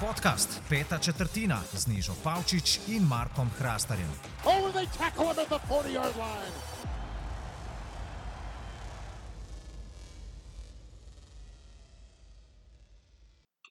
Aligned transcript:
Podcast 0.00 0.60
Peta 0.68 0.98
četrtina 0.98 1.60
z 1.72 1.86
Nižo 1.86 2.12
Pavčič 2.24 2.80
in 2.88 3.02
Markom 3.02 3.50
Hrastarjem. 3.58 4.10
Oh, 4.44 4.72
they 4.72 4.86
tackle 4.98 5.32
him 5.32 5.38
at 5.38 5.48
the 5.48 5.58
40 5.68 5.94
yard 5.94 6.16
line. 6.16 6.54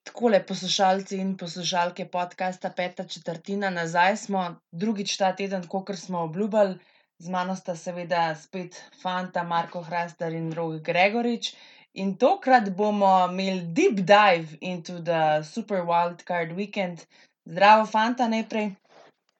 Takole, 0.03 0.45
poslušalci 0.45 1.17
in 1.17 1.37
poslušalke 1.37 2.05
podcasta 2.05 2.69
Peta 2.69 3.03
četrtina, 3.03 3.69
nazaj 3.69 4.17
smo, 4.17 4.55
drugič 4.71 5.17
ta 5.17 5.35
teden, 5.35 5.67
kot 5.67 5.95
smo 5.95 6.19
obljubili, 6.19 6.79
z 7.17 7.29
mano 7.29 7.55
sta 7.55 7.75
seveda 7.75 8.35
spet 8.35 8.83
fanta 9.01 9.43
Marko 9.43 9.81
Hrastar 9.81 10.33
in 10.33 10.53
Rog 10.53 10.81
Gregorič. 10.81 11.55
In 11.93 12.15
tokrat 12.17 12.71
bomo 12.77 13.27
imeli 13.29 13.61
deep 13.73 13.97
dive 14.05 14.57
into 14.61 14.99
the 14.99 15.43
Super 15.43 15.85
Wild 15.85 16.25
Card 16.25 16.55
Weekend. 16.57 17.05
Zdravo, 17.45 17.85
fanta, 17.85 18.27
najprej. 18.27 18.75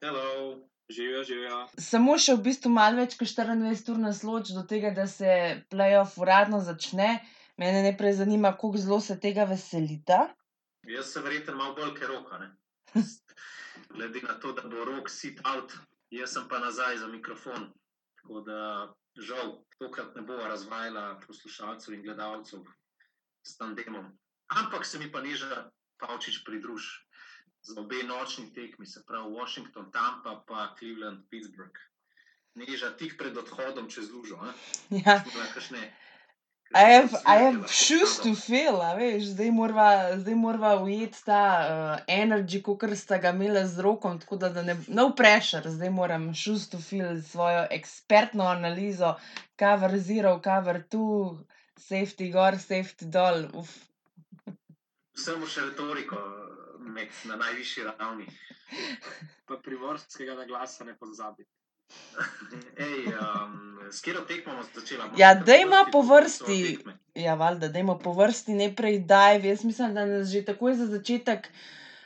Hello, 0.06 0.60
živijo, 0.90 1.24
živijo. 1.24 1.58
Samo 1.80 2.18
še 2.18 2.36
v 2.38 2.44
bistvu 2.50 2.70
malo 2.70 3.02
več 3.02 3.18
kot 3.18 3.34
24 3.40 3.90
ur 3.96 4.04
nas 4.06 4.22
loči 4.22 4.54
do 4.54 4.62
tega, 4.70 4.94
da 4.94 5.08
se 5.10 5.34
playoff 5.74 6.20
uradno 6.22 6.62
začne. 6.62 7.24
Mene 7.58 7.82
najprej 7.88 8.20
zanima, 8.22 8.54
koliko 8.54 8.86
zelo 8.86 9.02
se 9.02 9.18
tega 9.20 9.50
veselita. 9.50 10.28
Jaz 10.86 11.10
sem 11.10 11.26
verjetno 11.26 11.58
malo 11.58 11.74
bolj 11.80 11.96
kot 11.98 12.10
roka. 12.12 12.38
ne. 12.38 12.52
Glede 13.96 14.22
na 14.28 14.38
to, 14.38 14.54
da 14.54 14.70
bo 14.70 14.86
rok 14.86 15.10
sit 15.10 15.42
out, 15.42 15.74
jaz 16.14 16.38
sem 16.38 16.46
pa 16.50 16.62
nazaj 16.62 17.02
za 17.02 17.10
mikrofon. 17.10 17.72
Tako 18.22 18.46
da 18.46 18.60
žal, 19.18 19.64
tokrat 19.80 20.16
ne 20.16 20.22
bo 20.22 20.38
razvajala 20.38 21.20
poslušalcev 21.28 21.94
in 21.94 22.04
gledalcev 22.04 22.66
s 23.44 23.58
tandemom. 23.58 24.12
Ampak 24.48 24.86
se 24.86 25.00
mi 25.00 25.12
pa 25.12 25.22
niža 25.22 25.70
Pavčič 25.98 26.44
pridruž 26.46 26.84
za 27.62 27.82
obe 27.82 28.04
nočni 28.04 28.54
tekmi, 28.54 28.86
se 28.86 29.04
pravi 29.08 29.34
Washington, 29.34 29.92
Tampa, 29.92 30.44
pa 30.48 30.76
Cleveland, 30.80 31.30
Pittsburgh. 31.30 31.78
Neža 32.56 32.92
tik 32.98 33.18
pred 33.18 33.38
odhodom 33.38 33.90
čez 33.90 34.12
lužo. 34.12 34.38
a? 34.42 34.54
Ja. 34.90 35.24
Kakšne- 35.54 35.94
I 36.76 36.86
have, 36.94 37.14
I 37.26 37.36
have 37.38 37.58
cvetje 37.68 37.74
shoes 37.86 38.14
to 38.24 38.34
fill, 38.36 38.80
veš, 38.98 39.28
zdaj 39.36 39.52
morava, 39.54 40.18
zdaj 40.18 40.36
morava 40.36 40.72
ujeti 40.82 41.20
ta 41.28 41.42
uh, 41.62 42.00
energy, 42.10 42.64
kot 42.66 42.86
sta 42.98 43.20
ga 43.22 43.30
imela 43.36 43.62
z 43.70 43.86
rokom, 43.86 44.18
tako 44.20 44.40
da, 44.42 44.50
da 44.50 44.64
ne, 44.66 44.76
no 44.88 45.12
pressure, 45.16 45.70
zdaj 45.70 45.92
moram 45.94 46.32
shoes 46.34 46.66
to 46.70 46.82
fill 46.82 47.22
svojo 47.22 47.68
ekspertno 47.78 48.48
analizo, 48.50 49.14
cover 49.60 50.00
zero, 50.00 50.40
cover 50.44 50.82
two, 50.90 51.38
safety 51.78 52.32
gor, 52.34 52.58
safety 52.58 53.06
dol. 53.06 53.46
Uf. 53.54 53.76
Vsemu 55.14 55.46
še 55.46 55.70
retoriko 55.70 56.18
med, 56.80 57.14
na 57.30 57.38
najvišji 57.38 57.86
ravni. 57.92 58.26
pa 59.46 59.58
primorskega 59.62 60.36
naglasa 60.36 60.84
ne 60.90 60.96
pozabi. 60.98 61.46
Ej, 62.78 63.08
um, 63.08 63.80
s 63.92 64.02
katero 64.02 64.26
tekmo 64.30 64.54
bomo 64.54 64.66
začeli? 64.76 65.10
Ja, 65.18 65.34
dajmo 65.36 65.86
po 65.92 66.02
vrsti. 66.02 66.80
Ja, 67.16 67.36
valjda, 67.36 67.70
dajmo 67.70 67.98
po 68.00 68.14
vrsti 68.18 68.58
najprej 68.58 69.00
dive. 69.00 69.50
Jaz 69.50 69.64
mislim, 69.64 69.94
da 69.94 70.06
nas 70.06 70.30
že 70.30 70.46
takoj 70.46 70.76
za 70.76 70.88
začetek 70.88 71.50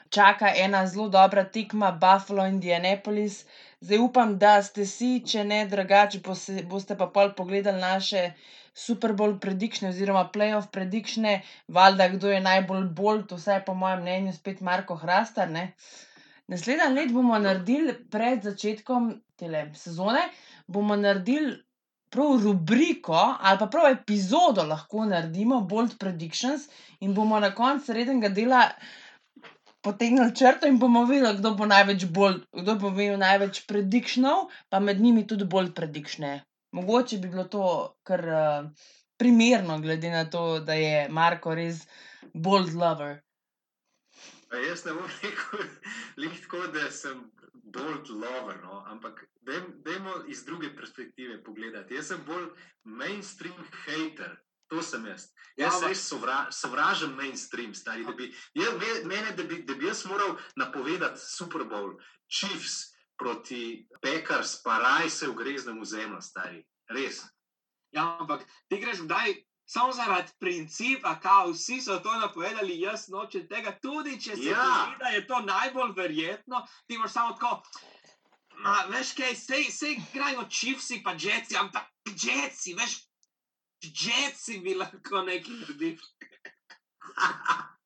čaka 0.10 0.52
ena 0.56 0.88
zelo 0.88 1.10
dobra 1.10 1.44
tekma 1.44 1.92
Buffalo 1.92 2.46
Indianapolis. 2.48 3.46
Zdaj 3.82 3.98
upam, 3.98 4.38
da 4.38 4.62
ste 4.64 4.86
si, 4.86 5.20
če 5.26 5.44
ne 5.44 5.66
drugače, 5.70 6.22
boste, 6.70 6.96
pa 6.98 7.08
pol 7.14 7.34
pogledali 7.38 7.82
naše 7.82 8.32
Super 8.74 9.14
Bowl 9.14 9.38
predikšne 9.42 9.90
oziroma 9.90 10.24
playoff 10.34 10.72
predikšne, 10.72 11.42
valjda 11.68 12.08
kdo 12.16 12.30
je 12.30 12.42
najbolj 12.42 12.84
bold, 13.00 13.32
vsaj 13.34 13.64
po 13.66 13.74
mojem 13.74 14.02
mnenju 14.02 14.34
spet 14.34 14.62
Marko 14.62 14.96
Hrastar. 14.96 15.50
Ne? 15.50 15.72
Naslednji 16.48 16.94
let 16.96 17.14
bomo 17.14 17.40
naredili 17.40 17.94
pred 18.12 18.44
začetkom 18.44 19.10
tele 19.36 19.66
sezone, 19.76 20.22
bomo 20.68 20.96
naredili 20.96 21.58
prav 22.10 22.38
rubriko 22.44 23.18
ali 23.18 23.60
pa 23.60 23.68
prav 23.68 23.90
epizodo 23.92 24.64
lahko 24.64 25.06
naredimo, 25.06 25.62
Bold 25.62 25.98
Predictions, 26.00 26.70
in 27.00 27.14
bomo 27.14 27.40
na 27.40 27.52
koncu 27.56 27.94
rednega 27.94 28.30
dela 28.30 28.62
potegnili 29.82 30.36
črto 30.36 30.68
in 30.68 30.80
bomo 30.80 31.04
videli, 31.06 31.38
kdo 31.38 31.54
bo 31.56 31.66
največ 31.66 32.06
bolj, 32.06 32.40
kdo 32.62 32.76
bo 32.80 32.92
imel 32.96 33.20
največ 33.20 33.66
predictionov, 33.68 34.48
pa 34.70 34.80
med 34.80 35.02
njimi 35.02 35.28
tudi 35.28 35.46
bolj 35.46 35.74
predictione. 35.76 36.42
Mogoče 36.76 37.18
bi 37.18 37.30
bilo 37.32 37.44
to 37.52 37.68
kar 38.04 38.24
uh, 38.28 38.90
primerno, 39.18 39.80
glede 39.80 40.12
na 40.12 40.26
to, 40.30 40.60
da 40.60 40.74
je 40.74 41.08
Marko 41.10 41.56
res 41.56 41.86
bold 42.34 42.74
lover. 42.74 43.18
A 44.52 44.58
Jaz 44.58 44.86
ne 44.86 44.94
bom 44.94 45.08
rekel, 45.24 45.60
tako, 46.42 46.68
da 46.68 46.92
sem 46.92 47.32
bolj 47.54 48.10
lover, 48.10 48.62
no? 48.64 48.84
ampak 48.88 49.26
dajm- 49.42 49.74
dajmo 49.84 50.24
iz 50.28 50.46
druge 50.46 50.70
perspektive 50.76 51.44
pogledati. 51.44 51.96
Jaz 51.96 52.08
sem 52.08 52.22
bolj 52.26 52.48
mainstream 52.84 53.58
hater. 53.86 54.38
To 54.68 54.82
sem 54.84 55.06
jaz. 55.06 55.30
Ja, 55.56 55.66
Jaz 55.66 55.76
ampak- 55.76 55.90
res 55.90 56.02
sovra, 56.08 56.38
sovražim 56.52 57.14
mainstream, 57.16 57.74
stari. 57.74 58.04
Da 58.06 58.12
bi, 58.12 58.28
jaz, 58.54 58.74
me- 58.74 59.04
mene, 59.06 59.32
da 59.32 59.44
bi, 59.44 59.64
da 59.64 59.74
bi 59.76 59.86
jaz 59.86 60.06
moral 60.06 60.36
napovedati 60.56 61.20
Super 61.20 61.64
Bowl, 61.64 61.96
Chiefs 62.30 62.94
proti 63.18 63.88
Packers, 64.02 64.62
pa 64.64 64.78
raj 64.78 65.10
se 65.10 65.28
v 65.28 65.86
zemljo, 65.86 66.22
stari. 66.22 66.66
Res. 66.90 67.24
Ja, 67.92 68.18
ampak 68.20 68.44
ti 68.70 68.78
greš 68.78 69.02
kdaj 69.08 69.34
samo 69.68 69.92
zaradi 69.94 70.32
principa, 70.40 71.20
kao 71.20 71.52
vsi 71.52 71.82
so 71.82 72.00
to 72.00 72.14
napovedali, 72.16 72.80
jaz 72.80 73.08
nočem 73.10 73.48
tega, 73.48 73.74
tudi 73.82 74.16
če 74.22 74.36
se 74.36 74.50
Ja. 74.50 74.64
zdi, 74.64 74.96
da 75.00 75.10
je 75.10 75.28
to 75.28 75.40
najbolj 75.42 75.92
verjetno, 75.98 76.64
ti 76.88 76.98
moraš 76.98 77.14
samo 77.14 77.34
tako. 77.34 77.62
Ma, 78.58 78.78
veš 78.90 79.12
kaj, 79.14 79.36
sej, 79.36 79.68
sej 79.72 79.94
igrajo 79.94 80.48
čivsi, 80.50 81.02
pa 81.04 81.12
jetsi, 81.14 81.58
ampak 81.58 81.86
jetsi, 82.24 82.74
veš, 82.74 82.96
jetsi 83.84 84.60
bi 84.60 84.74
lahko 84.76 85.22
nekaj 85.22 85.54
naredili. 85.54 85.98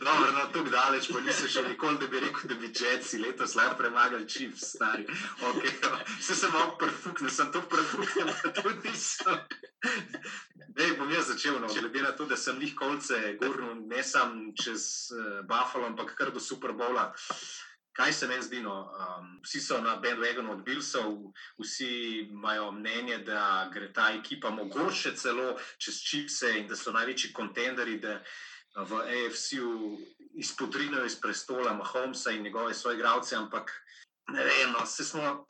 Dobro, 0.00 0.32
no, 0.32 0.46
tako 0.52 0.70
daleč, 0.70 1.08
pa 1.12 1.20
nisem 1.24 1.48
še 1.48 1.62
nikoli, 1.68 1.98
da 2.00 2.08
bi 2.12 2.20
rekel, 2.20 2.48
da 2.50 2.56
bi 2.60 2.68
Jetsi 2.68 3.20
letos 3.22 3.54
lahko 3.56 3.78
premagali 3.80 4.28
Chiefs, 4.28 4.74
stari. 4.74 5.06
Okay, 5.50 5.72
Vse 6.18 6.36
sem 6.36 6.52
malo 6.52 6.76
prfuknil, 6.80 7.30
sem 7.30 7.52
to 7.52 7.62
prfuknil, 7.68 8.32
pa 8.42 8.52
tudi 8.56 8.90
nisem. 8.90 9.40
Dej, 10.74 10.96
bom 10.98 11.10
jaz 11.12 11.28
začel, 11.30 11.60
no, 11.62 11.68
glede 11.70 12.02
na 12.02 12.12
to, 12.12 12.26
da 12.26 12.36
sem 12.36 12.58
njih 12.58 12.74
kolce 12.76 13.36
gurnil 13.40 13.86
ne 13.86 14.02
sam 14.02 14.50
čez 14.58 15.12
uh, 15.14 15.44
Buffalo, 15.46 15.86
ampak 15.86 16.16
kar 16.18 16.32
do 16.34 16.40
Super 16.40 16.72
Bowla. 16.72 17.12
Kaj 17.94 18.12
se 18.12 18.26
meni 18.26 18.42
zdi? 18.42 18.58
No? 18.60 18.90
Um, 18.90 19.28
vsi 19.46 19.60
so 19.62 19.78
na 19.80 19.94
bandwagonu 20.02 20.50
od 20.52 20.64
Billsov, 20.66 21.30
vsi 21.62 22.26
imajo 22.26 22.72
mnenje, 22.72 23.18
da 23.18 23.70
gre 23.72 23.92
ta 23.92 24.08
ekipa 24.18 24.50
mogoče 24.50 25.14
celo 25.16 25.54
čez 25.78 26.00
Chiefse 26.02 26.50
in 26.58 26.66
da 26.68 26.76
so 26.76 26.92
največji 26.92 27.32
kontenderi, 27.32 28.00
da 28.02 28.18
v 28.74 28.92
AFC-ju 29.00 29.98
izpodrinajo 30.34 31.04
iz 31.06 31.20
prestola 31.20 31.72
Mahomesa 31.72 32.30
in 32.30 32.42
njegove 32.42 32.74
svoje 32.74 32.96
igralce, 32.96 33.36
ampak 33.36 33.70
ne 34.28 34.44
vem, 34.44 34.72
no, 34.72 34.86
se 34.86 35.04
smo 35.04 35.44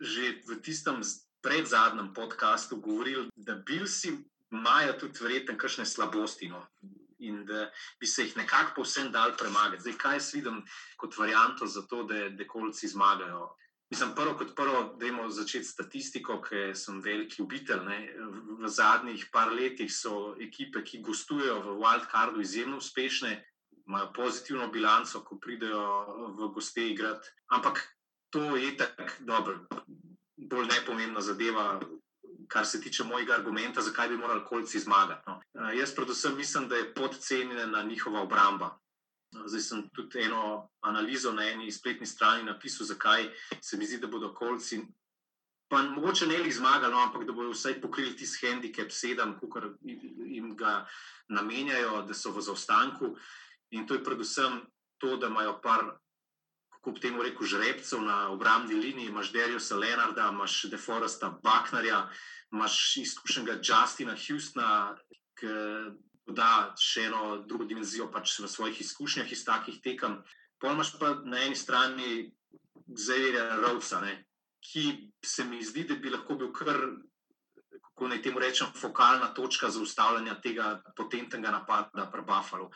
že 0.00 0.40
v 0.48 0.60
tistem 0.62 1.04
z- 1.04 1.28
predzadnjem 1.42 2.14
podkastu 2.14 2.76
govorili, 2.76 3.28
da 3.36 3.54
Billsi 3.54 4.12
imajo 4.50 4.92
tudi 4.92 5.18
verjetno 5.20 5.58
kakšne 5.58 5.86
slabosti. 5.86 6.48
No. 6.48 6.66
In 7.18 7.44
da 7.46 7.70
bi 8.00 8.06
se 8.06 8.22
jih 8.24 8.36
nekako 8.36 8.72
povsem 8.76 9.12
dal 9.12 9.36
premagati. 9.36 9.82
Zdaj, 9.82 9.92
kaj 9.98 10.14
jaz 10.16 10.34
vidim 10.34 10.62
kot 10.96 11.18
varianto 11.18 11.66
za 11.66 11.82
to, 11.82 12.02
da 12.04 12.28
dekolci 12.28 12.88
zmagajo? 12.88 13.56
Mislim, 13.90 14.14
prvo 14.14 14.36
kot 14.38 14.54
prvo, 14.56 14.94
dajmo 15.00 15.28
začeti 15.30 15.64
s 15.64 15.72
statistiko, 15.72 16.38
ker 16.42 16.76
sem 16.78 17.00
veliki 17.02 17.42
ljubitelj. 17.42 17.80
ne. 17.84 17.98
V, 18.60 18.68
zadnjih 18.68 19.26
par 19.32 19.52
letih 19.52 19.90
so 19.92 20.36
ekipe, 20.40 20.84
ki 20.84 21.00
gostujejo 21.02 21.60
v 21.64 21.78
Wildcardu, 21.80 22.40
izjemno 22.40 22.76
uspešne, 22.76 23.32
imajo 23.86 24.12
pozitivno 24.14 24.68
bilanco, 24.68 25.24
ko 25.24 25.38
pridejo 25.38 25.82
v 26.38 26.52
goste 26.54 26.86
igrati. 26.90 27.28
Ampak 27.50 27.82
to 28.30 28.56
je 28.56 28.76
tako 28.76 29.16
dobro, 29.20 29.58
bolj 30.36 30.66
nepomembna 30.70 31.20
zadeva, 31.20 31.80
kar 32.48 32.66
se 32.66 32.80
tiče 32.80 33.04
mojega 33.04 33.34
argumenta, 33.34 33.82
zakaj 33.82 34.08
bi 34.08 34.16
morali 34.16 34.44
kolci 34.46 34.78
zmagati. 34.78 35.22
No. 35.26 35.40
Eh, 35.54 35.78
Jaz 35.78 35.94
predvsem 35.94 36.36
mislim, 36.36 36.68
da 36.68 36.76
je 36.76 36.94
podcenjena 36.94 37.82
njihova 37.82 38.22
obramba. 38.22 38.78
Zdaj 39.30 39.60
sem 39.60 39.82
tudi 39.94 40.24
eno 40.24 40.70
analizo 40.80 41.32
na 41.32 41.44
eni 41.50 41.72
spletni 41.72 42.06
strani 42.06 42.42
napisal, 42.44 42.86
zakaj 42.86 43.30
se 43.60 43.76
mi 43.76 43.86
zdi, 43.86 43.98
da 43.98 44.06
bodo 44.06 44.34
kolci. 44.34 44.80
Pa 45.70 45.82
mogoče 45.82 46.26
ne 46.26 46.40
bi 46.42 46.50
zmagali, 46.52 46.92
no, 46.92 46.98
ampak 46.98 47.24
da 47.26 47.32
bodo 47.32 47.52
vsaj 47.54 47.80
pokrili 47.80 48.16
tisti 48.16 48.46
handicap 48.46 48.90
sedem, 48.90 49.36
kot 49.38 49.68
jim 50.26 50.56
ga 50.56 50.86
namenjajo, 51.28 52.02
da 52.08 52.14
so 52.14 52.32
v 52.34 52.42
zaostanku. 52.42 53.14
In 53.70 53.86
to 53.86 53.94
je 53.94 54.04
predvsem 54.04 54.64
to, 54.98 55.16
da 55.16 55.30
imajo 55.30 55.60
par, 55.62 55.84
kako 56.74 56.90
bi 56.90 57.00
temu 57.00 57.22
rekel, 57.22 57.46
žrebcev 57.46 58.02
na 58.02 58.28
obrambni 58.34 58.74
liniji. 58.74 59.12
Imaš 59.14 59.32
Dariusa 59.32 59.76
Leonarda, 59.76 60.28
imaš 60.34 60.64
Deforesta 60.70 61.30
Bucknerja, 61.30 62.08
imaš 62.52 62.96
izkušenega 62.96 63.60
Justina 63.62 64.16
Houstona, 64.18 64.96
ki 65.38 65.46
doda 66.30 66.74
še 66.78 67.08
eno 67.10 67.42
drugo 67.46 67.66
dimenzijo 67.66 68.08
pač 68.12 68.38
v 68.38 68.48
svojih 68.48 68.80
izkušnjah 68.80 69.30
iz 69.32 69.44
takih 69.44 69.80
tekem. 69.82 70.20
Pomaž 70.60 70.94
pa 71.00 71.16
na 71.24 71.42
eni 71.42 71.56
strani 71.56 72.30
Zavirja 72.86 73.56
Rovca, 73.60 74.00
ki 74.60 75.12
se 75.24 75.44
mi 75.44 75.62
zdi, 75.64 75.84
da 75.88 75.96
bi 75.96 76.10
lahko 76.10 76.36
bil 76.36 76.52
kar, 76.52 76.78
kako 77.82 78.08
naj 78.08 78.22
temu 78.22 78.40
rečem, 78.42 78.72
fokalna 78.76 79.32
točka 79.34 79.70
za 79.70 79.80
ustavljanje 79.80 80.34
tega 80.42 80.82
potentnega 80.96 81.50
napada 81.50 82.06
pri 82.12 82.22
Buffalo. 82.26 82.70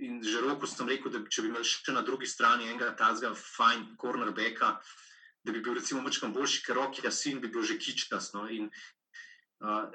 In 0.00 0.22
že 0.24 0.40
roko 0.40 0.66
sem 0.66 0.88
rekel, 0.88 1.12
da 1.12 1.20
če 1.26 1.42
bi 1.42 1.50
imel 1.50 1.66
še 1.66 1.92
na 1.92 2.02
drugi 2.06 2.26
strani 2.26 2.70
enega 2.70 2.94
tazga 2.96 3.34
fine 3.36 3.96
cornerbacka, 4.00 4.78
da 5.44 5.52
bi 5.52 5.60
bil 5.60 5.76
recimo 5.76 6.00
mečkam 6.04 6.32
boljši, 6.32 6.62
ker 6.64 6.76
Rocky 6.76 7.04
Jasin 7.04 7.40
bi 7.40 7.48
bil 7.48 7.64
že 7.64 7.76
kičkas. 7.80 8.32
No? 8.32 8.46
In 8.48 8.70
uh, 9.60 9.88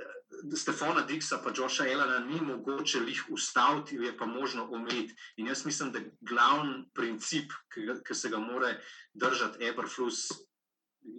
Stefana 0.56 1.01
Dixa 1.07 1.39
pa 1.44 1.51
Joša 1.56 1.88
Elana 1.91 2.19
ni 2.19 2.41
mogoče 2.41 3.00
jih 3.07 3.23
ustaviti, 3.29 3.95
je 3.95 4.17
pa 4.17 4.25
možno 4.25 4.67
omejiti. 4.71 5.15
In 5.38 5.47
jaz 5.47 5.65
mislim, 5.65 5.91
da 5.91 6.00
glavni 6.21 6.89
princip, 6.94 7.51
ki 8.07 8.13
se 8.13 8.29
ga 8.29 8.39
more 8.39 8.77
držati 9.13 9.65
Eberflus 9.65 10.27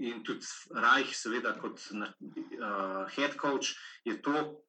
in 0.00 0.24
tudi 0.24 0.46
Rajh, 0.74 1.14
seveda 1.14 1.54
kot 1.60 1.80
uh, 1.92 3.06
head 3.14 3.36
coach, 3.40 3.74
je 4.04 4.22
to, 4.22 4.65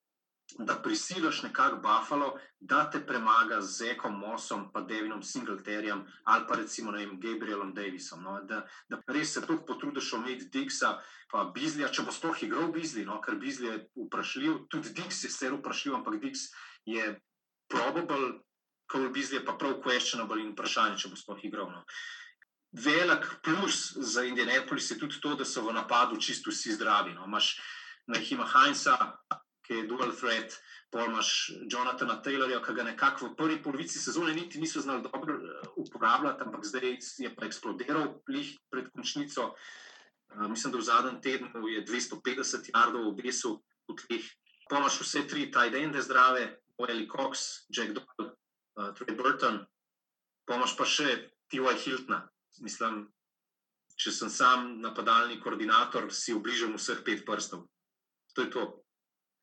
da 0.55 0.81
prisiliš 0.81 1.43
nekako 1.43 1.75
Buffalo, 1.75 2.39
da 2.59 2.89
te 2.89 3.05
premaga 3.05 3.61
z 3.61 3.77
Zekom 3.77 4.19
Mossom, 4.19 4.71
pa 4.73 4.81
Devinom 4.81 5.23
Singleterjem 5.23 6.05
ali 6.23 6.45
pa 6.47 6.55
recimo 6.55 6.91
vem, 6.91 7.19
Gabrielom 7.19 7.73
Davisom. 7.73 8.23
No? 8.23 8.41
Da, 8.43 8.65
da 8.89 9.01
res 9.07 9.33
se 9.33 9.45
tu 9.47 9.59
potrudiš 9.67 10.13
omejiti 10.13 10.49
Dixa, 10.53 10.97
pa 11.31 11.43
Bizlija, 11.53 11.91
če 11.91 12.03
bo 12.07 12.11
sploh 12.11 12.43
igral 12.43 12.71
Bizli, 12.71 13.05
no? 13.05 13.19
ker 13.21 13.35
Bizli 13.35 13.67
je 13.67 13.79
vprašljiv, 14.07 14.59
tudi 14.69 14.93
Dix 14.95 15.23
je 15.23 15.29
sicer 15.29 15.53
vprašljiv, 15.53 15.95
ampak 15.95 16.21
Dix 16.23 16.47
je 16.85 17.19
probable, 17.69 18.39
Cole 18.91 19.09
Bizli 19.09 19.41
je 19.41 19.45
pa 19.45 19.57
prav 19.59 19.81
questionable 19.83 20.39
in 20.41 20.53
vprašanje, 20.55 21.01
če 21.03 21.11
bo 21.11 21.19
sploh 21.19 21.43
igral. 21.43 21.71
No? 21.71 21.83
Velik 22.71 23.27
plus 23.43 23.97
za 23.97 24.23
Indianapolis 24.23 24.91
je 24.91 24.99
tudi 24.99 25.19
to, 25.21 25.35
da 25.35 25.45
so 25.45 25.65
v 25.67 25.75
napadu 25.75 26.19
čisto 26.21 26.51
vsi 26.51 26.77
zdravi. 26.79 27.13
No? 27.17 27.27
Imaš 27.27 27.57
Nahima 28.07 28.47
Heinza, 28.47 28.95
ki 29.67 29.81
je 29.81 29.87
dual 29.87 30.13
threat, 30.15 30.55
pol 30.91 31.09
imaš 31.09 31.51
Jonathana 31.67 32.21
Taylorja, 32.23 32.61
ki 32.63 32.75
ga 32.77 32.85
nekako 32.87 33.27
v 33.27 33.35
prvi 33.35 33.57
polovici 33.63 33.99
sezone 33.99 34.33
niti 34.33 34.61
niso 34.61 34.81
znali 34.81 35.03
dobro 35.03 35.35
uh, 35.35 35.67
uporabljati, 35.75 36.43
ampak 36.45 36.63
zdaj 36.65 36.95
je 37.19 37.33
pa 37.35 37.45
eksplodiral 37.45 38.21
lih 38.31 38.53
pred 38.71 38.87
končnico. 38.95 39.51
Uh, 40.31 40.47
mislim, 40.47 40.71
da 40.71 40.79
v 40.79 40.87
zadnjem 40.87 41.19
tednu 41.21 41.67
je 41.67 41.83
250 41.85 42.71
jardov 42.71 43.11
obesil 43.11 43.59
v 43.91 43.97
tleh. 43.99 44.31
Pol 44.69 44.79
imaš 44.79 45.01
vse 45.03 45.27
tri 45.27 45.51
tajdende 45.51 46.01
zdrave, 46.01 46.47
Oeli 46.77 47.07
Cox, 47.11 47.67
Jack 47.67 47.91
Doyle, 47.91 48.31
uh, 48.79 48.91
Trey 48.95 49.15
Burton, 49.15 49.65
pol 50.47 50.63
imaš 50.63 50.79
pa 50.79 50.87
še 50.87 51.35
T.Y. 51.51 51.75
Hiltna. 51.83 52.23
Mislim, 52.63 53.07
če 53.97 54.11
sem 54.13 54.29
sam 54.31 54.77
napadalni 54.81 55.39
koordinator, 55.43 56.07
si 56.13 56.33
obližam 56.33 56.75
vseh 56.79 57.03
pet 57.03 57.25
prstov. 57.27 57.67
To 58.37 58.45
je 58.45 58.51
to. 58.53 58.86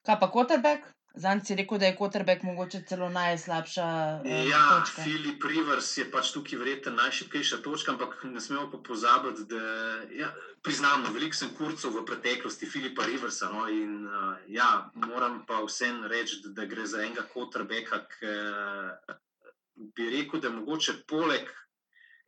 Kaj 0.04 0.20
pa 0.20 0.28
Koterbek? 0.30 0.84
Zanj 1.14 1.40
si 1.46 1.54
rekel, 1.54 1.78
da 1.78 1.86
je 1.86 1.96
Koterbek 1.96 2.42
mogoče 2.42 2.80
celo 2.88 3.08
najslabša. 3.08 3.84
Uh, 4.24 4.48
ja, 4.50 4.82
Filip 5.04 5.44
Rivers 5.48 5.92
je 5.96 6.04
pač 6.10 6.32
tukaj 6.34 6.58
verjetno 6.58 6.92
najšipkejša 6.96 7.60
točka, 7.62 7.92
ampak 7.94 8.16
ne 8.26 8.40
smemo 8.40 8.66
pa 8.72 8.80
pozabiti, 8.88 9.46
da 9.48 9.62
ja, 10.18 10.32
priznam, 10.66 11.06
veliko 11.14 11.38
sem 11.38 11.54
kurcov 11.54 11.94
v 11.94 12.04
preteklosti 12.10 12.66
Filipa 12.66 13.06
Riversa. 13.06 13.48
No, 13.54 13.68
in 13.70 14.08
uh, 14.10 14.34
ja, 14.50 14.90
moram 15.06 15.44
pa 15.46 15.62
vsem 15.64 16.02
reči, 16.10 16.42
da, 16.44 16.52
da 16.58 16.68
gre 16.68 16.84
za 16.86 17.04
enega 17.06 17.24
Koterbeka, 17.30 18.02
ki 18.16 18.34
uh, 18.34 19.16
bi 19.94 20.10
rekel, 20.18 20.42
da 20.42 20.50
mogoče 20.50 20.98
poleg 21.08 21.48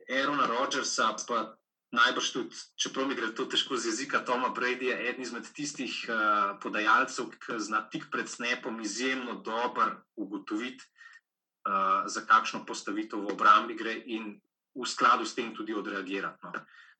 Aerona 0.07 0.47
Rodgersa, 0.47 1.11
pa 1.27 1.43
Najbrž 1.91 2.31
tudi, 2.35 2.55
čeprav 2.75 3.07
mi 3.07 3.15
gre 3.15 3.29
to 3.31 3.45
težko 3.47 3.77
z 3.79 3.87
jezika, 3.87 4.19
Toma 4.19 4.49
Brady 4.51 4.91
je 4.91 4.95
eden 5.09 5.23
izmed 5.23 5.45
tistih 5.55 5.93
uh, 6.11 6.59
podajalcev, 6.59 7.29
ki 7.39 7.59
zna 7.63 7.85
tik 7.87 8.09
pred 8.11 8.27
snepom 8.27 8.81
izjemno 8.83 9.39
dobro 9.39 9.93
ugotoviti, 10.19 10.83
uh, 10.83 12.03
za 12.11 12.25
kakšno 12.27 12.65
postavitev 12.67 13.23
v 13.23 13.31
obrambi 13.31 13.77
gre 13.79 13.93
in 14.03 14.35
v 14.75 14.83
skladu 14.83 15.23
s 15.23 15.35
tem 15.35 15.55
tudi 15.55 15.73
odreagirati. 15.73 16.43
No. 16.43 16.51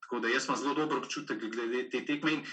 Tako 0.07 0.19
da 0.23 0.31
jaz 0.31 0.47
imam 0.47 0.57
zelo 0.57 0.73
dober 0.73 1.03
občutek 1.03 1.43
glede 1.51 1.89
te 1.91 2.05
tekme 2.07 2.39
in 2.39 2.45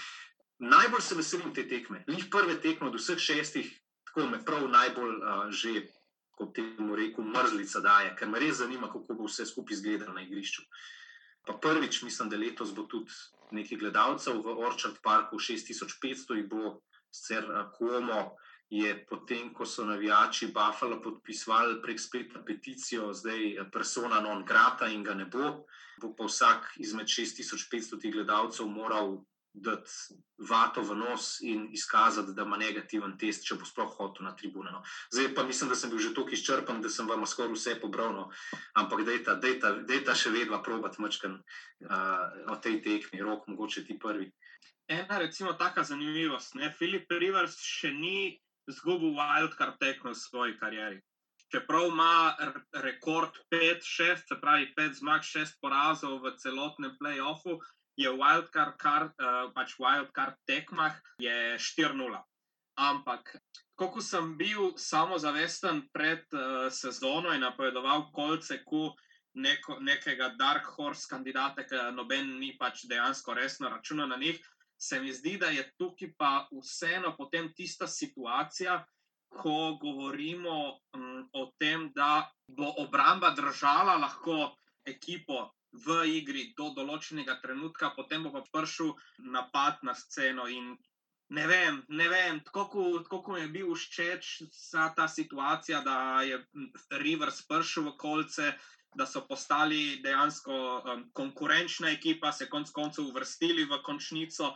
najbolj 0.59 1.01
se 1.01 1.15
veselim 1.15 1.53
te 1.55 1.63
tekme. 1.67 2.03
Njih 2.07 2.27
prve 2.31 2.59
tekme 2.59 2.91
od 2.91 2.99
vseh 2.99 3.19
šestih, 3.19 3.71
tako 4.11 4.27
me 4.27 4.43
prav 4.43 4.67
najbolj 4.67 5.15
uh, 5.23 5.47
že, 5.55 5.87
kot 6.35 6.51
temu 6.51 6.99
rekel, 6.99 7.23
mrzlica 7.23 7.79
daje, 7.79 8.11
ker 8.19 8.27
me 8.27 8.43
res 8.43 8.59
zanima, 8.59 8.91
kako 8.91 9.15
bo 9.15 9.31
vse 9.31 9.47
skupaj 9.47 9.79
izgledalo 9.79 10.19
na 10.19 10.27
igrišču. 10.27 10.67
Uh, 10.67 10.83
Pa 11.45 11.53
prvič, 11.53 12.01
mislim, 12.01 12.29
da 12.29 12.37
letos 12.37 12.73
bo 12.75 12.83
tudi 12.89 13.11
nekaj 13.51 13.77
gledalcev 13.77 14.41
v 14.41 14.57
Orchard 14.65 14.97
Parku, 15.03 15.37
6500 15.37 16.39
jih 16.39 16.47
bo, 16.49 16.79
sicer 17.11 17.45
Komo 17.77 18.35
je 18.69 19.05
potem, 19.09 19.53
ko 19.53 19.65
so 19.65 19.85
navijači 19.85 20.47
Buffalo 20.47 21.01
podpisovali 21.01 21.81
prek 21.81 21.99
spleta 21.99 22.41
peticijo, 22.45 23.13
zdaj 23.13 23.69
persona 23.71 24.19
non 24.21 24.43
grata 24.45 24.87
in 24.87 25.03
ga 25.03 25.13
ne 25.13 25.25
bo, 25.25 25.65
bo 26.01 26.13
pa 26.17 26.25
vsak 26.25 26.73
izmed 26.81 27.07
6500 27.07 28.11
gledalcev 28.11 28.67
moral 28.67 29.21
dati 29.55 30.15
vato 30.49 30.81
v 30.83 30.95
nos 30.95 31.39
in 31.41 31.69
izkazati, 31.71 32.33
da 32.35 32.43
ima 32.43 32.57
negativen 32.57 33.15
test, 33.17 33.45
če 33.47 33.55
bo 33.55 33.65
sploh 33.65 33.93
hotel 33.95 34.27
na 34.27 34.33
tribune. 34.35 34.71
No. 34.71 34.81
Zdaj 35.13 35.31
pa 35.35 35.45
mislim, 35.47 35.69
da 35.71 35.75
sem 35.79 35.89
bil 35.89 35.99
že 36.03 36.13
tako 36.13 36.35
izčrpen, 36.35 36.81
da 36.83 36.91
sem 36.91 37.07
vam 37.07 37.23
skoraj 37.25 37.55
vse 37.55 37.77
pobral, 37.79 38.11
no. 38.13 38.25
ampak 38.75 39.05
da 39.07 39.15
je 39.95 40.03
ta 40.03 40.15
še 40.15 40.33
vedno 40.35 40.59
probat 40.63 40.99
mačkan 40.99 41.39
uh, 41.39 42.51
o 42.51 42.57
tej 42.59 42.81
tekmi, 42.83 43.23
rok, 43.23 43.47
mogoče 43.47 43.85
ti 43.87 43.99
prvi. 43.99 44.31
Ena, 44.91 45.17
recimo, 45.17 45.53
taka 45.53 45.83
zanimivost. 45.83 46.55
Ne? 46.59 46.69
Filip 46.77 47.09
Rivers 47.09 47.55
še 47.57 47.93
ni 47.95 48.35
zgubil 48.69 49.15
wildcard 49.15 49.79
tekmo 49.79 50.11
v 50.11 50.19
svoji 50.19 50.57
karieri. 50.59 50.99
Čeprav 51.53 51.87
ima 51.87 52.35
rekord 52.83 53.37
5-6, 53.53 54.27
se 54.27 54.37
pravi 54.41 54.67
5 54.77 54.99
zmag, 54.99 55.23
6 55.23 55.57
porazov 55.61 56.19
v 56.25 56.33
celotnem 56.41 56.93
playoffu, 56.99 57.61
je 57.97 58.11
wildcard, 58.11 58.77
kar, 58.77 59.09
uh, 59.15 59.51
pač 59.55 59.77
wildcard 59.79 60.39
tekmah, 60.47 60.97
je 61.21 61.55
4-0. 61.57 62.21
Ampak, 62.75 63.37
ko 63.79 64.01
sem 64.03 64.33
bil 64.35 64.73
samozavesten 64.75 65.85
pred 65.95 66.25
uh, 66.35 66.67
sezono 66.67 67.31
in 67.31 67.45
napovedoval 67.45 68.09
kolce, 68.11 68.59
ku 68.67 68.89
neko, 69.35 69.79
nekega 69.79 70.33
Dark 70.39 70.67
Horse 70.75 71.07
kandidata, 71.11 71.63
ki 71.63 71.95
noben 71.95 72.35
ni 72.39 72.55
pač 72.59 72.83
dejansko 72.89 73.35
resno 73.35 73.71
računal 73.71 74.11
na 74.11 74.19
njih, 74.19 74.39
se 74.77 74.99
mi 74.99 75.13
zdi, 75.13 75.37
da 75.37 75.47
je 75.55 75.63
tukaj 75.79 76.11
pa 76.17 76.47
vseeno 76.51 77.15
potem 77.17 77.53
tista 77.55 77.87
situacija. 77.87 78.83
Ko 79.35 79.75
govorimo 79.81 80.79
um, 80.95 81.25
o 81.33 81.51
tem, 81.59 81.89
da 81.95 82.23
bo 82.47 82.69
obramba 82.79 83.33
držala 83.35 83.97
lahko 83.99 84.53
ekipo 84.87 85.49
v 85.85 86.01
igri 86.19 86.53
do 86.57 86.71
določenega 86.75 87.39
trenutka, 87.41 87.93
potem 87.95 88.23
bo 88.23 88.31
pa 88.31 88.43
prišel 88.51 88.93
napad 89.19 89.81
na 89.83 89.93
sceno. 89.93 90.47
Ne 91.35 91.47
vem, 91.49 91.81
ne 91.89 92.07
vem, 92.09 92.39
tako 92.45 92.65
kot 93.09 93.27
mi 93.33 93.41
je 93.41 93.47
bil 93.49 93.73
všeč 93.73 94.45
ta 94.71 95.07
situacija, 95.09 95.81
da 95.81 96.21
je 96.21 96.37
Rivers 97.01 97.41
prišel 97.49 97.89
v 97.89 97.97
kolce, 97.97 98.53
da 98.95 99.05
so 99.05 99.25
postali 99.27 99.99
dejansko 100.03 100.55
um, 100.55 101.03
konkurenčna 101.13 101.91
ekipa, 101.91 102.31
se 102.31 102.47
konc 102.49 102.69
koncev 102.71 103.09
uvrstili 103.09 103.65
v 103.67 103.81
končnico. 103.83 104.53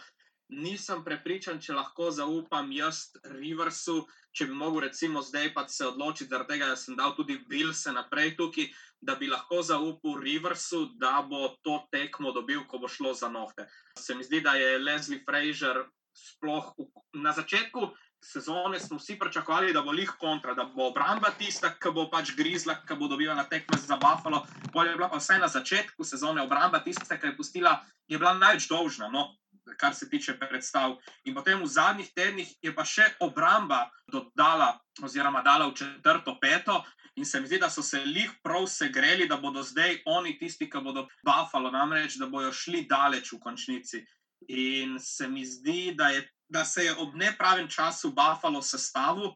Nisem 0.49 1.03
prepričan, 1.05 1.59
če 1.61 1.75
lahko 1.77 2.09
zaupam 2.11 2.71
jaz 2.73 3.11
Riversu, 3.37 4.01
če 4.33 4.47
bi 4.49 4.55
mogel 4.57 4.87
recimo 4.87 5.21
zdaj 5.21 5.53
pa 5.53 5.67
se 5.69 5.85
odločiti, 5.85 6.29
zaradi 6.29 6.55
tega, 6.55 6.71
da 6.71 6.75
sem 6.75 6.97
dal 6.97 7.13
tudi 7.17 7.37
Bilse 7.49 7.93
naprej 7.93 8.33
tukaj 8.37 8.69
da 9.01 9.15
bi 9.15 9.27
lahko 9.27 9.61
zaupal 9.61 10.19
Riversu, 10.19 10.85
da 10.85 11.25
bo 11.29 11.47
to 11.63 11.87
tekmo 11.91 12.31
dobil, 12.31 12.65
ko 12.67 12.79
bo 12.79 12.87
šlo 12.87 13.13
za 13.13 13.29
nohte. 13.29 13.67
Se 13.97 14.15
mi 14.15 14.23
zdi, 14.23 14.41
da 14.41 14.53
je 14.53 14.79
Leslie 14.79 15.23
Frazier 15.25 15.85
sploh 16.13 16.73
v, 16.77 16.87
na 17.13 17.31
začetku. 17.31 17.91
Sezone 18.19 18.79
smo 18.79 18.97
vsi 18.97 19.15
pričakovali, 19.19 19.73
da 19.73 19.81
bo 19.81 19.91
lih 19.95 20.11
kontra, 20.19 20.53
da 20.53 20.65
bo 20.65 20.89
obramba 20.89 21.31
tista, 21.39 21.71
ki 21.71 21.93
bo 21.95 22.09
pač 22.11 22.33
grizla, 22.35 22.75
ki 22.87 22.97
bo 22.99 23.07
dobila 23.07 23.35
na 23.35 23.45
tekme 23.47 23.79
za 23.79 23.95
Buffalo. 23.95 24.43
Bolje 24.73 24.91
je 24.91 24.97
bila 24.99 25.07
pa 25.09 25.21
vse 25.21 25.39
na 25.39 25.47
začetku 25.47 26.03
sezone 26.03 26.43
obramba 26.43 26.83
tista, 26.83 27.15
ki 27.15 27.31
je 27.31 27.37
pustila, 27.37 27.77
je 28.11 28.19
bila 28.19 28.33
največ 28.35 28.67
dolžna, 28.67 29.07
no, 29.07 29.29
kar 29.77 29.95
se 29.95 30.09
tiče 30.09 30.37
predstav. 30.39 30.97
In 31.25 31.35
potem 31.35 31.61
v 31.61 31.67
zadnjih 31.67 32.13
tednih 32.15 32.53
je 32.61 32.73
pa 32.75 32.85
še 32.85 33.05
obramba 33.19 33.89
dodala, 34.07 34.77
oziroma 35.03 35.41
dala 35.45 35.67
v 35.69 35.75
četrto, 35.75 36.37
peto, 36.41 36.83
In 37.19 37.25
se 37.25 37.41
mi 37.41 37.47
zdi, 37.47 37.57
da 37.59 37.67
so 37.69 37.83
se 37.83 37.99
jih 38.05 38.31
prav 38.43 38.65
segreli, 38.71 39.27
da 39.27 39.37
bodo 39.37 39.63
zdaj 39.63 39.97
oni 40.05 40.37
tisti, 40.39 40.69
ki 40.71 40.79
bodo 40.83 41.07
Buffalo, 41.25 41.71
namreč 41.71 42.15
da 42.15 42.29
bodo 42.31 42.51
šli 42.55 42.85
daleč 42.87 43.33
v 43.33 43.39
končnici. 43.43 44.05
In 44.47 44.95
se 45.03 45.27
mi 45.27 45.43
zdi, 45.45 45.91
da, 45.99 46.07
je, 46.15 46.21
da 46.47 46.63
se 46.65 46.85
je 46.85 46.93
ob 46.95 47.15
nepravem 47.19 47.67
času 47.67 48.13
Buffalo 48.15 48.61
sestavil, 48.61 49.33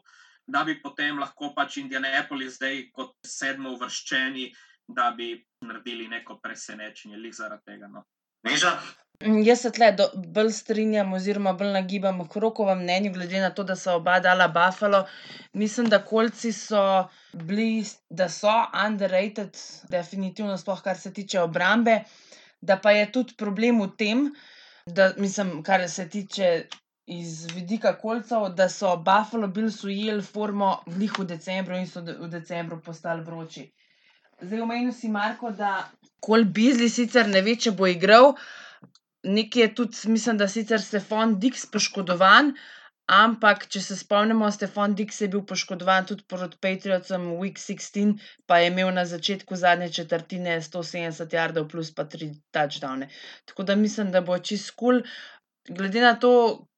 da 0.48 0.64
bi 0.64 0.78
potem 0.80 1.20
lahko 1.20 1.52
pač 1.56 1.78
Indianapolis 1.82 2.56
zdaj 2.56 2.86
kot 2.96 3.18
sedmo 3.28 3.76
uvrščeni, 3.76 4.48
da 4.88 5.12
bi 5.12 5.34
naredili 5.68 6.08
neko 6.08 6.40
presenečenje, 6.40 7.20
lih 7.20 7.36
zaradi 7.36 7.74
tega. 7.74 7.92
No. 7.92 8.08
Neža, 8.44 8.78
Mm, 9.26 9.44
Jaz 9.48 9.62
se 9.62 9.70
tle 9.72 9.88
do, 9.96 10.06
bolj 10.36 10.50
strinjam, 10.52 11.14
oziroma 11.16 11.54
bolj 11.60 11.70
nagibam 11.76 12.18
k 12.28 12.42
Rokovem 12.44 12.82
mnenju, 12.84 13.12
glede 13.16 13.40
na 13.40 13.50
to, 13.56 13.64
da 13.64 13.76
so 13.80 13.96
oba 14.00 14.18
dala 14.20 14.48
Buffalo. 14.52 15.04
Mislim, 15.54 15.88
da 15.90 16.02
kolci 16.06 16.52
so 16.52 16.82
bili, 17.34 17.86
da 18.10 18.28
so 18.30 18.56
underrated, 18.86 19.60
definitivno, 19.90 20.58
sploh 20.58 20.82
kar 20.84 21.00
se 21.00 21.14
tiče 21.14 21.40
obrambe. 21.42 22.02
Da 22.62 22.78
pa 22.84 22.92
je 22.92 23.12
tudi 23.12 23.38
problem 23.38 23.82
v 23.82 23.90
tem, 23.98 24.26
da 24.86 25.12
mislim, 25.18 25.62
kar 25.64 25.88
se 25.90 26.10
tiče 26.10 26.50
iz 27.08 27.46
vidika 27.56 27.96
kolcev, 28.00 28.50
da 28.58 28.68
so 28.70 28.96
Buffalo 28.98 29.48
Bills 29.48 29.84
ujeli 29.84 30.24
formo 30.24 30.74
glih 30.88 31.16
v 31.20 31.30
decembru 31.32 31.80
in 31.80 31.88
so 31.88 32.04
v 32.04 32.32
decembru 32.32 32.82
postali 32.82 33.24
vroči. 33.24 33.70
Zdaj, 34.42 34.62
omenil 34.62 34.94
si, 34.94 35.10
Marko, 35.10 35.52
da 35.52 35.90
Kol 36.24 36.46
Bizli 36.46 36.90
sicer 36.90 37.28
ne 37.28 37.42
ve, 37.46 37.56
če 37.60 37.74
bo 37.78 37.88
igral. 37.92 38.34
Nekaj 39.24 39.62
je 39.64 39.74
tudi, 39.80 40.00
mislim, 40.12 40.40
da 40.40 40.48
sicer 40.52 40.82
Stefan 40.84 41.36
Dix 41.44 41.66
poškodovan, 41.72 42.54
ampak 43.12 43.68
če 43.72 43.82
se 43.84 43.98
spomnimo, 44.00 44.50
Stefan 44.52 44.96
Dix 45.00 45.22
je 45.24 45.30
bil 45.32 45.44
poškodovan 45.48 46.08
tudi 46.10 46.26
proti 46.28 46.60
Patriotsom 46.64 47.30
v 47.32 47.38
Week 47.44 47.62
16, 47.62 48.24
pa 48.48 48.60
je 48.60 48.72
imel 48.72 48.92
na 48.96 49.06
začetku 49.08 49.60
zadnje 49.60 49.92
četrtine 50.00 50.58
170 50.64 51.38
jardov 51.38 51.70
plus 51.72 51.94
pa 51.96 52.08
3 52.16 52.34
touchdowne. 52.56 53.10
Tako 53.52 53.68
da 53.70 53.80
mislim, 53.80 54.12
da 54.12 54.24
bo 54.24 54.40
čist 54.40 54.72
kul. 54.76 55.04
Cool. 55.04 55.78
Glede 55.78 56.02
na 56.04 56.16
to, 56.20 56.34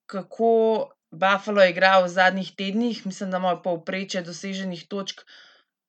kako 0.06 0.94
Buffalo 1.12 1.62
je 1.64 1.74
igral 1.74 2.04
v 2.06 2.14
zadnjih 2.14 2.52
tednih, 2.58 3.06
mislim, 3.06 3.32
da 3.32 3.42
ima 3.42 3.56
povprečje 3.62 4.22
doseženih 4.22 4.88
točk 4.90 5.22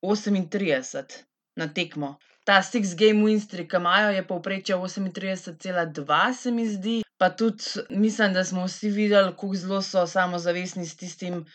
38 0.01 1.26
na 1.57 1.67
tekmo. 1.67 2.15
Ta 2.47 2.61
six 2.63 2.95
game 2.95 3.25
win 3.25 3.41
streak, 3.43 3.71
ki 3.73 3.79
imajo, 3.81 4.11
je 4.15 4.23
povprečje 4.27 4.75
38,2, 4.75 6.33
se 6.33 6.51
mi 6.51 6.67
zdi. 6.69 7.01
Pa 7.17 7.29
tudi 7.29 7.63
mislim, 7.89 8.33
da 8.33 8.43
smo 8.43 8.65
vsi 8.65 8.89
videli, 8.89 9.33
kako 9.33 9.55
zelo 9.55 9.81
so 9.81 10.05
samozavestni 10.07 10.85
s 10.85 10.95
tistim 10.95 11.45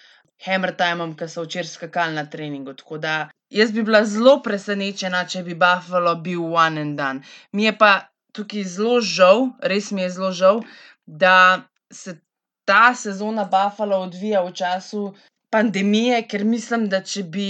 hammer 0.45 0.75
timom, 0.77 1.15
ki 1.17 1.29
so 1.29 1.47
včeraj 1.47 1.71
skakali 1.71 2.15
na 2.15 2.27
treningu. 2.27 2.75
Tako 2.75 2.99
da 2.99 3.31
jaz 3.51 3.73
bi 3.73 3.83
bila 3.83 4.05
zelo 4.05 4.41
presenečena, 4.43 5.25
če 5.25 5.43
bi 5.47 5.55
Buffalo 5.55 6.15
bil 6.17 6.45
one 6.45 6.81
and 6.81 6.99
done. 6.99 7.23
Mi 7.53 7.65
je 7.65 7.77
pa 7.79 7.93
tukaj 8.33 8.65
zelo 8.77 9.01
žal, 9.01 9.51
res 9.63 9.93
mi 9.93 10.03
je 10.03 10.11
zelo 10.17 10.33
žal, 10.33 10.63
da 11.07 11.63
se 11.93 12.19
ta 12.65 12.95
sezona 12.95 13.45
Buffalo 13.45 14.03
odvija 14.07 14.43
v 14.43 14.53
času 14.53 15.13
pandemije, 15.53 16.23
ker 16.29 16.45
mislim, 16.49 16.89
da 16.89 17.03
če 17.05 17.23
bi, 17.23 17.49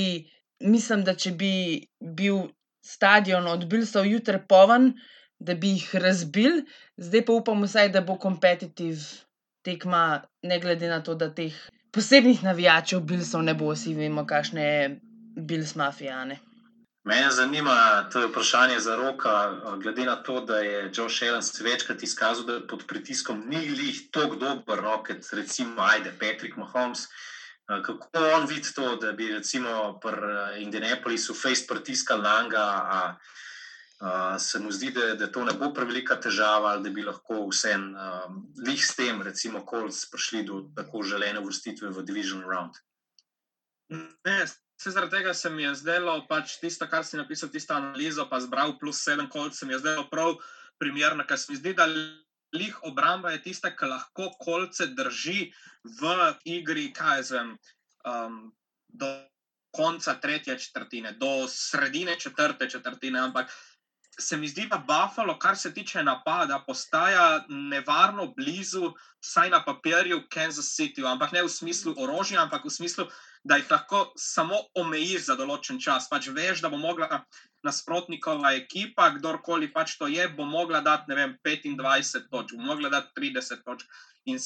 mislim, 0.63 1.05
da 1.05 1.15
če 1.15 1.33
bi 1.39 1.53
bil 2.01 2.49
stadion 2.85 3.47
od 3.47 3.67
Bilsov 3.71 4.07
jutri 4.07 4.41
poln, 4.49 4.93
da 5.39 5.55
bi 5.55 5.75
jih 5.77 5.95
razbil, 6.03 6.63
zdaj 6.97 7.25
pa 7.27 7.37
upam 7.39 7.63
vsaj, 7.67 7.91
da 7.95 8.03
bo 8.07 8.19
kompetitiv 8.19 9.03
tekma, 9.67 10.23
ne 10.43 10.59
glede 10.61 10.89
na 10.91 11.01
to, 11.03 11.15
da 11.15 11.31
teh 11.35 11.57
posebnih 11.93 12.43
navijačev 12.47 13.03
Bilsov 13.07 13.43
ne 13.43 13.55
bo, 13.55 13.73
vsi 13.75 13.95
vemo, 13.95 14.27
kakšne 14.27 14.65
je 14.69 14.89
Bills 15.37 15.75
mafijane. 15.75 16.39
Mene 17.05 17.31
zanima, 17.31 18.09
to 18.13 18.21
je 18.21 18.29
vprašanje 18.29 18.79
za 18.81 18.97
roka, 18.97 19.33
glede 19.83 20.05
na 20.05 20.17
to, 20.23 20.41
da 20.41 20.59
je 20.59 20.91
Josh 20.95 21.23
Allen 21.23 21.43
večkrat 21.65 22.03
izkazal, 22.03 22.45
da 22.47 22.67
pod 22.67 22.87
pritiskom 22.87 23.43
ni 23.49 23.59
lih 23.71 23.99
tako 24.11 24.37
dober, 24.37 24.83
no, 24.83 25.03
kot 25.07 25.33
recimo 25.33 25.83
ajde 25.83 26.13
Patrick 26.21 26.57
Mahomes. 26.57 27.09
Kako 27.67 28.09
on 28.37 28.47
vidi 28.47 28.73
to, 28.75 28.97
da 28.97 29.13
bi 29.13 29.33
recimo 29.33 30.01
pri 30.03 30.63
Indianapolisu 30.63 31.35
face 31.35 31.67
pritiskal 31.69 32.23
na 32.23 32.43
njega, 32.43 32.65
a, 32.65 33.17
a 34.01 34.39
se 34.39 34.59
mu 34.59 34.73
zdi, 34.73 34.91
da, 34.91 35.15
da 35.15 35.31
to 35.33 35.45
ne 35.45 35.53
bo 35.53 35.73
prevelika 35.75 36.19
težava, 36.21 36.73
ali 36.75 36.83
da 36.83 36.91
bi 36.91 37.05
lahko 37.07 37.47
vsem 37.49 37.95
um, 37.95 38.43
lih 38.67 38.83
s 38.85 38.97
tem, 38.99 39.23
recimo, 39.23 39.65
Colts 39.71 40.05
prišli 40.11 40.43
do 40.43 40.65
tako 40.77 41.03
želene 41.03 41.41
vrstitve 41.41 41.91
v 41.91 42.03
Division 42.03 42.43
Round. 42.43 42.83
Ne, 44.27 44.45
vse 44.81 44.91
zaradi 44.91 45.17
tega 45.17 45.35
se 45.35 45.51
mi 45.51 45.63
je 45.63 45.75
zdelo, 45.75 46.17
pač 46.29 46.59
tisto, 46.59 46.89
kar 46.91 47.07
si 47.07 47.17
napisal, 47.17 47.49
tisto 47.49 47.75
analizo, 47.75 48.27
pa 48.31 48.41
zbral 48.41 48.79
plus 48.81 49.05
sedem 49.05 49.29
kolc, 49.31 49.55
se 49.55 49.67
mi 49.67 49.77
je 49.77 49.79
zdelo 49.85 50.09
prav 50.11 50.35
primerno, 50.83 51.25
ker 51.29 51.39
se 51.39 51.53
mi 51.53 51.61
zdi, 51.61 51.75
da 51.79 51.87
lih 52.53 52.79
obramba 52.83 53.33
je 53.33 53.43
tista, 53.43 53.71
ki 53.77 53.91
lahko 53.91 54.31
kolce 54.39 54.87
drži 54.87 55.53
v 55.85 56.17
igri, 56.45 56.93
kaj 56.93 57.23
jaz 57.23 57.31
vem, 57.37 57.53
um, 58.05 58.41
do 58.89 59.09
konca 59.73 60.15
tretje 60.21 60.59
četrtine, 60.59 61.13
do 61.13 61.49
sredine 61.49 62.19
četrte 62.21 62.71
četrtine, 62.71 63.21
ampak 63.21 63.53
se 64.19 64.37
mi 64.37 64.49
zdi, 64.49 64.67
da 64.71 64.79
Buffalo, 64.79 65.39
kar 65.39 65.57
se 65.57 65.75
tiče 65.75 66.03
napada, 66.03 66.65
postaja 66.67 67.45
nevarno 67.49 68.27
blizu, 68.37 68.93
vsaj 69.21 69.51
na 69.51 69.65
papirju, 69.65 70.23
Kansas 70.29 70.75
City, 70.77 71.03
ampak 71.07 71.33
ne 71.33 71.43
v 71.43 71.49
smislu 71.49 71.95
orožja, 71.97 72.43
ampak 72.43 72.65
v 72.65 72.71
smislu, 72.71 73.07
da 73.45 73.57
jih 73.59 73.71
lahko 73.71 74.03
samo 74.19 74.59
omejiš 74.79 75.27
za 75.31 75.37
določen 75.39 75.81
čas. 75.83 76.09
Pač 76.11 76.29
veš, 76.35 76.63
da 76.63 76.71
bo 76.71 76.79
mogla 76.79 77.25
nasprotnikova 77.67 78.55
ekipa, 78.59 79.09
kdorkoli 79.17 79.71
pač 79.75 79.97
to 79.99 80.09
je, 80.11 80.29
bo 80.37 80.47
mogla 80.47 80.83
dati, 80.83 81.15
vem, 81.15 81.37
25 81.47 82.29
točk, 82.31 82.57
bo 82.57 82.71
mogla 82.73 82.91
dati 82.93 83.15
30 83.19 83.65
točk. 83.67 83.99
In 84.31 84.39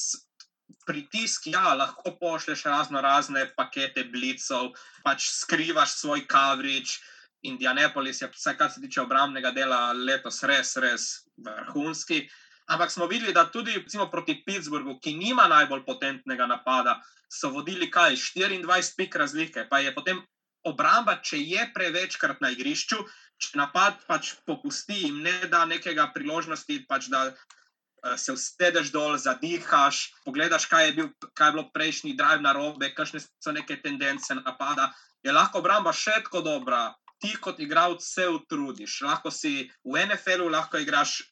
pritisk, 0.86 1.50
ja, 1.52 1.74
lahko 1.74 2.14
pošlješ 2.20 2.64
razno 2.70 3.00
razne 3.04 3.44
pakete 3.56 4.06
blicov, 4.12 4.72
pač 5.04 5.28
skrivaš 5.34 6.00
svoj 6.00 6.26
coverage. 6.30 6.98
Indianapolis 7.46 8.22
je, 8.22 8.30
vsaj 8.32 8.56
kar 8.58 8.72
se 8.72 8.80
tiče 8.80 9.04
obrambnega 9.04 9.52
dela, 9.54 9.92
letos 9.92 10.40
res, 10.48 10.72
res 10.82 11.04
vrhunski. 11.36 12.24
Ampak 12.66 12.90
smo 12.90 13.06
videli, 13.06 13.32
da 13.32 13.46
tudi 13.46 13.76
recimo, 13.78 14.08
proti 14.10 14.42
Pittsburghu, 14.46 14.98
ki 14.98 15.14
nima 15.14 15.46
najbolj 15.46 15.84
potentnega 15.86 16.48
napada, 16.50 16.98
so 17.30 17.50
vodili 17.54 17.90
kaj 17.90 18.16
24 18.16 18.96
pik 18.96 19.14
razlike. 19.14 19.66
Pa 19.70 19.78
je 19.78 19.94
potem 19.94 20.22
obramba, 20.66 21.20
če 21.22 21.38
je 21.38 21.66
prevečkrat 21.74 22.42
na 22.42 22.50
igrišču, 22.54 22.98
če 23.38 23.58
napad 23.60 24.00
pač 24.08 24.34
popusti 24.48 25.06
in 25.08 25.22
ne 25.22 25.46
da 25.50 25.64
nekega 25.68 26.08
priložnosti, 26.14 26.80
pač 26.90 27.06
da 27.12 27.28
uh, 27.30 28.16
se 28.18 28.34
usedeš 28.34 28.90
dol, 28.94 29.14
zadihaš, 29.20 30.02
pogledaš, 30.26 30.66
kaj 30.70 30.88
je, 30.88 30.92
bil, 30.98 31.10
kaj 31.38 31.52
je 31.52 31.56
bilo 31.58 31.66
prejšnji 31.74 32.16
drive 32.18 32.42
na 32.42 32.54
robe, 32.56 32.90
kakšne 32.96 33.22
so 33.22 33.54
neke 33.54 33.78
tendence 33.82 34.34
napada. 34.34 34.90
Je 35.22 35.34
lahko 35.34 35.62
obramba 35.62 35.94
še 35.94 36.18
tako 36.26 36.42
dobra, 36.42 36.96
ti 37.22 37.34
kot 37.40 37.62
igralec 37.62 38.02
se 38.02 38.26
utrudiš. 38.28 39.00
Lahko 39.06 39.30
si 39.30 39.70
v 39.86 40.02
NFL-u, 40.06 40.50
lahko 40.52 40.82
igraš 40.82 41.22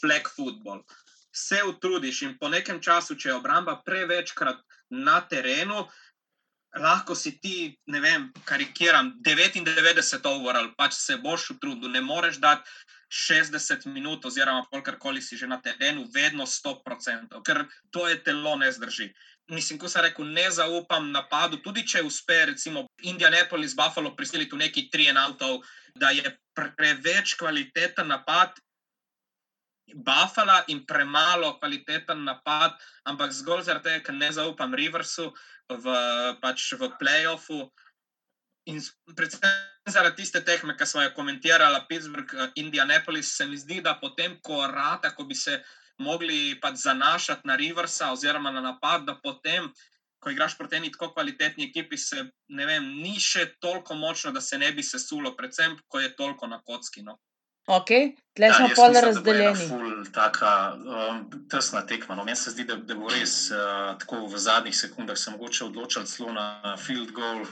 flag 0.00 0.28
football. 0.36 0.84
Se 1.34 1.62
utrudiš 1.66 2.22
in 2.22 2.38
po 2.38 2.48
nekem 2.48 2.80
času, 2.80 3.16
če 3.18 3.28
je 3.28 3.36
obramba 3.36 3.80
prevečkrat 3.86 4.60
na 4.90 5.20
terenu, 5.20 5.86
lahko 6.78 7.14
si 7.14 7.36
ti, 7.38 7.74
ne 7.86 8.00
vem, 8.00 8.28
karikiram, 8.44 9.12
99 9.22 10.26
overall, 10.30 10.72
pač 10.78 10.94
se 10.98 11.16
boš 11.22 11.50
utrudil, 11.54 11.90
ne 11.90 12.02
moreš 12.02 12.40
dati 12.42 12.70
60 13.14 13.86
minut, 13.86 14.24
oziroma 14.26 14.66
kakorkoli 14.72 15.22
si 15.22 15.36
že 15.36 15.46
na 15.46 15.60
terenu, 15.62 16.06
vedno 16.10 16.46
100%, 16.46 17.42
ker 17.46 17.66
to 17.90 18.08
je 18.08 18.18
telo 18.24 18.56
ne 18.58 18.72
zdrži. 18.72 19.12
Mislim, 19.52 19.78
ko 19.78 19.88
sem 19.88 20.02
rekel, 20.02 20.26
ne 20.26 20.48
zaupam 20.50 21.10
napadu, 21.12 21.60
tudi 21.62 21.84
če 21.86 22.02
uspe, 22.02 22.46
recimo, 22.50 22.86
Indianapolis, 23.02 23.76
Buffalo 23.76 24.14
prisiliti 24.16 24.56
v 24.56 24.64
neki 24.64 24.88
tri 24.90 25.10
enotov, 25.12 25.60
da 25.94 26.10
je 26.10 26.32
preveč 26.56 27.36
kvaliteten 27.38 28.08
napad. 28.08 28.56
Buffalo 29.92 30.64
in 30.68 30.86
premalo 30.86 31.58
kvaliteten 31.58 32.24
napad, 32.24 32.76
ampak 33.04 33.32
zgolj 33.32 33.66
zaradi 33.68 33.90
tega, 33.90 34.04
ker 34.06 34.14
ne 34.16 34.30
zaupam 34.32 34.74
Riversu 34.74 35.28
v, 35.68 35.96
pač 36.40 36.72
v 36.80 36.88
playoffu. 36.98 37.68
In 38.72 38.80
predvsem 39.12 39.92
zaradi 39.92 40.22
tiste 40.22 40.40
tehme, 40.40 40.76
ki 40.76 40.86
smo 40.88 41.04
jo 41.04 41.12
komentirali, 41.16 41.84
Pittsburgh, 41.88 42.32
Indianapolis, 42.56 43.36
se 43.36 43.46
mi 43.46 43.60
zdi, 43.60 43.82
da 43.84 43.98
potem, 44.00 44.38
ko 44.40 44.64
rata, 44.66 45.12
ko 45.12 45.28
bi 45.28 45.36
se 45.36 45.60
mogli 46.00 46.56
pač 46.60 46.80
zanašati 46.88 47.46
na 47.46 47.56
Riversa 47.56 48.12
oziroma 48.12 48.50
na 48.50 48.64
napad, 48.64 49.04
da 49.04 49.18
potem, 49.20 49.68
ko 50.18 50.32
igraš 50.32 50.56
proti 50.56 50.80
eni 50.80 50.90
tako 50.92 51.12
kvalitetni 51.12 51.68
ekipi, 51.68 52.00
se 52.00 52.24
ne 52.48 52.66
vem, 52.66 52.88
ni 53.04 53.20
še 53.20 53.50
toliko 53.60 53.94
močno, 53.94 54.32
da 54.32 54.40
se 54.40 54.58
ne 54.58 54.72
bi 54.72 54.82
sesulo, 54.82 55.36
predvsem, 55.36 55.76
ko 55.88 56.00
je 56.00 56.14
toliko 56.16 56.48
na 56.48 56.62
kocki. 56.64 57.04
No. 57.04 57.18
Ok, 57.66 57.88
tle 58.36 58.52
smo 58.52 58.66
jaz 58.68 58.76
pol 58.76 58.88
mislim, 58.88 59.04
razdeljeni. 59.04 59.68
Ful, 59.68 60.04
taka 60.12 60.74
um, 60.76 61.20
tesna 61.50 61.86
tekma. 61.86 62.14
No. 62.14 62.24
Meni 62.24 62.36
se 62.36 62.50
zdi, 62.50 62.64
da, 62.68 62.76
da 62.76 62.94
bo 62.94 63.08
res 63.08 63.50
uh, 63.50 63.94
tako 63.98 64.26
v 64.26 64.38
zadnjih 64.38 64.76
sekundah 64.76 65.18
se 65.18 65.30
mogoče 65.30 65.64
odločiti 65.64 66.10
celo 66.10 66.32
na 66.32 66.76
field 66.76 67.12
goal. 67.12 67.46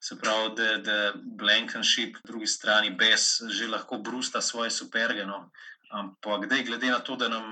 Se 0.00 0.14
pravi, 0.18 0.54
da, 0.54 0.76
da 0.76 1.12
Blankenship, 1.14 2.20
po 2.20 2.28
drugi 2.28 2.46
strani, 2.46 2.90
Bes, 2.90 3.40
že 3.50 3.66
lahko 3.66 3.98
brusta 3.98 4.40
svoje 4.40 4.70
superge. 4.70 5.26
No. 5.26 5.50
Ampak, 5.90 6.46
dej, 6.46 6.62
glede 6.64 6.92
na 6.92 7.00
to, 7.00 7.16
da 7.16 7.28
nam 7.28 7.44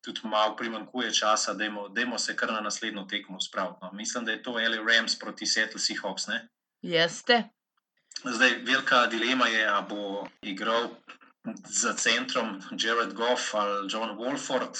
tudi 0.00 0.20
malo 0.24 0.56
primankuje 0.56 1.12
časa, 1.12 1.52
dajmo 1.54 2.18
se 2.18 2.36
kar 2.36 2.52
na 2.52 2.60
naslednjo 2.60 3.04
tekmo 3.10 3.40
spraviti. 3.40 3.78
No. 3.82 3.90
Mislim, 3.92 4.24
da 4.24 4.32
je 4.32 4.42
to 4.42 4.58
L.A. 4.60 4.80
Rams 4.80 5.18
proti 5.18 5.46
Seattle 5.46 5.80
Seahawks. 5.80 6.26
Ne? 6.28 6.48
Jeste. 6.82 7.42
Zdaj, 8.24 8.50
velika 8.64 9.06
dilema 9.06 9.48
je, 9.48 9.66
ali 9.66 9.86
bo 9.88 10.26
igral 10.42 10.88
za 11.68 11.92
centrom 11.98 12.60
Jared 12.78 13.12
Goff 13.12 13.54
ali 13.54 13.88
John 13.92 14.16
Wolford. 14.18 14.78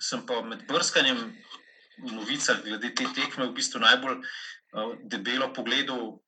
Sem 0.00 0.26
pa 0.26 0.42
med 0.42 0.66
brskanjem 0.68 1.18
novic 1.98 2.46
glede 2.64 2.94
te 2.94 3.08
tekme 3.14 3.48
v 3.48 3.54
bistvu 3.56 3.80
najbolj 3.82 4.20
uh, 4.20 4.94
debelo 5.02 5.52
pogledal 5.52 6.18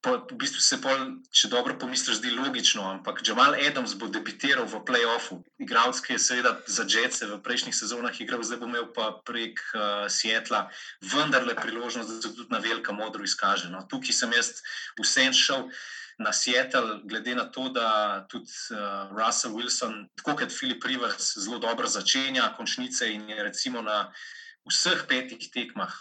pa 0.00 0.16
v 0.16 0.36
bistvu 0.40 0.62
se 0.64 0.78
pol, 0.80 1.00
če 1.28 1.50
dobro 1.52 1.76
pomisliš, 1.76 2.20
zdi 2.20 2.32
logično, 2.32 2.86
ampak 2.88 3.20
Jamal 3.26 3.52
Adams 3.60 3.92
bo 4.00 4.08
debitiral 4.08 4.64
v 4.64 4.80
playoffu. 4.88 5.42
Igralec, 5.60 6.00
ki 6.00 6.16
je 6.16 6.22
seveda 6.24 6.54
za 6.64 6.86
Jetsa 6.88 7.28
v 7.28 7.40
prejšnjih 7.44 7.76
sezonah 7.76 8.16
igral, 8.16 8.40
zdaj 8.40 8.62
bo 8.62 8.70
imel 8.70 8.88
pa 8.96 9.12
prek 9.28 9.60
uh, 9.76 10.08
Sietla 10.08 10.70
vendarle 11.04 11.52
priložnost, 11.52 12.08
da 12.08 12.16
se 12.16 12.32
tudi 12.32 12.48
na 12.48 12.64
velika 12.64 12.96
modro 12.96 13.24
izkaže. 13.24 13.68
No, 13.68 13.84
tukaj 13.92 14.16
sem 14.16 14.32
jaz 14.32 14.64
vsem 14.96 15.36
šel. 15.36 15.68
Na 16.20 16.32
Seattle, 16.36 17.00
glede 17.08 17.32
na 17.34 17.46
to, 17.48 17.70
da 17.72 18.26
tudi 18.28 18.52
uh, 18.76 19.08
Russell 19.16 19.54
Wilson, 19.56 20.04
tako 20.20 20.36
kot 20.36 20.52
Filip 20.52 20.84
Rivers, 20.84 21.32
zelo 21.40 21.58
dobro 21.58 21.88
začenja 21.88 22.50
končnice 22.56 23.08
in 23.08 23.24
je 23.30 23.42
recimo 23.42 23.80
na 23.82 24.10
vseh 24.68 25.06
petih 25.08 25.48
tekmah, 25.48 25.94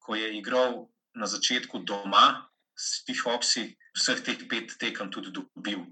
ko 0.00 0.16
je 0.16 0.32
igral 0.38 0.88
na 1.12 1.28
začetku 1.28 1.84
doma, 1.84 2.48
s 2.78 3.04
tih 3.04 3.20
opsi 3.26 3.74
vseh 3.98 4.22
teh 4.22 4.46
pet 4.48 4.78
tekem 4.78 5.10
tudi 5.10 5.32
dobil. 5.34 5.84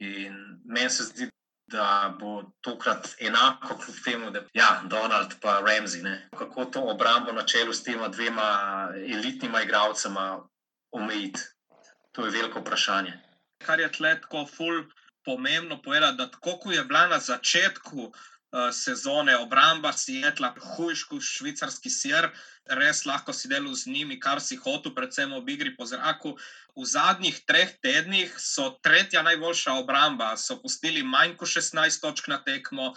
In 0.00 0.60
meni 0.64 0.90
se 0.90 1.10
zdi, 1.10 1.28
da 1.68 2.14
bo 2.20 2.54
tokrat 2.64 3.10
enako, 3.20 3.76
kljub 3.82 3.98
temu, 4.04 4.30
da 4.30 4.38
je 4.38 4.62
ja, 4.62 4.82
Donald 4.88 5.32
in 5.32 5.66
Ramsey. 5.66 6.02
Ne? 6.02 6.28
Kako 6.38 6.64
to 6.64 6.80
obrambo 6.88 7.32
na 7.32 7.44
čelu 7.44 7.74
s 7.74 7.82
tema 7.82 8.08
dvema 8.08 8.88
elitnima 8.96 9.62
igralcema 9.62 10.48
omejiti? 10.92 11.40
To 12.18 12.24
je 12.26 12.34
veliko 12.34 12.58
vprašanje. 12.58 13.12
Kar 13.62 13.80
je 13.80 13.92
tletko 13.92 14.40
ful 14.46 14.82
pomembno 15.24 15.76
povedati, 15.82 16.16
da 16.16 16.30
tako 16.30 16.72
je 16.72 16.82
bila 16.84 17.06
na 17.06 17.18
začetku. 17.18 18.12
Eh, 18.48 18.72
sezone, 18.72 19.36
obramba 19.36 19.92
Sietla, 19.92 20.54
hujšku, 20.56 21.20
švicarski 21.20 21.90
sir, 21.92 22.30
res 22.80 23.02
lahko 23.04 23.34
si 23.36 23.48
delal 23.48 23.74
z 23.76 23.92
njimi, 23.92 24.16
kar 24.16 24.40
si 24.40 24.56
hotel, 24.56 24.94
predvsem 24.96 25.34
ob 25.36 25.50
igri 25.52 25.74
po 25.76 25.84
zraku. 25.84 26.32
V 26.72 26.86
zadnjih 26.88 27.42
treh 27.44 27.74
tednih 27.84 28.32
so 28.40 28.70
tretja 28.82 29.22
najboljša 29.22 29.76
obramba, 29.82 30.32
so 30.40 30.56
pustili 30.62 31.04
manj 31.04 31.36
kot 31.36 31.52
16 31.54 32.00
točk 32.00 32.32
na 32.32 32.40
tekmo. 32.40 32.94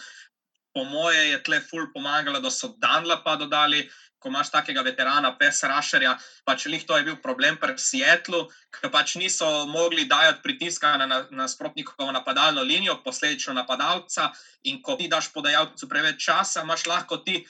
Po 0.71 0.85
moje 0.87 1.29
je 1.33 1.43
tle 1.43 1.59
ful 1.59 1.91
pomagalo, 1.93 2.39
da 2.39 2.49
so 2.49 2.71
Danlapa 2.79 3.35
dodali, 3.35 3.83
ko 4.21 4.29
imaš 4.29 4.51
takega 4.53 4.83
veterana, 4.85 5.33
pes 5.39 5.63
Rašerja, 5.65 6.13
pač 6.45 6.67
lih 6.69 6.83
to 6.85 6.97
je 6.97 7.07
bil 7.07 7.17
problem 7.23 7.57
pri 7.57 7.73
Sietlu, 7.81 8.43
ker 8.69 8.91
pač 8.93 9.15
niso 9.17 9.47
mogli 9.65 10.05
dajati 10.05 10.43
pritiska 10.45 10.93
na 11.01 11.25
nasprotnikovo 11.31 12.11
na 12.11 12.19
napadalno 12.19 12.61
linijo, 12.61 12.99
posledično 13.03 13.57
napadalca. 13.57 14.29
In 14.69 14.81
ko 14.85 14.95
ti 14.95 15.09
daš 15.09 15.31
podajalcu 15.33 15.89
preveč 15.89 16.21
časa, 16.21 16.61
imaš 16.61 16.85
lahko 16.85 17.17
ti 17.25 17.41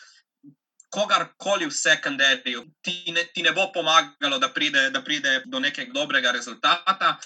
kogarkoli 0.91 1.67
v 1.67 1.75
sekundarju, 1.75 2.65
ti, 2.83 3.13
ti 3.33 3.43
ne 3.43 3.51
bo 3.55 3.69
pomagalo, 3.71 4.39
da 4.39 4.49
pride, 4.51 4.89
da 4.91 5.01
pride 5.03 5.43
do 5.45 5.59
nekega 5.59 5.91
dobrega 5.95 6.31
rezultata. 6.31 7.17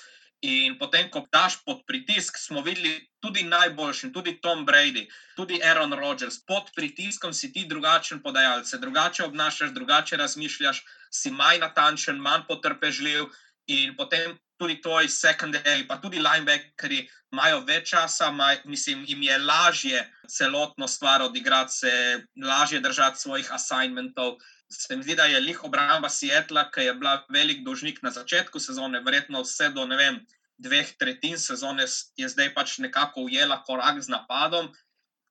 In 0.41 0.77
potem, 0.77 1.09
ko 1.09 1.23
daš 1.31 1.61
pod 1.63 1.85
pritisk, 1.87 2.37
smo 2.37 2.61
videli 2.61 2.99
tudi 3.23 3.43
najboljši, 3.43 4.11
tudi 4.13 4.35
Tom 4.41 4.65
Brady, 4.65 5.07
tudi 5.35 5.61
Aaron 5.63 5.93
Rodgers. 5.93 6.37
Pod 6.45 6.69
pritiskom 6.75 7.33
si 7.33 7.53
ti 7.53 7.65
drugačen 7.65 8.21
podajalec, 8.21 8.73
drugače 8.73 9.23
obnašaš, 9.23 9.71
drugače 9.73 10.17
razmišljaš, 10.17 10.83
si 11.09 11.31
manj 11.31 11.59
natančen, 11.59 12.19
manj 12.21 12.45
potrpežljiv. 12.47 13.31
In 13.67 13.95
potem 13.97 14.37
tudi 14.57 14.81
tvoji 14.81 15.09
sekundari, 15.09 15.87
pa 15.87 15.97
tudi 15.97 16.19
linebackeri 16.21 17.07
imajo 17.33 17.63
več 17.67 17.89
časa, 17.89 18.29
maj, 18.31 18.61
mislim, 18.65 19.03
jim 19.07 19.23
je 19.23 19.37
lažje 19.37 20.03
celotno 20.29 20.87
stvar 20.87 21.21
odigrati, 21.21 21.73
se 21.73 22.21
lažje 22.43 22.79
držati 22.79 23.19
svojih 23.19 23.51
assignmentov. 23.51 24.37
Se 24.71 24.95
mi 24.95 25.03
zdi, 25.03 25.15
da 25.15 25.25
je 25.25 25.39
lih 25.39 25.63
obramba 25.63 26.09
Sietla, 26.09 26.69
ki 26.73 26.87
je 26.87 26.93
bila 26.93 27.19
velik 27.29 27.61
dolžnik 27.65 28.01
na 28.03 28.11
začetku 28.11 28.59
sezone, 28.59 29.01
verjetno 29.05 29.43
vse 29.45 29.69
do 29.75 29.85
vem, 29.85 30.19
dveh 30.57 30.95
tretjin 30.97 31.37
sezone, 31.37 31.85
je 32.17 32.29
zdaj 32.29 32.53
pač 32.55 32.77
nekako 32.79 33.27
ujela 33.29 33.61
korak 33.63 34.01
z 34.01 34.09
napadom. 34.09 34.71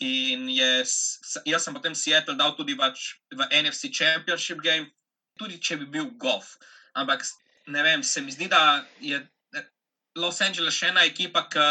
In 0.03 0.49
je, 0.51 0.85
jaz 1.47 1.65
sem 1.65 1.75
potem 1.75 1.95
Seattle 1.95 2.37
dal 2.37 2.55
tudi 2.57 2.77
pač 2.77 3.15
v 3.31 3.47
NFC 3.51 3.91
Championship 3.95 4.63
game, 4.63 4.91
tudi 5.39 5.59
če 5.59 5.79
bi 5.83 5.87
bil 5.87 6.11
golf. 6.19 6.57
Ampak 6.95 7.25
ne 7.67 7.83
vem, 7.83 8.03
se 8.03 8.21
mi 8.21 8.35
zdi, 8.35 8.49
da 8.49 8.85
je. 9.01 9.23
Los 10.15 10.39
Angeles 10.39 10.77
je 10.79 10.87
ena 10.93 11.03
ekipa, 11.03 11.41
ki 11.51 11.63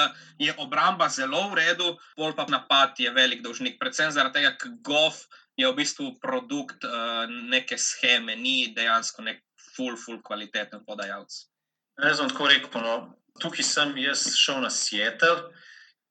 je 0.43 0.51
obramba 0.59 1.07
zelo 1.07 1.45
v 1.47 1.61
redu, 1.61 1.93
bolj 2.19 2.33
pa 2.35 2.43
napad 2.51 2.99
je 2.99 3.07
velik 3.15 3.39
dolžnik, 3.39 3.77
predvsem 3.79 4.11
zaradi 4.11 4.41
tega, 4.41 4.51
ker 4.59 4.73
golf 4.83 5.21
je 5.57 5.67
v 5.69 5.75
bistvu 5.77 6.13
produkt 6.21 6.83
uh, 6.83 7.25
neke 7.49 7.77
scheme, 7.77 8.35
ni 8.35 8.73
dejansko 8.73 9.21
nek 9.21 9.43
full, 9.75 9.97
full 9.97 10.21
kvaliteten 10.25 10.85
podajalec. 10.85 11.33
Jaz 12.01 12.17
sem 12.17 12.31
tako 12.31 12.49
rekel, 12.49 12.81
no, 12.81 12.95
tukaj 13.41 13.65
sem 13.65 13.93
jaz 14.01 14.25
šel 14.37 14.63
na 14.65 14.71
Seattle 14.73 15.53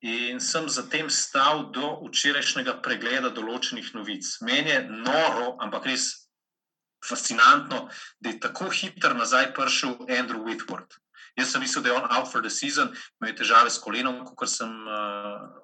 in 0.02 0.40
sem 0.42 0.66
zatem 0.70 1.10
stal 1.10 1.68
do 1.74 1.94
včerajšnjega 2.08 2.80
pregleda 2.82 3.30
določenih 3.34 3.92
novic. 3.94 4.26
Meni 4.46 4.74
je 4.74 4.80
noro, 4.90 5.56
ampak 5.62 5.86
res 5.90 6.08
fascinantno, 7.02 7.88
da 8.22 8.30
je 8.30 8.40
tako 8.42 8.70
hiter 8.70 9.14
nazaj 9.18 9.52
prišel 9.54 10.06
Andrew 10.06 10.42
Whitworth. 10.46 10.98
Jaz 11.38 11.54
sem 11.54 11.62
mislil, 11.64 11.82
da 11.82 11.90
je 11.90 11.96
on 11.96 12.10
out 12.10 12.28
for 12.30 12.42
the 12.42 12.50
season, 12.50 12.90
imel 13.18 13.32
je 13.32 13.38
težave 13.42 13.70
s 13.70 13.80
kolenom, 13.82 14.22
kot 14.36 14.50
sem. 14.50 14.70
Uh, 14.86 15.61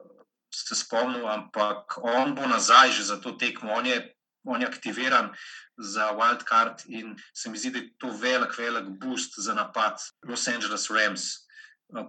se 0.51 0.75
spomnil, 0.75 1.29
ampak 1.29 1.99
on 2.03 2.35
bo 2.35 2.47
nazaj 2.47 2.93
že 2.93 3.05
za 3.05 3.17
to 3.21 3.33
tekmo. 3.33 3.73
On 3.73 3.87
je, 3.87 4.15
on 4.45 4.61
je 4.61 4.67
aktiviran 4.67 5.33
za 5.79 6.13
Wildcard 6.13 6.85
in 6.89 7.17
se 7.35 7.51
mi 7.51 7.59
zdi, 7.59 7.71
da 7.71 7.79
je 7.79 7.93
to 7.99 8.09
velik, 8.11 8.59
velik 8.59 8.89
boost 9.01 9.39
za 9.39 9.55
napad 9.55 10.01
Los 10.29 10.49
Angeles 10.49 10.91
Rams. 10.91 11.23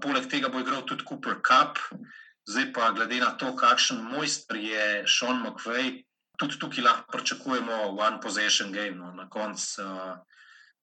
Poleg 0.01 0.27
tega 0.27 0.49
bo 0.49 0.59
igral 0.59 0.83
tudi 0.85 1.05
Cooper 1.07 1.39
Cup, 1.45 1.77
zdaj 2.49 2.73
pa 2.73 2.91
glede 2.91 3.19
na 3.19 3.37
to, 3.37 3.55
kakšen 3.55 4.01
mojster 4.03 4.57
je 4.57 5.03
Sean 5.07 5.43
McVay, 5.43 6.03
tudi 6.39 6.59
tukaj 6.59 6.83
lahko 6.83 7.11
pričakujemo 7.11 7.95
one 7.99 8.19
possession 8.21 8.71
game. 8.71 8.95
No. 8.95 9.11
Na 9.11 9.29
koncu 9.29 9.83
uh, 9.83 10.17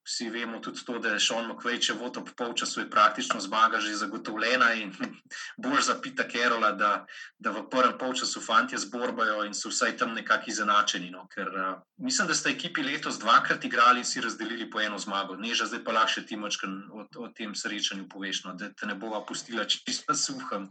vsi 0.06 0.30
vemo 0.30 0.60
tudi 0.60 0.84
to, 0.86 0.98
da 0.98 1.08
je 1.08 1.20
Sean 1.20 1.48
McVay, 1.50 1.80
če 1.82 1.96
vod 1.98 2.16
ob 2.20 2.28
polčasu, 2.38 2.80
je 2.80 2.90
praktično 2.90 3.40
zmaga 3.42 3.80
že 3.82 3.96
zagotovljena 3.98 4.72
in 4.78 4.92
bolj 5.62 5.82
za 5.88 5.96
Pita 6.02 6.28
Kerola, 6.28 6.70
da, 6.72 6.90
da 7.38 7.50
v 7.50 7.64
prvem 7.70 7.96
polčasu 7.98 8.40
fanti 8.40 8.78
zborbajo 8.78 9.42
in 9.44 9.54
so 9.54 9.72
vsaj 9.72 9.96
tam 9.98 10.14
nekako 10.14 10.50
izenačeni. 10.52 11.10
No. 11.10 11.26
Ker 11.34 11.50
uh, 11.50 11.72
mislim, 11.98 12.28
da 12.28 12.34
ste 12.34 12.52
ekipi 12.54 12.84
letos 12.86 13.18
dvakrat 13.18 13.64
igrali 13.64 14.04
in 14.04 14.06
si 14.06 14.22
razdelili 14.22 14.70
po 14.70 14.80
eno 14.80 14.98
zmago. 14.98 15.36
Neža 15.36 15.66
zdaj 15.66 15.82
pa 15.84 15.96
lahko 15.96 16.22
ti 16.22 16.36
močkan 16.36 16.76
o, 16.92 17.06
o 17.24 17.28
tem 17.34 17.54
srečanju 17.54 18.06
poveš, 18.08 18.44
no, 18.44 18.54
da 18.54 18.70
te 18.70 18.86
ne 18.86 18.94
bova 18.94 19.24
pustila 19.26 19.64
čisto 19.64 20.14
suhem. 20.14 20.68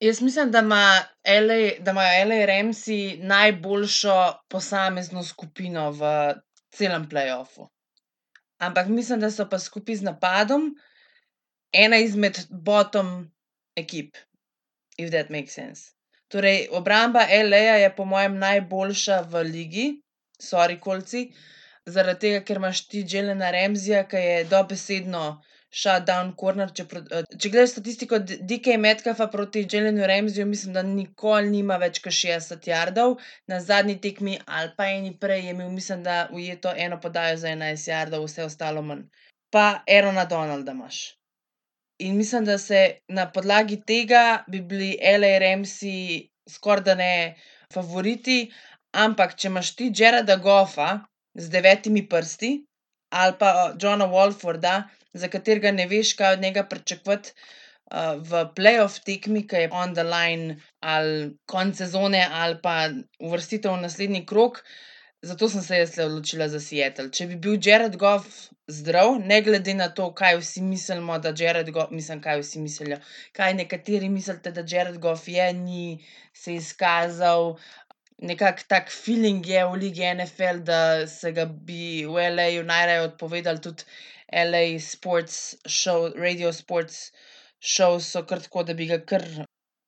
Jaz 0.00 0.20
mislim, 0.20 0.50
da, 0.52 0.60
ima 0.60 1.00
LA, 1.24 1.78
da 1.80 1.96
imajo 1.96 2.28
LA 2.28 2.44
Remsi 2.44 3.16
najboljšo 3.22 4.18
posamezno 4.52 5.24
skupino 5.24 5.88
v 5.96 6.10
celem 6.76 7.08
playoffu 7.08 7.70
ampak 8.58 8.88
mislim, 8.88 9.20
da 9.20 9.30
so 9.30 9.48
pa 9.50 9.58
skupaj 9.58 10.00
z 10.00 10.06
napadom 10.06 10.70
ena 11.72 11.98
izmed 12.00 12.38
bottom 12.50 13.30
ekip, 13.76 14.16
if 14.98 15.10
that 15.10 15.30
makes 15.30 15.54
sense. 15.54 15.92
Torej, 16.28 16.68
obramba 16.72 17.26
L.A. 17.30 17.76
je 17.78 17.90
po 17.96 18.04
mojem 18.04 18.38
najboljša 18.38 19.20
v 19.30 19.42
ligi, 19.46 19.86
sorry, 20.42 20.80
kolci, 20.80 21.28
zaradi 21.86 22.20
tega, 22.20 22.40
ker 22.44 22.58
imaš 22.58 22.86
ti 22.88 23.04
Jelena 23.06 23.50
Remzija, 23.54 24.02
ki 24.10 24.22
je 24.22 24.40
dobesedno 24.50 25.26
shutdown 25.76 26.32
corner. 26.40 26.70
Če, 26.76 26.86
eh, 27.00 27.26
če 27.36 27.50
gledaš 27.52 27.74
statistiko 27.74 28.20
DK 28.20 28.76
Metcalfa 28.82 29.28
proti 29.32 29.64
Jelenu 29.72 30.06
Remziju, 30.10 30.46
mislim, 30.48 30.76
da 30.76 30.84
nikoli 30.86 31.52
nima 31.52 31.76
več 31.82 32.00
kot 32.04 32.16
60 32.18 32.68
jardov. 32.70 33.16
Na 33.52 33.60
zadnji 33.64 33.98
tekmi 34.06 34.38
ali 34.46 34.72
pa 34.78 34.88
eni 34.92 35.12
prej 35.20 35.44
je 35.46 35.56
imel, 35.56 35.70
mislim, 35.74 36.02
da 36.06 36.28
ujeto 36.32 36.72
eno 36.86 37.00
podajo 37.00 37.36
za 37.42 37.52
11 37.52 37.90
jardov, 37.92 38.26
vse 38.28 38.46
ostalo 38.48 38.82
manj. 38.82 39.04
Pa 39.52 39.66
Erona 39.98 40.24
Donalda 40.24 40.72
imaš. 40.72 41.02
In 42.04 42.16
mislim, 42.16 42.44
da 42.44 42.58
se 42.58 42.80
na 43.08 43.28
podlagi 43.32 43.80
tega 43.86 44.44
bi 44.52 44.60
bili 44.60 44.96
L.A. 45.00 45.38
Remsi 45.40 46.28
skoraj 46.48 46.84
da 46.84 46.94
ne 46.94 47.12
favoriti, 47.72 48.50
ampak 48.92 49.36
če 49.36 49.48
imaš 49.48 49.74
ti 49.78 49.92
Jareda 49.96 50.36
Goffa 50.36 50.90
z 51.34 51.48
devetimi 51.52 52.04
prsti 52.08 52.52
ali 53.16 53.34
pa 53.38 53.74
Johna 53.80 54.06
Wolforda, 54.10 54.82
za 55.18 55.28
katerega 55.28 55.72
ne 55.72 55.86
veš, 55.86 56.14
kaj 56.18 56.38
od 56.38 56.40
njega 56.48 56.64
pričakovati. 56.64 57.32
uh, 57.32 58.18
v 58.18 58.50
playoff 58.56 58.98
tekmi, 59.04 59.46
ki 59.46 59.66
je 59.66 59.70
on 59.70 59.94
the 59.94 60.02
line, 60.02 60.56
ali 60.80 61.36
konec 61.46 61.78
sezone, 61.78 62.26
ali 62.32 62.58
pa 62.62 62.90
uvrstitev 63.20 63.76
v 63.76 63.86
naslednji 63.86 64.26
krok. 64.26 64.64
Zato 65.22 65.48
sem 65.48 65.62
se 65.62 65.78
jaz 65.78 65.98
odločila 65.98 66.48
za 66.48 66.60
Seattle. 66.60 67.10
Če 67.10 67.26
bi 67.26 67.36
bil 67.36 67.56
Jared 67.62 67.96
Goff 67.96 68.50
zdrav, 68.68 69.16
ne 69.22 69.40
glede 69.42 69.74
na 69.74 69.88
to, 69.88 70.10
kaj 70.14 70.36
vsi 70.42 70.62
mislimo, 70.62 71.16
da 71.18 71.32
Jared 71.34 71.70
Goff, 71.74 71.90
mislim, 71.90 72.20
kaj 72.22 72.42
vsi 72.42 72.60
mislijo, 72.60 72.98
kaj 73.32 73.54
nekateri 73.54 74.10
mislite, 74.12 74.52
da 74.52 74.62
Jared 74.66 74.98
Goff 74.98 75.28
je, 75.28 75.48
ni 75.56 76.04
se 76.34 76.54
izkazal. 76.54 77.56
Nekako 78.18 78.62
tak 78.68 78.90
feeling 78.90 79.46
je 79.46 79.64
v 79.64 79.76
Ligi 79.76 80.04
NFL, 80.14 80.62
da 80.64 81.06
se 81.06 81.32
ga 81.32 81.44
bi 81.44 82.06
v 82.08 82.30
LA-ju 82.36 82.62
najraje 82.64 83.00
odpovedali 83.10 83.60
tudi 83.60 83.84
LA 84.32 84.78
Sports 84.80 85.56
Show, 85.68 86.12
Radio 86.16 86.52
Sports 86.52 87.12
Show, 87.60 88.00
so 88.00 88.22
kar 88.24 88.40
tako, 88.40 88.62
da 88.64 88.74
bi 88.74 88.86
ga 88.86 88.98
kar 89.04 89.24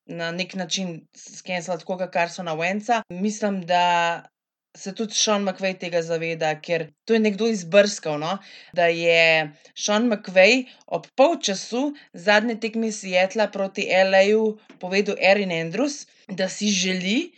na 0.07 0.31
nek 0.31 0.55
način 0.55 1.07
skenirali, 1.17 1.81
tako 1.81 1.97
kot 1.97 2.13
Carsona 2.13 2.53
Wenca. 2.57 3.01
Mislim, 3.09 3.63
da 3.67 4.29
se 4.77 4.95
tudi 4.95 5.15
Sean 5.15 5.43
McVay 5.43 5.79
tega 5.81 6.03
zaveda, 6.03 6.53
ker 6.61 6.91
to 7.05 7.17
je 7.17 7.21
nekdo 7.21 7.49
izbrskal, 7.49 8.19
no? 8.21 8.37
da 8.77 8.87
je 8.93 9.51
Sean 9.75 10.09
McVay 10.13 10.67
ob 10.87 11.09
polčasu 11.17 11.95
zadnje 12.13 12.61
tekme 12.61 12.93
Seattla 12.93 13.49
proti 13.57 13.89
LA-ju 13.89 14.59
povedal 14.79 15.17
Erin 15.19 15.53
Andrews, 15.53 16.05
da 16.29 16.49
si 16.49 16.69
želi, 16.69 17.33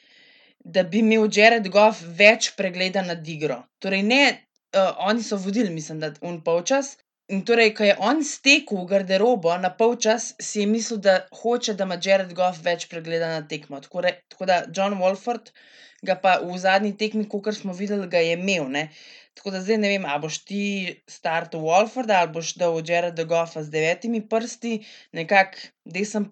da 0.65 0.83
bi 0.83 1.01
imel 1.01 1.29
Jared 1.33 1.69
Goff 1.69 2.03
več 2.19 2.53
pregleda 2.57 3.03
nad 3.03 3.29
igro. 3.29 3.63
Torej, 3.83 4.03
ne, 4.07 4.25
uh, 4.77 4.93
oni 5.11 5.23
so 5.23 5.39
vodili, 5.41 5.71
mislim, 5.71 6.01
da 6.01 6.13
un 6.21 6.41
polčas. 6.45 6.97
In 7.31 7.45
torej, 7.47 7.75
ko 7.79 7.87
je 7.87 7.95
on 8.03 8.25
stekel 8.27 8.81
v 8.81 8.89
garderobo 8.91 9.53
na 9.63 9.71
polčas, 9.71 10.33
si 10.43 10.65
je 10.65 10.67
mislil, 10.67 10.99
da 10.99 11.21
hoče, 11.43 11.77
da 11.79 11.87
ima 11.87 11.99
Jared 12.03 12.33
Goff 12.35 12.65
več 12.65 12.89
pregleda 12.91 13.29
na 13.37 13.45
tekmo. 13.47 13.79
Tako, 13.81 14.03
re, 14.07 14.17
tako 14.33 14.49
da 14.51 14.65
John 14.67 14.99
Wolford 14.99 15.53
ga 16.03 16.17
pa 16.19 16.39
v 16.43 16.59
zadnji 16.59 16.97
tekmi, 16.99 17.29
kot 17.31 17.55
smo 17.55 17.77
videli, 17.77 18.09
ga 18.11 18.19
je 18.25 18.35
imel. 18.35 18.67
Ne? 18.73 18.89
Tako 19.41 19.55
da 19.55 19.61
zdaj 19.65 19.79
ne 19.81 19.89
vem, 19.89 20.03
ali 20.05 20.21
boš 20.21 20.37
ti 20.45 20.63
startu 21.09 21.63
Wolforda 21.65 22.19
ali 22.21 22.29
boš 22.33 22.51
dal 22.61 22.75
Jareda 22.89 23.25
Goffa 23.25 23.63
z 23.65 23.73
devetimi 23.73 24.19
prsti, 24.29 24.73
nekako 25.17 25.71
desen, 25.95 26.27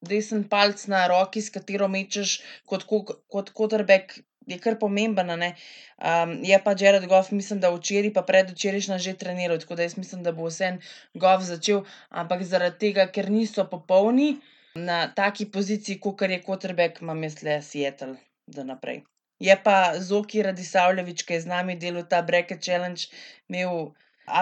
desen 0.00 0.44
palc 0.52 0.84
na 0.92 1.00
roki, 1.10 1.42
s 1.42 1.50
katero 1.50 1.88
mečeš 1.90 2.36
kot, 2.70 2.86
kot 2.86 3.50
quarterback. 3.50 4.20
Je 4.46 4.60
kar 4.62 4.76
pomemben. 4.78 5.32
Um, 5.34 6.36
je 6.46 6.60
pa 6.62 6.76
Jared 6.78 7.08
Goff, 7.10 7.32
mislim, 7.34 7.58
da 7.58 7.72
včeraj, 7.74 8.12
pa 8.14 8.22
predvčerajšnja 8.22 9.00
že 9.02 9.16
treniral, 9.18 9.58
tako 9.58 9.74
da 9.74 9.88
jaz 9.88 9.98
mislim, 9.98 10.22
da 10.22 10.30
bo 10.30 10.46
vse 10.46 10.68
en 10.68 10.78
Goff 11.18 11.42
začel, 11.50 11.82
ampak 12.14 12.46
zaradi 12.46 12.78
tega, 12.84 13.08
ker 13.10 13.26
niso 13.26 13.66
popolni 13.66 14.36
na 14.78 15.02
taki 15.18 15.50
poziciji, 15.50 15.98
kot 15.98 16.22
je 16.30 16.38
quarterback, 16.46 17.02
imam 17.02 17.26
jaz 17.26 17.42
le 17.42 17.58
Seattle 17.72 18.14
za 18.46 18.62
naprej. 18.62 19.02
Je 19.38 19.56
pa 19.64 19.98
Zoki 20.00 20.42
Radisavljevič, 20.42 21.26
ki 21.28 21.36
je 21.36 21.40
z 21.44 21.50
nami 21.50 21.76
delal 21.76 22.06
ta 22.08 22.22
Bracket 22.22 22.62
Challenge, 22.64 23.08
imel 23.48 23.92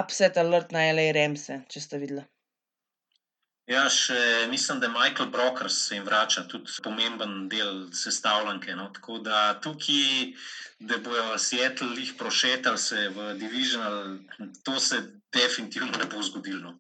upset 0.01 0.39
alert 0.39 0.71
na 0.73 0.87
LA 0.93 1.11
Remse, 1.17 1.65
če 1.69 1.81
ste 1.83 1.99
videli. 1.99 2.23
Ja, 3.65 3.87
še 3.89 4.17
mislim, 4.53 4.81
da 4.81 4.91
je 4.91 4.93
Michael 4.93 5.31
Broker 5.33 5.71
se 5.73 5.97
jim 5.97 6.05
vrača, 6.05 6.45
tudi 6.49 6.73
pomemben 6.85 7.49
del 7.49 7.87
sestavljanke. 7.97 8.75
No? 8.77 8.91
Tako 8.93 9.19
da 9.25 9.55
tukaj, 9.65 10.35
da 10.85 10.99
bojo 11.01 11.39
Seattle 11.41 11.97
jih 11.97 12.13
prošetali 12.21 12.79
se 12.79 13.09
v 13.17 13.33
Divisional, 13.41 14.19
to 14.69 14.77
se 14.81 15.01
definitivno 15.33 15.97
ne 15.97 16.11
bo 16.13 16.23
zgodilo. 16.23 16.61
No. 16.61 16.79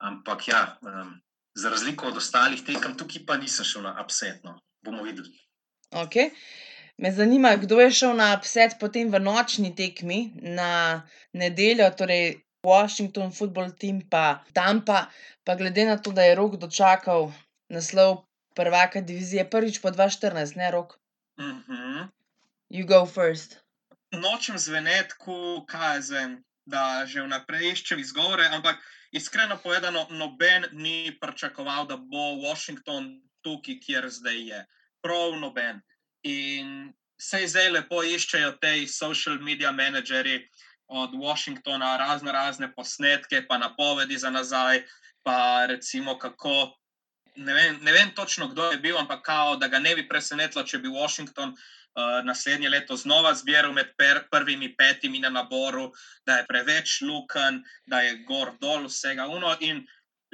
Ampak 0.00 0.48
ja, 0.48 0.62
um, 0.80 1.12
za 1.54 1.70
razliko 1.70 2.08
od 2.08 2.16
ostalih 2.16 2.64
tekem, 2.64 2.96
tukaj 2.96 3.26
pa 3.28 3.36
nisem 3.36 3.68
šel 3.68 3.84
na 3.84 3.94
upset. 4.00 4.40
No. 4.48 4.56
Bomo 4.84 5.04
videli. 5.04 5.28
Okay. 5.92 6.32
Me 6.96 7.10
zanima, 7.12 7.56
kdo 7.56 7.80
je 7.80 7.90
šel 7.90 8.16
na 8.16 8.34
upset 8.38 8.76
potem 8.80 9.10
v 9.10 9.18
nočni 9.18 9.74
tekmi 9.74 10.32
na 10.40 11.02
nedeljo, 11.32 11.90
torej 11.90 12.44
Washington 12.64 13.32
football 13.32 13.72
team, 13.72 14.00
pa 14.10 14.44
tam 14.54 14.84
pa, 14.84 15.10
glede 15.44 15.84
na 15.84 15.96
to, 15.96 16.12
da 16.12 16.22
je 16.22 16.34
rok 16.34 16.56
dočakal 16.56 17.32
naslov 17.68 18.24
prvaka 18.54 19.00
divizije, 19.00 19.50
prvič 19.50 19.82
po 19.82 19.90
2014, 19.90 20.56
ne 20.56 20.70
rok. 20.70 20.98
-hmm. 21.38 22.08
You 22.70 22.86
go 22.86 23.06
first. 23.06 23.60
Nočem 24.10 24.58
zveneti, 24.58 25.14
kaj 25.66 25.96
je 25.96 26.02
zdaj, 26.02 26.26
da 26.66 27.04
že 27.06 27.22
vnaprej 27.22 27.72
iščem 27.72 27.98
izgovore, 27.98 28.46
ampak 28.46 28.76
iskreno 29.10 29.58
povedano, 29.62 30.06
noben 30.10 30.64
ni 30.72 31.18
pričakoval, 31.20 31.86
da 31.86 31.96
bo 31.96 32.40
Washington 32.48 33.20
tukaj, 33.42 33.80
kjer 33.80 34.08
zdaj 34.08 34.48
je 34.48 34.66
prav 35.02 35.36
noben. 35.40 35.82
In 36.24 36.92
se 37.20 37.44
zdaj 37.46 37.70
lepo 37.70 38.02
iščejo 38.02 38.54
te 38.60 38.72
social 38.88 39.38
media 39.40 39.72
menedžerji 39.72 40.40
od 40.88 41.14
Washingtona, 41.20 41.96
razno 41.96 42.32
razne 42.32 42.70
posnetke, 42.74 43.44
pa 43.48 43.58
napovedi 43.58 44.18
za 44.18 44.30
nazaj, 44.30 44.84
pa 45.22 45.66
recimo 45.66 46.18
kako. 46.18 46.74
Ne 47.36 47.54
vem, 47.54 47.78
ne 47.82 47.92
vem 47.92 48.10
točno, 48.14 48.46
kdo 48.48 48.70
je 48.70 48.76
bil, 48.78 48.98
ampak 48.98 49.24
kao, 49.26 49.56
da 49.56 49.68
ga 49.68 49.78
ne 49.78 49.94
bi 49.94 50.08
presenetilo, 50.08 50.62
če 50.62 50.78
bi 50.78 50.88
Washington 50.88 51.50
uh, 51.50 52.20
naslednje 52.24 52.68
leto 52.68 52.96
znova 52.96 53.32
zbiral 53.34 53.72
med 53.72 53.90
per, 53.98 54.20
prvimi 54.30 54.68
petimi 54.76 55.18
na 55.18 55.32
naboru, 55.34 55.88
da 56.26 56.36
je 56.36 56.46
preveč 56.46 57.00
luken, 57.02 57.64
da 57.86 58.00
je 58.00 58.20
gor 58.28 58.52
dol 58.60 58.86
vsega 58.86 59.26
uno. 59.26 59.56
In 59.60 59.82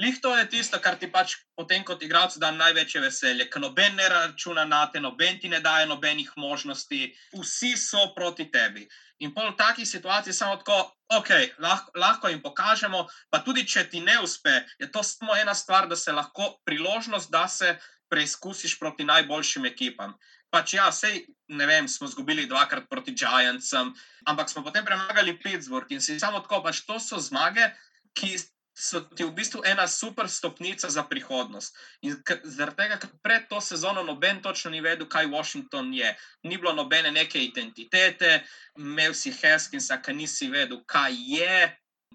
Lih 0.01 0.17
to 0.23 0.33
je 0.37 0.49
tisto, 0.49 0.79
kar 0.81 0.97
ti 0.97 1.11
pač 1.13 1.35
potem 1.57 1.83
kot 1.85 2.01
igralec 2.03 2.39
da 2.41 2.49
največje 2.57 3.03
veselje, 3.05 3.47
ker 3.53 3.61
noben 3.61 3.99
ne 3.99 4.07
računa 4.09 4.65
na 4.65 4.87
te, 4.89 5.01
noben 5.01 5.37
ti 5.41 5.49
ne 5.53 5.61
daje 5.61 5.85
nobenih 5.91 6.31
možnosti, 6.41 7.11
vsi 7.37 7.75
so 7.77 8.07
proti 8.17 8.47
tebi. 8.49 8.87
In 9.21 9.35
pol 9.37 9.53
takih 9.59 9.85
situacijah 9.85 10.37
samo 10.37 10.57
tako, 10.57 10.79
ok, 11.19 11.31
lahko, 11.61 11.93
lahko 12.01 12.31
jim 12.33 12.41
pokažemo, 12.41 13.03
pa 13.29 13.43
tudi 13.45 13.67
če 13.69 13.85
ti 13.93 14.01
ne 14.01 14.17
uspe, 14.25 14.63
je 14.81 14.89
to 14.89 15.03
samo 15.05 15.37
ena 15.37 15.55
stvar, 15.55 15.89
da 15.91 15.97
se 15.97 16.15
lahko 16.17 16.49
priložnost, 16.65 17.29
da 17.31 17.45
se 17.49 17.75
preizkusiš 18.09 18.79
proti 18.81 19.05
najboljšim 19.05 19.69
ekipam. 19.69 20.15
Pač 20.51 20.75
ja, 20.79 20.89
sej, 20.91 21.27
ne 21.53 21.67
vem, 21.69 21.89
smo 21.89 22.09
izgubili 22.09 22.49
dvakrat 22.49 22.89
proti 22.89 23.13
Giantsom, 23.13 23.93
ampak 24.27 24.49
smo 24.49 24.65
potem 24.65 24.85
premagali 24.89 25.37
Pittsburgh 25.39 25.93
in 25.93 26.01
si 26.01 26.17
samo 26.19 26.41
tako, 26.41 26.63
pač 26.65 26.81
to 26.89 26.97
so 26.99 27.21
zmage, 27.21 27.69
ki 28.17 28.33
so 28.81 29.01
ti 29.01 29.25
v 29.25 29.33
bistvu 29.37 29.61
ena 29.69 29.85
super 29.89 30.29
stopnica 30.29 30.89
za 30.91 31.03
prihodnost. 31.05 31.77
In 32.03 32.17
zaradi 32.45 32.77
tega, 32.77 32.97
ker 32.97 33.11
pred 33.23 33.45
to 33.51 33.61
sezono 33.61 34.03
noben 34.03 34.41
točno 34.43 34.71
ni 34.71 34.81
vedel, 34.81 35.09
kaj 35.09 35.29
Washington 35.29 35.93
je. 35.95 36.15
Ni 36.49 36.57
bilo 36.57 36.73
nobene 36.73 37.13
neke 37.13 37.43
identitete, 37.45 38.41
imel 38.79 39.15
si 39.15 39.33
Heskinsa, 39.37 40.01
ki 40.01 40.17
nisi 40.17 40.49
vedel, 40.49 40.81
kaj 40.89 41.13
je, 41.13 41.59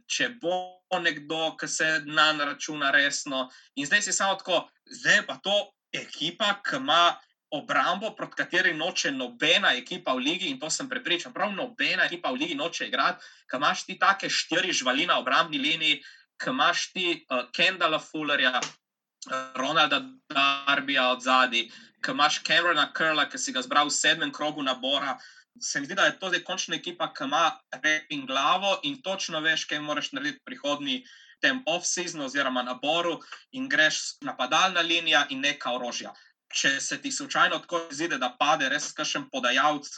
če 0.10 0.32
bo 0.42 0.82
nekdo, 1.02 1.54
ki 1.60 1.70
se 1.70 1.92
na 2.06 2.32
računa 2.34 2.90
resno. 2.92 3.46
In 3.76 3.86
zdaj 3.86 4.02
si 4.02 4.14
samo 4.14 4.36
tako, 4.42 4.66
zdaj 4.90 5.26
pa 5.30 5.38
to 5.44 5.56
ekipa, 5.94 6.58
ki 6.66 6.82
ima. 6.82 7.16
Obrambo, 7.56 8.10
proti 8.18 8.36
kateri 8.36 8.72
noče 8.74 9.12
nobena 9.14 9.70
ekipa 9.78 10.12
v 10.18 10.24
ligi, 10.26 10.48
in 10.50 10.58
to 10.60 10.68
sem 10.74 10.90
prepričan, 10.90 11.32
prav 11.32 11.54
nobena 11.56 12.04
ekipa 12.04 12.32
v 12.34 12.42
ligi 12.42 12.56
noče 12.58 12.88
igrati, 12.90 13.24
ki 13.48 13.60
imaš 13.62 13.84
ti 13.86 13.96
take 14.02 14.28
štiri 14.28 14.74
živali 14.74 15.06
na 15.08 15.20
obrambni 15.22 15.62
liniji, 15.62 16.02
ki 16.42 16.50
imaš 16.50 16.92
ti 16.94 17.08
uh, 17.30 17.46
Kendala 17.56 18.00
Fullerja, 18.00 18.60
uh, 18.60 19.36
Ronalda 19.56 20.02
Darbija 20.30 21.10
od 21.12 21.24
zadaj, 21.24 21.68
ki 22.04 22.12
imaš 22.12 22.42
Camerona 22.44 22.92
Curla, 22.98 23.30
ki 23.30 23.38
si 23.42 23.54
ga 23.56 23.64
zbral 23.66 23.90
v 23.90 23.96
sedmem 23.96 24.32
krogu 24.32 24.64
nabora. 24.64 25.18
Se 25.62 25.80
mi 25.80 25.88
zdi, 25.88 25.96
da 25.96 26.06
je 26.06 26.18
to 26.20 26.30
zdaj 26.30 26.44
končna 26.44 26.76
ekipa, 26.76 27.14
ki 27.14 27.24
ima 27.24 27.46
rep 27.84 28.12
in 28.12 28.26
glavo 28.26 28.80
in 28.84 29.02
točno 29.02 29.40
veš, 29.42 29.66
kaj 29.70 29.80
moraš 29.80 30.12
narediti 30.12 30.42
v 30.42 30.50
prihodnji 30.52 30.98
tem 31.42 31.62
off-season 31.66 32.22
oziroma 32.26 32.64
naboru 32.64 33.20
in 33.52 33.70
greš 33.70 34.18
napadalna 34.22 34.82
linija 34.82 35.26
in 35.30 35.42
neka 35.42 35.72
orožja. 35.76 36.14
Če 36.56 36.80
se 36.82 37.02
ti 37.02 37.12
slučajno 37.12 37.60
tako 37.64 37.88
zdi, 37.92 38.08
da 38.18 38.36
pade 38.40 38.70
res 38.70 38.92
kakšen 38.96 39.30
podajalec, 39.32 39.90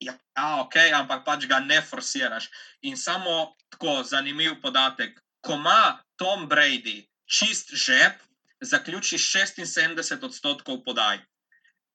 ja, 0.00 0.14
ok, 0.60 0.76
ampak 0.94 1.24
pač 1.24 1.46
ga 1.50 1.60
ne 1.60 1.80
forsiraš. 1.82 2.48
In 2.82 2.96
samo 2.96 3.54
tako 3.70 4.02
zanimiv 4.04 4.58
podatek, 4.62 5.20
ko 5.40 5.54
ima 5.54 5.98
Tom 6.16 6.48
Brady 6.48 7.06
čist 7.26 7.74
žep, 7.74 8.22
zaključi 8.60 9.18
76 9.18 10.24
odstotkov 10.24 10.82
podaj. 10.84 11.20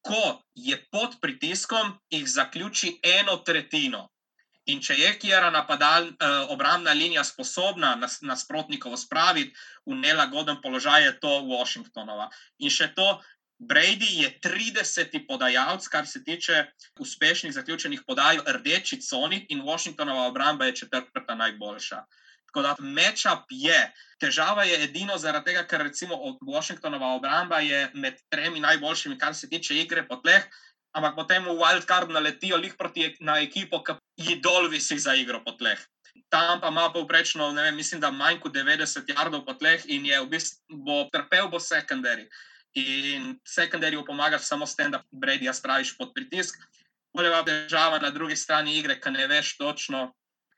Ko 0.03 0.43
je 0.55 0.77
pod 0.91 1.19
pritiskom, 1.21 1.93
jih 2.09 2.27
zaključi 2.29 2.99
eno 3.03 3.37
tretjino. 3.37 4.09
In 4.65 4.79
če 4.79 4.95
je 4.95 5.11
kjera 5.19 5.49
napadal, 5.51 6.07
eh, 6.07 6.27
obrambna 6.55 6.93
linija 6.95 7.23
sposobna 7.23 7.95
nas, 7.95 8.21
nasprotnikov 8.21 8.95
spraviti 8.97 9.51
v 9.85 9.95
nelagoden 9.99 10.61
položaj, 10.61 11.03
je 11.03 11.19
to 11.19 11.31
Washingtonova. 11.49 12.29
In 12.59 12.69
še 12.69 12.93
to, 12.95 13.21
Brady 13.59 14.07
je 14.21 14.29
30. 14.43 15.27
podajalec, 15.27 15.87
kar 15.87 16.07
se 16.07 16.23
tiče 16.23 16.65
uspešnih 16.99 17.53
zaključenih 17.53 18.01
podaj 18.07 18.37
v 18.37 18.55
rdeči 18.57 19.01
coni, 19.01 19.45
in 19.49 19.61
Washingtonova 19.61 20.27
obramba 20.27 20.65
je 20.65 20.75
četrta 20.83 21.35
najboljša. 21.35 22.03
Tako 22.53 22.61
da 22.67 22.75
matchup 22.79 23.49
je. 23.49 23.77
Težava 24.21 24.63
je 24.63 24.75
edino 24.83 25.17
zaradi 25.17 25.51
tega, 25.51 25.63
ker 25.65 25.81
recimo 25.81 26.19
Washingtonova 26.45 27.15
obramba 27.17 27.59
je 27.65 27.87
med 27.93 28.19
tremi 28.29 28.61
najboljšimi, 28.61 29.17
kar 29.17 29.33
se 29.33 29.49
tiče 29.49 29.73
igre 29.81 30.03
po 30.07 30.19
tleh, 30.21 30.45
ampak 30.93 31.15
potem 31.17 31.47
v 31.49 31.57
wildcard 31.57 32.13
naletijo 32.13 32.57
lih 32.61 32.75
proti 32.77 33.09
na 33.19 33.39
ekipo, 33.41 33.81
ki 33.81 33.97
ji 34.17 34.37
dol 34.45 34.69
visi 34.69 34.99
za 35.01 35.17
igro 35.17 35.41
po 35.41 35.57
tleh. 35.57 35.81
Tam 36.29 36.61
pa 36.61 36.69
ima 36.69 36.91
povprečno, 36.93 37.51
ne 37.51 37.63
vem, 37.63 37.75
mislim, 37.75 38.01
da 38.01 38.11
manj 38.13 38.37
kot 38.39 38.53
90 38.53 39.09
jardov 39.09 39.45
po 39.49 39.57
tleh 39.57 39.81
in 39.89 40.05
je 40.05 40.21
v 40.21 40.29
bistvu 40.29 40.77
bo 40.85 41.03
trpel 41.09 41.49
bo 41.49 41.57
secondary. 41.57 42.29
In 42.77 43.39
secondary 43.49 43.97
pomaga 44.05 44.37
samo 44.37 44.69
s 44.69 44.75
tem, 44.75 44.91
da 44.93 45.01
Brady 45.09 45.49
spraviš 45.49 45.97
pod 45.97 46.13
pritisk. 46.13 46.61
Bolje 47.13 47.33
pa 47.33 47.41
težava 47.45 47.97
na 47.99 48.13
drugi 48.13 48.37
strani 48.37 48.77
igre, 48.77 49.01
ker 49.01 49.11
ne 49.11 49.25
veš 49.27 49.57
točno, 49.57 50.13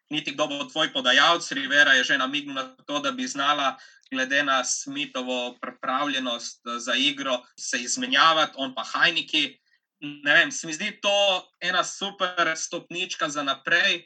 niti 0.09 0.31
kdo 0.31 0.47
bo 0.47 0.63
tvoj 0.65 0.93
podajalec. 0.93 1.51
Rivera 1.51 1.93
je 1.93 2.03
že 2.03 2.17
namignil 2.17 2.55
na 2.55 2.75
to, 2.85 2.99
da 2.99 3.11
bi 3.11 3.27
znala, 3.27 3.77
glede 4.11 4.43
na 4.43 4.63
Smithovo 4.63 5.57
pripravljenost 5.61 6.61
za 6.77 6.95
igro, 6.95 7.41
se 7.59 7.81
izmenjavati, 7.81 8.53
on 8.55 8.75
pa 8.75 8.83
Hajniki. 8.83 9.57
Ne 9.99 10.33
vem, 10.33 10.51
se 10.51 10.67
mi 10.67 10.73
zdi 10.73 10.99
to 11.01 11.47
ena 11.59 11.83
super 11.83 12.53
stopnička 12.55 13.29
za 13.29 13.43
naprej 13.43 14.05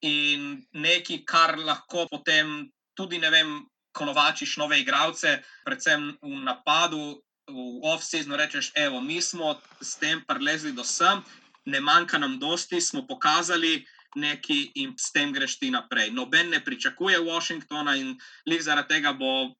in 0.00 0.62
nekaj, 0.72 1.24
kar 1.26 1.58
lahko 1.58 2.06
potem 2.10 2.70
tudi, 2.94 3.18
ne 3.18 3.30
vem, 3.30 3.66
ko 3.92 4.04
novačiš 4.04 4.56
nove 4.56 4.80
igralce, 4.80 5.42
predvsem 5.64 6.14
v 6.22 6.44
napadu. 6.44 7.22
V 7.48 7.80
off-seasonu 7.88 8.36
rečeš, 8.36 8.72
evo, 8.76 9.00
mi 9.00 9.22
smo 9.24 9.56
s 9.80 9.96
tem 9.96 10.20
prelezli 10.28 10.72
do 10.76 10.84
sem, 10.84 11.22
ne 11.64 11.80
manjka 11.80 12.18
nam 12.18 12.36
dosti, 12.38 12.80
smo 12.80 13.06
pokazali, 13.06 13.86
neki 14.16 14.72
in 14.82 14.94
s 14.96 15.12
tem 15.12 15.32
greš 15.32 15.58
ti 15.58 15.70
naprej. 15.70 16.10
Noben 16.10 16.50
ne 16.50 16.64
pričakuje 16.64 17.20
Washingtona 17.20 17.96
in 18.00 18.16
lih 18.46 18.62
zaradi 18.62 18.94
tega 18.96 19.12
bo 19.12 19.54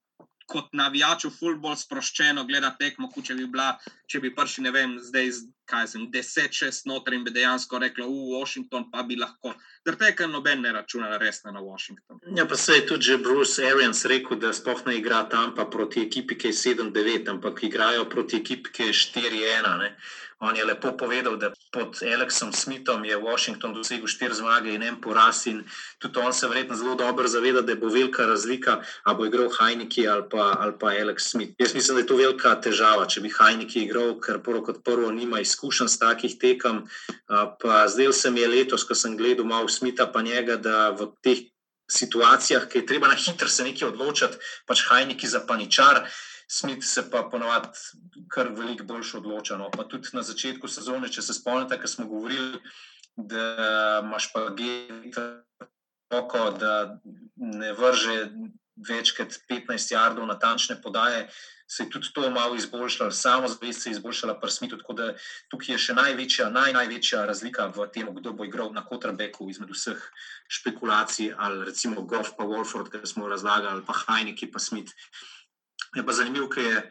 kot 0.48 0.72
navijač 0.72 1.26
v 1.28 1.32
futbol 1.34 1.76
sproščeno 1.76 2.46
gledati 2.48 2.86
tekmo, 2.86 3.10
če 3.12 3.36
bi 3.36 3.46
bila, 3.52 3.74
če 4.08 4.20
bi 4.24 4.32
prišli, 4.34 4.64
ne 4.64 4.72
vem, 4.72 4.94
zdaj, 5.04 5.42
sem, 5.90 6.06
deset, 6.12 6.54
šest 6.56 6.88
noter 6.88 7.18
in 7.18 7.26
bi 7.26 7.34
dejansko 7.34 7.80
reklo, 7.82 8.06
v 8.08 8.38
Washington 8.38 8.86
pa 8.92 9.04
bi 9.04 9.18
lahko. 9.20 9.52
Zaradi 9.84 10.06
tega, 10.06 10.14
ker 10.22 10.30
noben 10.32 10.64
ne 10.64 10.72
računa 10.72 11.20
resno 11.20 11.52
na 11.52 11.60
Washington. 11.60 12.22
Ja, 12.36 12.46
pa 12.48 12.56
se 12.56 12.78
je 12.78 12.86
tudi 12.88 13.10
že 13.10 13.18
Bruce 13.20 13.60
Arians 13.60 14.06
rekel, 14.08 14.40
da 14.40 14.54
sploh 14.56 14.80
ne 14.88 14.96
igra 14.96 15.26
tam 15.28 15.52
pa 15.54 15.68
proti 15.68 16.06
ekipi, 16.08 16.38
ki 16.40 16.48
je 16.48 16.56
7-9, 16.80 17.28
ampak 17.36 17.62
igrajo 17.68 18.08
proti 18.08 18.40
ekipi, 18.40 18.72
ki 18.72 18.88
je 18.88 18.96
4-1. 18.96 19.92
On 20.40 20.56
je 20.56 20.64
lepo 20.64 20.92
povedal, 20.94 21.36
da 21.36 21.50
pod 21.72 21.98
Alexom 21.98 22.52
Smithom 22.54 23.04
je 23.04 23.16
Washington 23.16 23.74
dosegel 23.74 24.06
štiri 24.06 24.34
zmage 24.34 24.70
in 24.70 24.82
en 24.86 25.00
poraz. 25.02 25.46
In 25.50 25.64
tudi 25.98 26.18
on 26.18 26.32
se 26.32 26.46
verjetno 26.46 26.76
zelo 26.78 26.94
dobro 26.94 27.28
zaveda, 27.28 27.62
da 27.62 27.74
bo 27.74 27.90
velika 27.90 28.26
razlika, 28.26 28.78
ali 29.02 29.16
bo 29.16 29.26
igral 29.26 29.50
Hajniki 29.50 30.06
ali 30.08 30.22
pa, 30.30 30.54
ali 30.60 30.78
pa 30.78 30.94
Alex 30.94 31.18
Smith. 31.30 31.54
Jaz 31.58 31.74
mislim, 31.74 31.96
da 31.96 32.00
je 32.00 32.06
to 32.06 32.16
velika 32.16 32.54
težava, 32.60 33.06
če 33.06 33.20
bi 33.20 33.34
Hajniki 33.34 33.82
igral, 33.82 34.14
ker 34.20 34.38
prvo 34.38 34.62
kot 34.62 34.84
prvo 34.84 35.10
nima 35.10 35.40
izkušenj 35.40 35.88
s 35.88 35.98
takih 35.98 36.38
tekem. 36.38 36.84
Pa 37.58 37.88
zdaj 37.88 38.12
se 38.12 38.30
mi 38.30 38.40
je 38.40 38.48
letos, 38.48 38.86
ko 38.86 38.94
sem 38.94 39.16
gledal 39.18 39.44
malo 39.44 39.68
Smitha, 39.68 40.06
pa 40.06 40.22
njega, 40.22 40.56
da 40.56 40.90
v 40.94 41.10
teh 41.22 41.48
situacijah, 41.90 42.68
ki 42.68 42.78
je 42.78 42.86
treba 42.86 43.08
na 43.08 43.16
hitro 43.16 43.48
se 43.48 43.64
nekaj 43.64 43.88
odločiti, 43.88 44.36
pač 44.66 44.86
Hajniki 44.86 45.26
za 45.26 45.40
paničar. 45.48 46.04
Smith 46.50 46.84
se 46.84 47.10
pa 47.10 47.22
ponovadi 47.30 47.68
kar 48.32 48.48
veliko 48.56 48.84
bolj 48.88 49.10
odloča. 49.20 49.56
No. 49.60 49.70
Pa 49.70 49.84
tudi 49.84 50.08
na 50.16 50.22
začetku 50.24 50.68
sezone, 50.68 51.10
če 51.12 51.22
se 51.22 51.36
spomnite, 51.36 51.76
ko 51.80 51.88
smo 51.88 52.06
govorili, 52.08 52.60
da 53.16 54.00
imaš 54.04 54.30
pa 54.32 54.46
geko, 54.56 56.42
da 56.56 56.72
ne 57.36 57.72
vrže 57.76 58.16
več 58.88 59.12
kot 59.16 59.36
15 59.50 59.92
jardov 59.92 60.26
na 60.26 60.38
tančne 60.38 60.80
podaje. 60.82 61.28
Se 61.68 61.84
je 61.84 61.90
tudi 61.92 62.08
to 62.16 62.30
malo 62.32 62.56
izboljšalo, 62.56 63.10
samo 63.12 63.48
zvest 63.52 63.82
se 63.82 63.90
je 63.90 63.98
izboljšala, 63.98 64.38
pa 64.40 64.48
smo 64.48 64.70
tudi. 64.72 65.10
Tukaj 65.52 65.74
je 65.74 65.78
še 65.84 65.96
največja, 65.98 66.48
naj, 66.48 66.72
največja 66.72 67.26
razlika 67.28 67.66
v 67.76 67.90
tem, 67.92 68.08
kdo 68.08 68.32
bo 68.32 68.46
igral 68.48 68.72
na 68.72 68.86
Kotrabeku 68.86 69.50
izmed 69.52 69.74
vseh 69.76 70.00
špekulacij, 70.48 71.34
ali 71.36 71.68
recimo 71.68 72.06
Goff, 72.08 72.32
pa 72.38 72.48
Wolford, 72.48 72.88
ki 72.88 73.04
smo 73.04 73.28
razlagali, 73.28 73.68
ali 73.68 73.84
pa 73.84 73.92
Hajniki, 74.06 74.48
pa 74.48 74.62
Smith. 74.64 74.96
Je 75.96 76.04
pa 76.04 76.12
zanimivo, 76.12 76.48
ker 76.48 76.64
je 76.64 76.82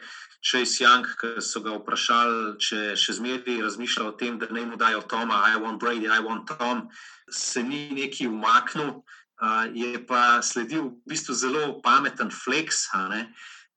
Chase 0.42 0.84
Young, 0.84 1.06
ki 1.20 1.42
so 1.42 1.62
ga 1.66 1.76
vprašali, 1.76 2.56
če 2.62 2.96
še 2.98 3.18
zmeraj 3.20 3.62
razmišlja 3.66 4.06
o 4.08 4.16
tem, 4.18 4.38
da 4.40 4.50
ne 4.54 4.66
mu 4.70 4.78
dajo 4.80 5.04
Toma, 5.10 5.44
I 5.50 5.60
want 5.62 5.82
Brady, 5.82 6.08
I 6.08 6.22
want 6.24 6.48
Tom, 6.50 6.88
se 7.30 7.64
ni 7.64 7.90
neki 7.92 8.30
umaknil. 8.30 9.02
Uh, 9.38 9.70
je 9.70 10.00
pa 10.10 10.42
sledil 10.42 10.90
v 10.90 11.14
bistvu 11.14 11.36
zelo 11.38 11.78
pameten 11.86 12.34
flex. 12.34 12.90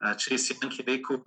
Če 0.00 0.38
si 0.40 0.54
nekaj 0.56 0.86
rekel, 0.86 1.18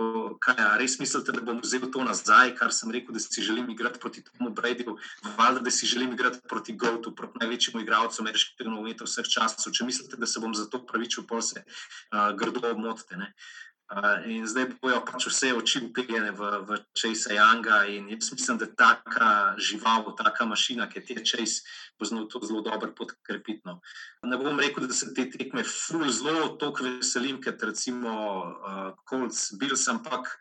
kaj 0.41 0.55
je 0.57 0.69
res 0.81 0.95
mislite, 0.97 1.35
da 1.35 1.43
bom 1.45 1.59
vzel 1.61 1.83
to 1.93 2.01
nazaj, 2.01 2.55
kar 2.57 2.71
sem 2.73 2.89
rekel, 2.89 3.13
da 3.13 3.21
si 3.21 3.43
želim 3.45 3.67
igrati 3.69 4.01
proti 4.01 4.23
Tomu 4.25 4.49
Bradyju, 4.49 4.95
valjda, 5.37 5.61
da 5.61 5.69
si 5.69 5.85
želim 5.85 6.15
igrati 6.15 6.41
proti 6.49 6.73
Goatu, 6.73 7.13
proti 7.13 7.37
največjemu 7.43 7.83
igralcu 7.83 8.23
ameriškega 8.23 8.71
nogometa 8.71 9.05
vseh 9.05 9.29
časov. 9.29 9.75
Če 9.77 9.85
mislite, 9.85 10.17
da 10.17 10.25
se 10.25 10.41
bom 10.41 10.57
za 10.57 10.65
to 10.65 10.81
pravičil, 10.89 11.27
pol 11.29 11.45
se 11.45 11.61
uh, 11.61 12.33
grdo 12.33 12.65
obmotite. 12.71 13.29
In 14.25 14.47
zdaj 14.47 14.71
bojo 14.81 14.99
pač 15.05 15.27
vse 15.29 15.51
oči 15.57 15.81
upirjene 15.87 16.31
v, 16.31 16.49
v 16.67 16.77
Chase 16.97 17.35
Younga. 17.35 17.83
In 17.89 18.09
jaz 18.09 18.31
mislim, 18.33 18.57
da 18.61 18.67
taka 18.67 19.29
žival, 19.57 20.07
taka 20.17 20.45
mašina, 20.45 20.89
ki 20.89 21.03
je 21.03 21.25
Chase, 21.25 21.63
bo 21.99 22.05
znal 22.05 22.27
to 22.27 22.41
zelo 22.43 22.61
dobro 22.61 22.91
podkrepiti. 22.95 23.61
No. 23.65 23.79
Ne 24.25 24.37
bom 24.37 24.59
rekel, 24.59 24.87
da 24.87 24.93
se 24.93 25.13
te 25.13 25.27
tekme 25.29 25.63
ful 25.63 26.09
zelo 26.09 26.55
toliko 26.57 26.87
veselim, 26.87 27.41
ker 27.41 27.57
recimo 27.61 28.13
uh, 28.13 28.91
Colts, 29.09 29.51
Bills, 29.59 29.87
ampak. 29.87 30.37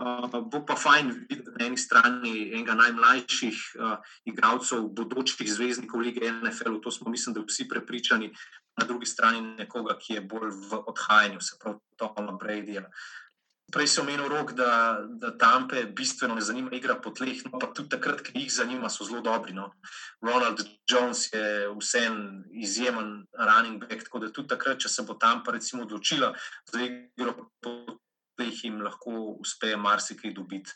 Uh, 0.00 0.24
bo 0.48 0.62
pa 0.64 0.78
fajn 0.80 1.10
videti 1.28 1.50
na 1.58 1.66
eni 1.66 1.76
strani 1.76 2.30
enega 2.54 2.72
najmlajših 2.72 3.58
uh, 3.76 3.98
igralcev, 4.24 4.86
bodočih 4.96 5.44
zvezdnikov 5.52 6.00
lige 6.00 6.24
NFL, 6.32 6.78
to 6.80 6.90
smo, 6.90 7.12
mislim, 7.12 7.34
da 7.36 7.44
vsi 7.44 7.68
prepričani, 7.68 8.30
na 8.80 8.86
drugi 8.86 9.06
strani 9.06 9.40
nekoga, 9.58 9.98
ki 10.00 10.14
je 10.14 10.20
bolj 10.24 10.54
v 10.70 10.80
odhajanju, 10.86 11.40
se 11.40 11.58
pravi, 11.60 11.78
Toma 12.00 12.32
Bradyja. 12.32 12.86
Prej 13.70 13.86
sem 13.86 14.02
omenil 14.02 14.28
rok, 14.32 14.52
da, 14.56 15.04
da 15.04 15.30
Tampe 15.38 15.84
bistveno 15.84 16.34
ne 16.34 16.42
zanima 16.42 16.72
igra 16.74 16.96
po 16.96 17.12
tleh, 17.14 17.44
no 17.44 17.60
pa 17.60 17.68
tudi 17.76 17.92
takrat, 17.92 18.24
ki 18.24 18.32
jih 18.34 18.50
zanima, 18.50 18.88
so 18.90 19.04
zelo 19.04 19.20
dobri. 19.20 19.52
No. 19.52 19.68
Ronald 20.24 20.64
Jones 20.88 21.28
je 21.32 21.68
vsem 21.76 22.44
izjemen 22.50 23.26
running 23.36 23.84
back, 23.84 24.08
tako 24.08 24.24
da 24.24 24.32
tudi 24.32 24.48
takrat, 24.56 24.80
če 24.80 24.88
se 24.88 25.04
bo 25.06 25.14
Tampa 25.14 25.52
recimo 25.52 25.84
odločila 25.84 26.32
za 26.72 26.82
igro 26.82 27.36
po 27.60 28.00
tleh, 28.40 28.64
jim 28.64 28.80
lahko 28.80 29.36
uspe 29.36 29.76
marsikaj 29.76 30.32
dobiti. 30.34 30.72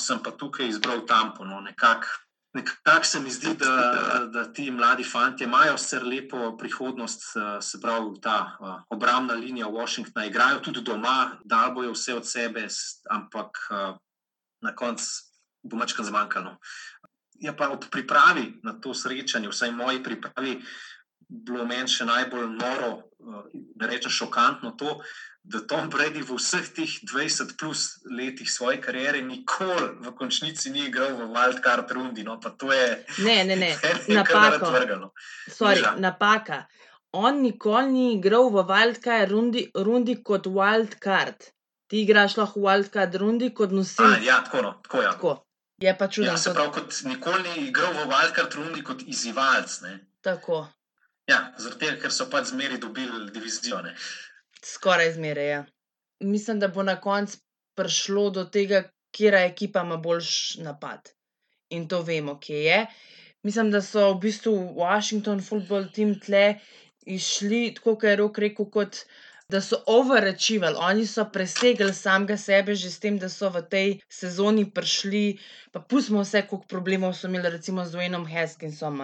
Sem 0.00 0.22
pa 0.24 0.30
tukaj 0.32 0.70
izbral 0.70 1.02
Tampo, 1.04 1.44
no, 1.44 1.60
nekako 1.60 2.22
Nekako 2.54 3.04
se 3.04 3.20
mi 3.20 3.30
zdi, 3.30 3.54
da, 3.58 4.26
da 4.30 4.52
ti 4.52 4.70
mladi 4.70 5.04
fanti 5.04 5.44
imajo 5.44 5.74
vse 5.74 5.98
lepo 6.00 6.56
prihodnost, 6.58 7.22
se 7.60 7.80
pravi, 7.80 8.20
ta 8.22 8.58
obrambna 8.90 9.34
linija 9.34 9.66
Washingtona, 9.66 10.26
igrajo 10.26 10.60
tudi 10.60 10.80
doma, 10.80 11.30
da 11.44 11.72
bojo 11.74 11.92
vse 11.92 12.14
od 12.14 12.28
sebe, 12.30 12.68
ampak 13.10 13.58
na 14.62 14.74
koncu 14.76 15.04
bo 15.62 15.76
mačkam 15.76 16.04
zmanjkalo. 16.04 16.56
Je 17.34 17.56
pa 17.56 17.68
ob 17.74 17.84
pripravi 17.90 18.60
na 18.62 18.78
to 18.80 18.94
srečanje, 18.94 19.50
vsaj 19.50 19.72
moji 19.72 20.02
pripravi, 20.02 20.60
bilo 21.28 21.66
meni 21.66 21.90
še 21.90 22.06
najbolj 22.06 22.48
noro, 22.54 22.92
da 23.74 23.90
rečem 23.90 24.10
šokantno 24.10 24.76
to, 24.78 25.00
da 25.44 25.60
Tom 25.60 25.90
Brady 25.90 26.22
v 26.24 26.36
vseh 26.40 26.68
teh 26.72 26.88
20 27.04 27.56
plus 27.60 28.00
letih 28.08 28.48
svoje 28.48 28.80
kariere 28.80 29.20
nikoli 29.22 29.92
v 30.00 30.12
končnici 30.16 30.70
ni 30.72 30.88
igral 30.88 31.20
v 31.20 31.28
Wildcard 31.28 31.90
rundi. 31.92 32.24
No, 32.24 32.40
je, 32.72 33.04
ne, 33.18 33.44
ne, 33.44 33.56
ne. 33.56 33.76
napaka. 34.08 35.12
Sorry, 35.48 35.84
napaka. 36.00 36.64
On 37.12 37.42
nikoli 37.44 37.92
ni 37.92 38.06
igral 38.16 38.48
v 38.48 38.64
Wildcard 38.64 39.28
rundi, 39.30 39.68
rundi 39.74 40.16
kot 40.24 40.48
Wildcard. 40.48 41.52
Ti 41.92 42.00
igraš 42.00 42.40
lahko 42.40 42.60
v 42.60 42.64
Wildcard 42.64 43.12
rundi 43.20 43.52
kot 43.52 43.70
nosilec. 43.70 44.24
Ja, 44.24 44.40
tako, 44.40 44.62
no, 44.62 44.72
tako, 44.82 45.02
ja. 45.02 45.12
tako. 45.12 45.32
Je 45.76 45.92
pa 45.98 46.08
čudno. 46.08 46.30
Ja, 46.32 46.38
se 46.40 46.54
pravi, 46.56 46.72
kot 46.72 46.88
nikoli 47.04 47.44
ni 47.44 47.68
igral 47.68 47.92
v 47.92 48.08
Wildcard 48.08 48.56
rundi 48.56 48.80
kot 48.80 49.04
izzivalec. 49.04 49.76
Tako. 50.24 50.64
Ja, 51.28 51.52
zato, 51.60 51.92
ker 52.00 52.12
so 52.12 52.30
pač 52.32 52.48
zmeri 52.56 52.80
dobili 52.80 53.28
divizijo. 53.32 53.84
Skoraj 54.64 55.12
zmeraj. 55.12 55.48
Ja. 55.48 55.64
Mislim, 56.20 56.60
da 56.60 56.68
bo 56.68 56.82
na 56.82 56.96
koncu 57.00 57.38
prišlo 57.76 58.30
do 58.30 58.44
tega, 58.44 58.84
kera 59.14 59.44
ekipa 59.44 59.82
ima 59.84 59.96
boljši 59.96 60.62
napad. 60.62 61.12
In 61.70 61.88
to 61.88 62.02
vemo, 62.02 62.38
kje 62.40 62.64
je. 62.64 62.86
Mislim, 63.42 63.70
da 63.70 63.82
so 63.82 64.12
v 64.14 64.20
bistvu 64.28 64.54
Washington 64.78 65.42
football 65.42 65.90
team 65.92 66.14
tle 66.20 66.58
išli, 67.06 67.74
tako 67.76 67.94
kot 67.94 68.08
je 68.08 68.16
rok 68.16 68.38
rekel, 68.38 68.70
kot 68.70 69.04
da 69.48 69.60
so 69.60 69.82
overachievali. 69.86 70.76
Oni 70.80 71.06
so 71.06 71.26
presegli 71.32 71.92
samega 71.94 72.36
sebe 72.36 72.74
že 72.74 72.90
s 72.90 72.98
tem, 72.98 73.18
da 73.18 73.28
so 73.28 73.50
v 73.52 73.62
tej 73.68 73.88
sezoni 74.08 74.64
prišli. 74.70 75.38
Pa 75.72 75.80
pustimo 75.80 76.24
vse, 76.24 76.46
koliko 76.48 76.66
problemov 76.70 77.12
so 77.12 77.28
imeli, 77.28 77.52
recimo 77.52 77.84
z 77.84 78.00
Waynom 78.00 78.24
Haskinsom, 78.30 79.02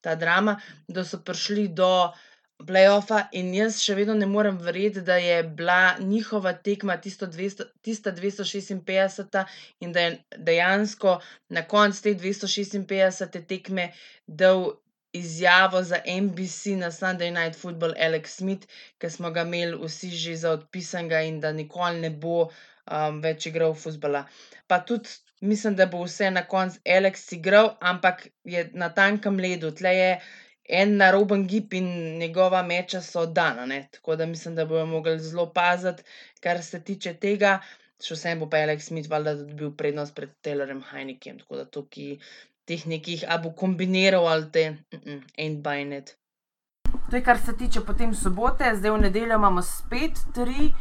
ta 0.00 0.14
drama, 0.14 0.60
da 0.88 1.04
so 1.04 1.20
prišli 1.20 1.68
do 1.68 2.12
playoffa 2.62 3.24
in 3.38 3.50
jaz 3.54 3.80
še 3.82 3.96
vedno 3.98 4.14
ne 4.18 4.26
morem 4.30 4.58
verjeti, 4.62 5.02
da 5.02 5.16
je 5.20 5.42
bila 5.42 5.96
njihova 5.98 6.52
tekma 6.52 6.96
tisto 6.96 7.26
200, 7.26 7.66
tista 7.82 8.12
256 8.12 9.44
in 9.80 9.92
da 9.92 10.00
je 10.00 10.18
dejansko 10.36 11.18
na 11.48 11.64
koncu 11.68 12.02
te 12.02 12.14
256 12.14 13.42
tekme 13.48 13.90
dal 14.26 14.70
izjavo 15.14 15.82
za 15.82 16.00
NBC 16.06 16.78
na 16.80 16.90
Sunday 16.90 17.30
Night 17.30 17.58
Football 17.58 17.94
Alex 17.98 18.38
Smith, 18.38 18.66
ki 18.98 19.10
smo 19.10 19.30
ga 19.30 19.44
imeli 19.46 19.78
vsi 19.78 20.10
že 20.10 20.36
za 20.36 20.54
odpisanega 20.58 21.20
in 21.22 21.40
da 21.40 21.52
nikoli 21.52 22.00
ne 22.00 22.10
bo 22.10 22.38
um, 22.44 23.20
več 23.22 23.46
igral 23.46 23.74
futbola. 23.74 24.24
Pa 24.66 24.80
tudi 24.80 25.08
mislim, 25.40 25.76
da 25.76 25.86
bo 25.86 26.02
vse 26.04 26.30
na 26.30 26.42
koncu 26.46 26.80
Alex 26.96 27.32
igral, 27.32 27.76
ampak 27.80 28.26
je 28.44 28.70
na 28.74 28.88
tankem 28.88 29.38
ledu. 29.38 29.70
Tle 29.70 29.94
je 29.96 30.10
en 30.68 30.96
naroben 30.96 31.46
gib 31.46 31.74
in 31.74 32.18
njegova 32.18 32.62
meča 32.62 33.00
so 33.02 33.26
dana. 33.26 33.66
Ne? 33.66 33.88
Tako 33.92 34.16
da 34.16 34.26
mislim, 34.26 34.54
da 34.54 34.64
bojo 34.66 34.86
mogli 34.86 35.18
zelo 35.18 35.52
paziti, 35.52 36.02
kar 36.40 36.62
se 36.62 36.82
tiče 36.84 37.14
tega. 37.14 37.58
Še 38.04 38.16
vsem 38.18 38.40
bo 38.40 38.48
pa 38.50 38.60
Alex 38.64 38.88
Smith 38.90 39.08
valjda 39.10 39.34
dobil 39.44 39.70
prednost 39.76 40.14
pred 40.14 40.32
Taylorem 40.44 40.82
Heinekem. 40.90 41.38
Tako 41.38 41.56
da 41.56 41.64
tukaj 41.64 42.16
teh 42.64 42.86
nekih, 42.86 43.24
a 43.28 43.38
bo 43.38 43.52
kombiniral 43.52 44.26
ali 44.28 44.50
te, 44.52 44.64
en 45.36 45.62
bajnet. 45.62 46.16
To 47.10 47.16
je, 47.16 47.22
kar 47.22 47.38
se 47.38 47.56
tiče 47.56 47.84
potem 47.86 48.14
sobote, 48.14 48.70
zdaj 48.76 48.90
v 48.90 49.00
nedeljo 49.06 49.36
imamo 49.36 49.62
spet 49.62 50.20
tri 50.34 50.72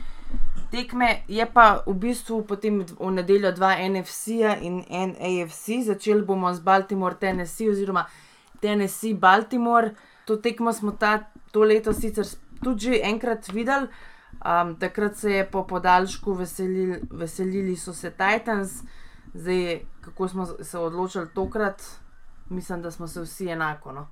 tekme, 0.71 1.23
je 1.27 1.45
pa 1.53 1.83
v 1.85 1.93
bistvu 1.93 2.41
potem 2.47 2.81
v 2.81 3.11
nedeljo 3.13 3.51
dva 3.53 3.75
NFC-ja 3.77 4.55
in 4.61 4.81
en 4.89 5.13
AFC. 5.19 5.83
Začeli 5.85 6.25
bomo 6.25 6.53
z 6.53 6.63
Baltimore, 6.65 7.19
Tennessee 7.19 7.69
oziroma 7.69 8.07
Tennessee, 8.63 9.13
Baltimore. 9.13 9.91
To 10.25 10.37
tekmo 10.39 10.73
smo 10.73 10.95
ta, 10.95 11.17
to 11.51 11.67
leto 11.67 11.93
sicer 11.93 12.25
tudi 12.63 12.87
že 12.87 13.03
enkrat 13.03 13.51
videli. 13.51 13.87
Um, 14.43 14.75
takrat 14.79 15.17
se 15.17 15.31
je 15.31 15.43
po 15.51 15.65
podaljšku 15.67 16.33
veselili, 16.33 17.01
veselili 17.11 17.75
so 17.77 17.93
se 17.93 18.11
Titans, 18.11 18.81
zdaj 19.33 19.81
kako 20.01 20.27
smo 20.27 20.45
se 20.45 20.77
odločili 20.77 21.29
tokrat, 21.35 21.83
mislim, 22.49 22.81
da 22.81 22.91
smo 22.91 23.07
se 23.07 23.21
vsi 23.21 23.47
enako. 23.49 23.91
No? 23.91 24.07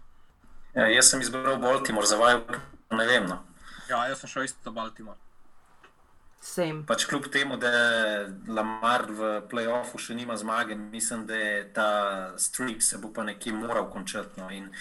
Ja, 0.76 0.88
jaz 0.88 1.10
sem 1.10 1.22
izbral 1.22 1.58
Baltimore, 1.60 2.08
za 2.08 2.16
vaju 2.16 2.40
ne 2.92 3.06
vem. 3.06 3.26
No. 3.28 3.38
Ja, 3.90 4.06
jaz 4.08 4.20
sem 4.20 4.30
šel 4.30 4.44
isto 4.44 4.72
Baltimore. 4.72 5.18
Pač 6.90 7.06
kljub 7.06 7.28
temu, 7.30 7.56
da 7.62 7.70
Lamar 8.50 9.06
v 9.14 9.28
playoffu 9.50 10.00
še 10.02 10.16
nima 10.18 10.34
zmage, 10.42 10.74
mislim, 10.76 11.28
da 11.30 11.38
je 11.38 11.60
ta 11.74 11.90
streak 12.42 12.82
se 12.82 12.98
bo 12.98 13.12
pa 13.14 13.24
nekje 13.24 13.54
moral 13.54 13.86
končati. 13.94 14.42
No. 14.42 14.50
In 14.50 14.72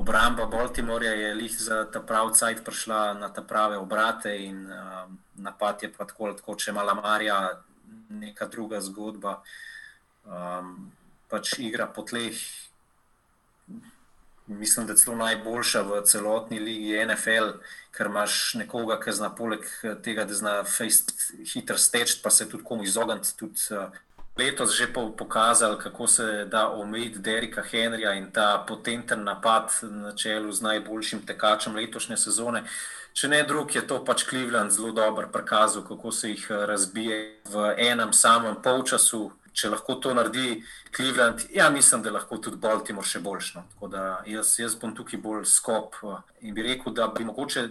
obramba 0.00 0.46
Baltimorja 0.48 1.12
je 1.12 1.34
lih 1.36 1.58
za 1.60 1.82
ta 1.92 2.00
pravi 2.00 2.32
cajt 2.40 2.64
prišla 2.64 3.02
na 3.20 3.28
ta 3.28 3.44
prave 3.44 3.76
obrate 3.76 4.32
in 4.46 4.64
um, 4.64 5.18
napad 5.44 5.84
je 5.84 5.92
pa 5.92 6.08
tako, 6.08 6.32
tako 6.40 6.56
če 6.56 6.72
ima 6.72 6.82
Lamarja 6.88 7.38
neka 8.08 8.48
druga 8.48 8.80
zgodba. 8.80 9.42
Um, 10.24 10.88
pač 11.28 11.58
igra 11.60 11.84
po 11.92 12.06
tleh, 12.08 12.40
mislim, 14.46 14.86
da 14.86 14.92
je 14.92 14.96
celo 14.96 15.16
najboljša 15.16 15.82
v 15.82 16.02
celotni 16.04 16.58
ligi 16.58 17.06
NFL, 17.06 17.58
ker 17.96 18.06
imaš 18.06 18.54
nekoga, 18.54 18.98
ki 19.00 19.12
zna 19.12 19.30
poleg 19.34 19.64
tega, 20.02 20.24
da 20.24 20.34
zna 20.34 20.54
hitro 21.52 21.78
steči, 21.78 22.20
pa 22.22 22.30
se 22.30 22.48
tudi 22.48 22.64
komu 22.64 22.84
izogniti. 22.84 23.36
Tudi, 23.38 23.60
uh, 23.70 23.88
letos 24.36 24.74
že 24.74 24.92
pokazali, 24.92 25.78
kako 25.78 26.06
se 26.06 26.44
da 26.50 26.68
omejiti 26.70 27.18
Derika 27.18 27.62
Henrija 27.62 28.12
in 28.14 28.30
ta 28.30 28.64
potenten 28.68 29.24
napad 29.24 29.70
na 29.82 30.12
čelu 30.16 30.52
z 30.52 30.62
najboljšim 30.62 31.26
tekačem 31.26 31.74
letošnje 31.74 32.16
sezone. 32.16 32.64
Če 33.14 33.28
ne 33.28 33.42
drug, 33.42 33.74
je 33.74 33.86
to 33.86 34.00
pač 34.04 34.24
Cleveland 34.26 34.72
zelo 34.74 34.90
dobro 34.92 35.28
prikazal, 35.32 35.84
kako 35.86 36.12
se 36.12 36.30
jih 36.30 36.46
razbije 36.50 37.40
v 37.46 37.74
enem 37.78 38.12
samem 38.12 38.56
polčasu, 38.62 39.30
če 39.54 39.70
lahko 39.70 39.94
to 40.02 40.12
naredi 40.14 40.58
Cleveland, 40.94 41.46
ja, 41.54 41.70
mislim, 41.70 42.02
da 42.02 42.12
lahko 42.14 42.38
tudi 42.42 42.58
Baltimore 42.60 43.06
še 43.06 43.22
boljšno. 43.22 43.64
Tako 43.74 43.90
da 43.92 44.04
jaz, 44.28 44.56
jaz 44.58 44.74
bom 44.80 44.94
tukaj 44.96 45.20
bolj 45.22 45.46
skop 45.50 45.98
eh, 46.02 46.20
in 46.48 46.54
bi 46.56 46.66
rekel, 46.66 46.94
da 46.94 47.08
bi 47.14 47.26
mogoče 47.26 47.68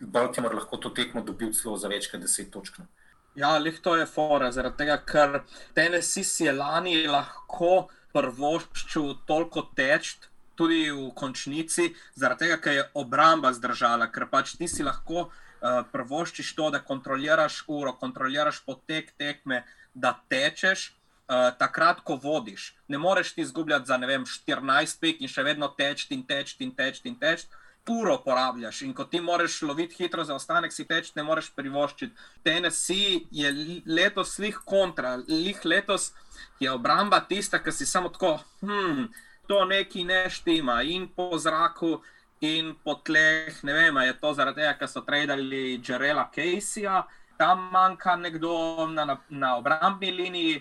Baltimore 0.00 0.56
lahko 0.56 0.80
to 0.80 0.92
tekmo 0.96 1.22
dobil 1.24 1.52
celo 1.56 1.76
za 1.80 1.88
več 1.92 2.08
kot 2.12 2.24
deset 2.24 2.50
točk. 2.52 2.80
No. 2.80 2.88
Ja, 3.36 3.58
lih 3.60 3.76
to 3.84 3.96
je 3.96 4.06
fora, 4.08 4.48
zaradi 4.52 4.80
tega, 4.80 4.96
ker 5.04 5.42
Tennessee 5.76 6.24
si 6.24 6.46
je 6.46 6.54
lani 6.56 7.02
lahko 7.04 7.88
prvoščil 8.16 9.12
toliko 9.28 9.68
teč. 9.76 10.16
Tudi 10.56 10.86
v 10.88 11.10
končnici, 11.12 11.90
zaradi 12.16 12.46
tega, 12.46 12.56
ker 12.64 12.72
je 12.78 12.84
obramba 12.96 13.50
zdržala, 13.52 14.06
ker 14.08 14.24
pač 14.32 14.54
ti 14.56 14.64
si 14.72 14.86
lahko 14.86 15.26
uh, 15.26 15.82
prvoščiš 15.92 16.54
to, 16.56 16.70
da 16.72 16.80
kontroliraš 16.80 17.66
uro, 17.68 17.92
kontroliraš 18.00 18.62
potek 18.64 19.12
tekme, 19.20 19.66
da 19.92 20.14
tečeš, 20.32 20.94
uh, 21.28 21.50
takrat, 21.58 22.00
ko 22.00 22.16
vodiš. 22.22 22.74
Ne 22.88 22.98
moreš 22.98 23.34
ti 23.34 23.40
izgubljati 23.40 23.86
za 23.86 23.96
vem, 23.96 24.24
14 24.24 25.00
pik 25.00 25.20
in 25.20 25.28
še 25.28 25.42
vedno 25.42 25.68
teč 25.68 26.06
in 26.10 26.22
teč 26.26 26.56
in 26.60 26.74
teč 26.74 27.00
in 27.04 27.18
teč. 27.18 27.46
Uro 27.86 28.16
porabljaš 28.18 28.80
in 28.82 28.92
ko 28.94 29.04
ti 29.06 29.20
moraš 29.22 29.60
loviti 29.62 29.94
hitro 30.02 30.24
za 30.24 30.34
ostanek, 30.34 30.72
si 30.72 30.84
teč, 30.84 31.12
ne 31.14 31.22
moreš 31.22 31.52
privoščiti. 31.54 32.16
TNC 32.42 32.96
je 33.30 33.52
letos 33.86 34.34
slih 34.34 34.58
kontra, 34.66 35.14
lih 35.28 35.60
letos 35.64 36.10
je 36.58 36.70
obramba 36.72 37.20
tista, 37.28 37.62
ki 37.62 37.72
si 37.72 37.86
samo 37.86 38.10
tako, 38.10 38.40
hm, 38.64 39.06
to 39.46 39.64
neki 39.70 40.02
ne 40.04 40.24
štima 40.30 40.82
in 40.82 41.08
po 41.08 41.38
zraku. 41.38 42.00
In 42.44 42.74
po 42.84 42.98
tleh, 43.00 43.62
ne 43.64 43.72
vem, 43.72 43.96
je 44.04 44.12
to 44.20 44.34
zaradi 44.36 44.60
tega, 44.60 44.74
ker 44.76 44.88
so 44.92 45.00
tradili 45.00 45.78
Jarela 45.80 46.26
Caseyja, 46.34 47.06
tam 47.38 47.70
manjka 47.72 48.16
nekdo 48.16 48.86
na, 48.92 49.06
na, 49.08 49.16
na 49.30 49.54
obrambni 49.56 50.10
liniji, 50.12 50.58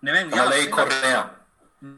Ne 0.00 0.12
vem, 0.12 0.30
ja, 0.34 0.44
ali 0.44 0.64
je 0.64 0.70
Koreja. 0.70 1.22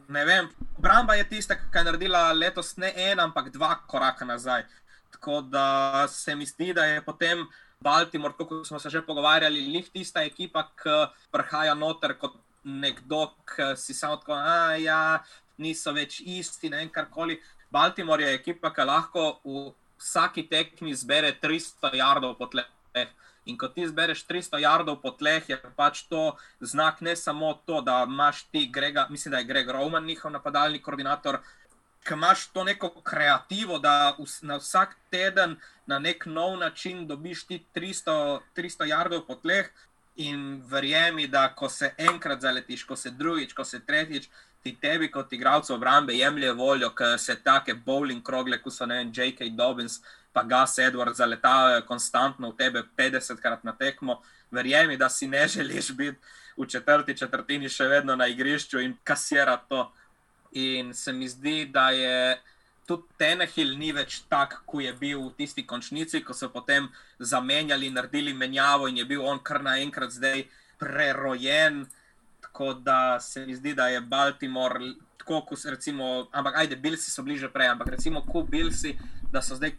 Ne 0.08 0.24
vem, 0.24 0.48
obramba 0.78 1.14
je 1.14 1.24
tista, 1.28 1.56
ki 1.56 1.78
je 1.78 1.84
naredila 1.84 2.32
letos 2.32 2.76
ne 2.76 2.92
en, 2.96 3.20
ampak 3.20 3.50
dva 3.54 3.74
koraka 3.86 4.24
nazaj. 4.24 4.66
Tako 5.14 5.40
da 5.40 6.06
se 6.08 6.34
mi 6.36 6.46
zdi, 6.46 6.72
da 6.74 6.84
je 6.84 7.02
potem 7.04 7.46
Baltimore, 7.80 8.34
kot 8.34 8.66
smo 8.66 8.78
se 8.78 8.90
že 8.90 9.02
pogovarjali, 9.06 9.68
njih 9.68 9.90
tista 9.90 10.22
ekipa, 10.22 10.68
ki 10.82 10.96
prihaja 11.32 11.74
noter 11.74 12.14
kot 12.18 12.36
nekdo, 12.64 13.26
ki 13.46 13.74
si 13.76 13.94
samo 13.94 14.16
tako, 14.16 14.34
da 14.34 14.74
ja, 14.76 15.22
niso 15.58 15.92
več 15.92 16.20
isti, 16.20 16.70
ne 16.70 16.82
vem 16.82 16.90
karkoli. 16.90 17.38
Baltimore 17.70 18.24
je 18.24 18.34
ekipa, 18.34 18.72
ki 18.74 18.86
lahko 18.86 19.28
v 19.44 19.68
vsaki 19.98 20.46
tekmi 20.48 20.94
zbere 20.94 21.34
300 21.42 21.94
jardov 21.98 22.36
po 22.38 22.46
tleh. 22.46 22.66
In 23.48 23.56
ko 23.56 23.70
ti 23.72 23.86
zbereš 23.88 24.26
300 24.28 24.60
jardov 24.60 24.98
po 25.00 25.10
tleh, 25.16 25.46
je 25.48 25.56
pač 25.76 26.02
to 26.10 26.36
znak 26.60 27.00
ne 27.00 27.16
samo 27.16 27.54
to, 27.66 27.80
da 27.80 28.02
imaš 28.04 28.42
ti, 28.52 28.66
Grega, 28.68 29.06
mislim, 29.10 29.32
da 29.32 29.38
je 29.40 29.48
Greg 29.48 29.70
Roman, 29.72 30.04
njihov 30.04 30.32
napadalni 30.32 30.82
koordinator, 30.84 31.40
ki 32.04 32.14
imaš 32.14 32.46
to 32.52 32.64
neko 32.64 32.90
kreativo, 33.00 33.78
da 33.78 34.16
na 34.42 34.58
vsak 34.60 34.96
teden 35.10 35.56
na 35.86 35.98
nek 35.98 36.26
nov 36.26 36.58
način 36.60 37.06
dobiš 37.06 37.46
ti 37.46 37.64
300, 37.74 38.40
300 38.56 38.88
jardov 38.92 39.26
po 39.26 39.34
tleh. 39.34 39.72
In 40.18 40.62
verjemi, 40.66 41.28
da 41.30 41.44
ko 41.54 41.68
se 41.70 41.92
enkrat 41.98 42.40
zaletiš, 42.42 42.82
ko 42.84 42.96
se 42.96 43.10
drugič, 43.10 43.52
ko 43.54 43.64
se 43.64 43.78
tretjič, 43.86 44.28
ti 44.62 44.72
tebi 44.80 45.10
kot 45.10 45.32
igralcu 45.32 45.74
obrambe 45.74 46.16
jemlje 46.16 46.52
voljo, 46.52 46.90
ker 46.90 47.18
se 47.22 47.36
take 47.44 47.74
bowling 47.74 48.22
krogle, 48.22 48.58
kot 48.62 48.74
so 48.74 48.86
ne 48.86 48.98
vem, 48.98 49.12
J.K. 49.14 49.52
Dobbins, 49.54 50.00
pa 50.38 50.44
Gas 50.46 50.78
Edward 50.78 51.14
zaletavajo 51.14 51.82
konstantno 51.82 52.52
v 52.52 52.56
tebe 52.56 52.82
50krat 52.96 53.64
na 53.66 53.72
tekmo, 53.72 54.20
verjemi, 54.50 54.96
da 54.96 55.08
si 55.08 55.26
ne 55.26 55.48
želiš 55.48 55.90
biti 55.92 56.18
v 56.56 56.66
četrti 56.66 57.16
četrtini 57.16 57.68
še 57.68 57.88
vedno 57.90 58.14
na 58.16 58.26
igrišču 58.26 58.78
in 58.80 58.94
kasirati 59.04 59.68
to. 59.68 59.90
In 60.52 60.94
se 60.94 61.12
mi 61.12 61.28
zdi, 61.28 61.66
da 61.66 61.90
je 61.90 62.38
tudi 62.86 63.02
Tenehil 63.18 63.74
ni 63.78 63.90
več 63.92 64.22
tak, 64.30 64.60
kot 64.66 64.82
je 64.82 64.92
bil 64.92 65.26
v 65.26 65.34
tisti 65.36 65.66
končnici, 65.66 66.22
ko 66.22 66.34
so 66.34 66.48
potem 66.54 66.86
zamenjali, 67.18 67.90
naredili 67.90 68.32
menjavo 68.32 68.86
in 68.88 69.02
je 69.02 69.04
bil 69.04 69.26
on 69.26 69.42
kar 69.42 69.62
naenkrat 69.62 70.14
zdaj 70.14 70.46
prerojen. 70.78 71.82
Tako 72.46 72.72
da 72.74 73.18
se 73.20 73.42
mi 73.46 73.58
zdi, 73.58 73.74
da 73.74 73.90
je 73.90 74.00
Baltimore, 74.00 74.94
tako 75.18 75.42
kot 75.50 75.66
recimo, 75.66 76.28
ampak 76.32 76.62
ajde, 76.62 76.76
Bilsi 76.76 77.10
so 77.10 77.26
bliže 77.26 77.50
prej, 77.50 77.74
ampak 77.74 77.90
recimo, 77.98 78.22
ko 78.22 78.46
Bilsi, 78.46 78.94
da 79.32 79.42
so 79.42 79.58
zdaj 79.58 79.74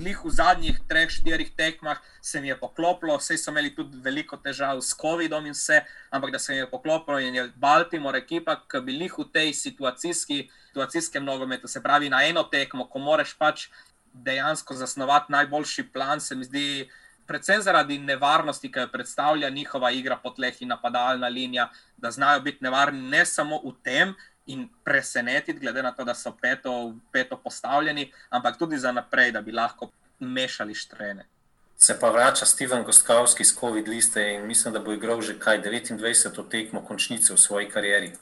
lih 0.00 0.24
v 0.24 0.32
zadnjih 0.32 0.78
treh, 0.88 1.10
štirih 1.10 1.50
tekmah 1.56 2.00
se 2.20 2.40
mi 2.40 2.48
je 2.48 2.56
poklopilo, 2.58 3.16
vse 3.20 3.36
so 3.38 3.52
imeli 3.52 3.74
tudi 3.74 4.00
veliko 4.02 4.36
težav 4.36 4.80
s 4.80 4.96
COVID-om 5.00 5.46
in 5.46 5.56
vse, 5.56 5.82
ampak 6.10 6.32
da 6.32 6.38
se 6.38 6.52
mi 6.52 6.58
je 6.58 6.70
poklopilo 6.70 7.20
in 7.20 7.34
je 7.34 7.46
Baltimore 7.56 8.18
ekipa, 8.18 8.56
ki 8.68 8.80
bi 8.86 8.96
lih 8.96 9.18
v 9.18 9.28
tej 9.32 9.52
situacijski, 9.54 10.48
situacijskem 10.70 11.24
nogometu, 11.24 11.68
se 11.68 11.82
pravi 11.82 12.10
na 12.10 12.24
eno 12.24 12.42
tekmo, 12.42 12.88
ko 12.88 12.98
moraš 12.98 13.36
pač 13.38 13.68
dejansko 14.12 14.74
zasnovati 14.74 15.32
najboljši 15.32 15.86
plan, 15.92 16.20
se 16.20 16.34
mi 16.34 16.44
zdi. 16.44 16.90
Predvsem 17.30 17.60
zaradi 17.62 17.94
nevarnosti, 18.02 18.72
ki 18.72 18.80
jo 18.80 18.88
predstavlja 18.90 19.52
njihova 19.54 19.92
igra 19.94 20.16
po 20.18 20.32
tleh 20.34 20.56
in 20.62 20.68
napadalna 20.68 21.28
linija, 21.28 21.68
da 21.96 22.10
znajo 22.10 22.40
biti 22.40 22.64
nevarni 22.64 23.04
ne 23.06 23.20
samo 23.26 23.60
v 23.62 23.70
tem, 23.86 24.14
in 24.52 24.68
presenetiti, 24.84 25.60
glede 25.60 25.82
na 25.82 25.92
to, 25.92 26.04
da 26.04 26.14
so 26.14 26.32
peto, 26.42 26.94
peto 27.12 27.36
postavljeni, 27.36 28.10
ampak 28.30 28.58
tudi 28.58 28.78
za 28.78 28.92
naprej, 28.92 29.32
da 29.32 29.42
bi 29.42 29.52
lahko 29.52 29.90
mešali 30.18 30.74
štrene. 30.74 31.26
Se 31.76 31.96
pa 32.00 32.10
vrača 32.10 32.46
Steven 32.46 32.84
Gostkowski 32.84 33.44
z 33.44 33.56
COVID 33.60 33.88
liste 33.88 34.34
in 34.34 34.46
mislim, 34.46 34.74
da 34.74 34.80
bo 34.80 34.92
igral 34.92 35.20
že 35.20 35.38
kaj 35.38 35.62
29 35.62 36.48
tekmo 36.50 36.82
končnice 36.84 37.32
v 37.34 37.38
svoji 37.38 37.70
karieri. 37.70 38.12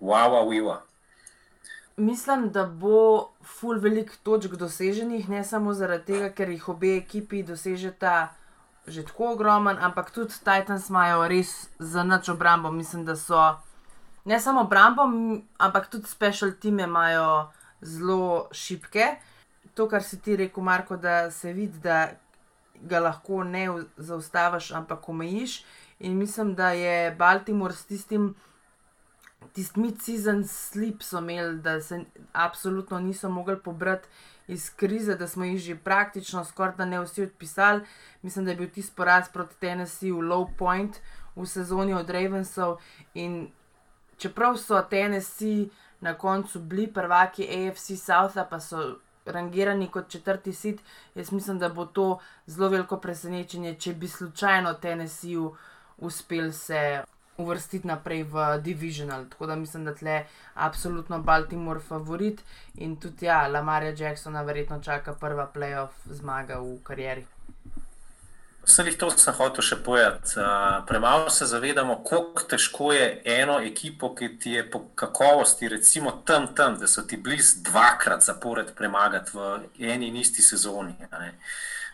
Wow, 0.00 0.30
wow, 0.34 0.48
wow. 0.48 0.80
Mislim, 1.96 2.50
da 2.50 2.66
bo 2.66 3.30
full 3.44 3.80
velik 3.80 4.12
točk 4.22 4.52
doseženih, 4.52 5.28
ne 5.28 5.44
samo 5.44 5.72
zaradi 5.74 6.12
tega, 6.12 6.28
ker 6.32 6.48
jih 6.48 6.68
obe 6.68 6.96
ekipi 6.96 7.42
dosežeta 7.42 8.34
že 8.86 9.04
tako 9.04 9.32
ogromen, 9.32 9.76
ampak 9.78 10.10
tudi 10.10 10.34
Titans 10.44 10.88
imajo 10.88 11.28
res 11.28 11.68
za 11.78 12.02
noč 12.02 12.28
obrambo. 12.28 12.72
Mislim, 12.72 13.04
da 13.04 13.16
so 13.16 13.60
ne 14.24 14.40
samo 14.40 14.60
obrambo, 14.60 15.02
ampak 15.58 15.88
tudi 15.90 16.06
special 16.06 16.52
time 16.60 16.82
imajo 16.82 17.50
zelo 17.80 18.48
šipke. 18.52 19.06
To, 19.74 19.88
kar 19.88 20.02
si 20.02 20.20
ti 20.20 20.36
rekel, 20.36 20.62
Marko, 20.62 20.96
da 20.96 21.30
se 21.30 21.52
vidi, 21.52 21.78
da 21.78 22.10
ga 22.82 23.00
lahko 23.00 23.44
ne 23.44 23.68
zaustaviš, 23.96 24.72
ampak 24.72 25.08
omejiš. 25.08 25.64
In 26.00 26.16
mislim, 26.18 26.54
da 26.54 26.70
je 26.70 27.14
Baltimore 27.14 27.74
s 27.74 27.84
tistim, 27.84 28.34
tisti 29.52 29.80
mid-season 29.80 30.44
slip 30.48 31.02
so 31.02 31.18
imeli, 31.18 31.58
da 31.58 31.80
se 31.80 32.04
absolutno 32.32 33.00
niso 33.00 33.30
mogli 33.30 33.58
pobrati 33.58 34.08
iz 34.48 34.70
krize, 34.76 35.14
da 35.16 35.28
smo 35.28 35.44
jih 35.44 35.60
že 35.60 35.76
praktično 35.76 36.44
skoraj 36.44 36.76
da 36.76 36.84
ne 36.84 37.00
vsi 37.00 37.22
odpisali. 37.22 37.82
Mislim, 38.22 38.44
da 38.44 38.50
je 38.50 38.56
bil 38.56 38.70
tisti 38.70 38.96
poraz 38.96 39.28
proti 39.32 39.56
Tennessee 39.60 40.12
v 40.12 40.16
low 40.16 40.48
point 40.58 40.96
v 41.36 41.46
sezoni 41.46 41.94
od 41.94 42.10
Ravensov. 42.10 42.78
In 43.14 43.48
čeprav 44.20 44.56
so 44.60 44.80
Tennessee 44.90 45.68
na 46.00 46.14
koncu 46.14 46.60
bili 46.60 46.86
prvaki 46.92 47.48
AFC 47.48 47.96
Southa, 47.96 48.44
pa 48.44 48.60
so 48.60 48.96
rangirani 49.26 49.88
kot 49.88 50.08
četrti 50.08 50.52
sit, 50.52 50.80
jaz 51.14 51.32
mislim, 51.32 51.58
da 51.58 51.68
bo 51.68 51.86
to 51.86 52.18
zelo 52.46 52.68
veliko 52.68 52.96
presenečenje, 53.00 53.74
če 53.74 53.94
bi 53.94 54.08
slučajno 54.08 54.74
Tennesseeju 54.74 55.56
uspel 55.98 56.52
se 56.52 57.02
uvrstiti 57.36 57.88
naprej 57.88 58.22
v 58.22 58.46
Divisional. 58.62 59.24
Tako 59.28 59.46
da 59.46 59.56
mislim, 59.56 59.84
da 59.84 59.94
tle 59.94 60.24
absolutno 60.54 61.18
Baltimore 61.18 61.80
favorit 61.80 62.42
in 62.74 62.96
tudi 62.96 63.26
ja, 63.26 63.46
Lamarja 63.48 63.94
Jacksona 63.98 64.42
verjetno 64.42 64.80
čaka 64.82 65.14
prva 65.14 65.50
playoff 65.54 66.04
zmaga 66.04 66.60
v 66.60 66.78
karieri. 66.84 67.26
Vse 68.64 68.84
jih 68.84 68.96
to 69.00 69.08
sem 69.10 69.34
hotel 69.34 69.64
še 69.64 69.78
povedati. 69.84 70.36
Uh, 70.36 70.82
premalo 70.86 71.30
se 71.32 71.46
zavedamo, 71.48 72.02
kako 72.04 72.44
težko 72.50 72.92
je 72.92 73.06
eno 73.24 73.56
ekipo, 73.64 74.12
ki 74.14 74.28
ti 74.38 74.52
je 74.58 74.64
po 74.70 74.82
kakovosti, 74.94 75.68
recimo 75.68 76.12
tam, 76.28 76.50
tam 76.54 76.76
da 76.78 76.86
so 76.86 77.02
ti 77.02 77.16
blizu 77.16 77.64
dvakrat 77.70 78.22
zapored 78.24 78.74
premagati 78.76 79.32
v 79.34 79.48
eni 79.78 80.12
in 80.12 80.20
isti 80.20 80.44
sezoni. 80.44 80.94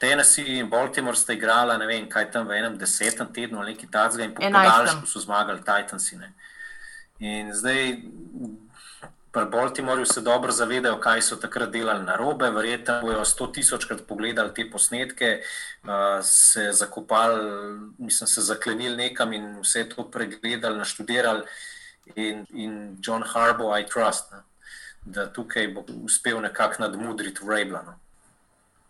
Tennessee 0.00 0.58
in 0.58 0.68
Baltimore 0.70 1.16
sta 1.16 1.32
igrala, 1.32 1.78
ne 1.78 1.86
vem, 1.86 2.08
kaj 2.10 2.30
tam 2.34 2.50
v 2.50 2.58
enem 2.58 2.76
desetem 2.78 3.30
tednu 3.32 3.62
ali 3.62 3.72
nekaj 3.72 3.90
takega, 3.92 4.24
in 4.24 4.34
po 4.34 4.42
podaljšku 4.44 5.08
so 5.08 5.22
zmagali 5.22 5.62
Titansi. 5.64 6.18
Ne. 6.20 6.34
In 7.18 7.54
zdaj 7.56 7.94
pri 9.36 9.44
Baltimorju 9.52 10.06
se 10.06 10.20
dobro 10.20 10.52
zavedajo, 10.52 10.96
kaj 11.00 11.22
so 11.22 11.36
takrat 11.36 11.70
delali 11.70 12.04
na 12.04 12.16
robe. 12.16 12.48
Verjetno 12.50 13.00
bojo 13.02 13.24
sto 13.24 13.46
tisočkrat 13.46 14.06
pogledali 14.08 14.54
te 14.54 14.64
posnetke, 14.70 15.42
uh, 15.84 15.90
se 16.24 16.70
zakopali, 16.72 17.42
mislim, 17.98 18.28
se 18.28 18.40
zaklenili 18.40 18.96
nekam 18.96 19.32
in 19.32 19.58
vse 19.60 19.84
to 19.88 20.06
pregledali, 20.10 20.78
naštudirali. 20.78 21.42
In, 22.14 22.46
in 22.54 22.96
John 23.02 23.24
Harbaugh, 23.26 23.76
I 23.80 23.84
trust, 23.86 24.32
ne, 24.32 24.38
da 25.04 25.26
tukaj 25.32 25.68
bo 25.68 25.84
uspel 26.04 26.40
nekako 26.40 26.82
nadmudriti 26.82 27.44
Vrabla. 27.44 27.82
No. 27.82 27.94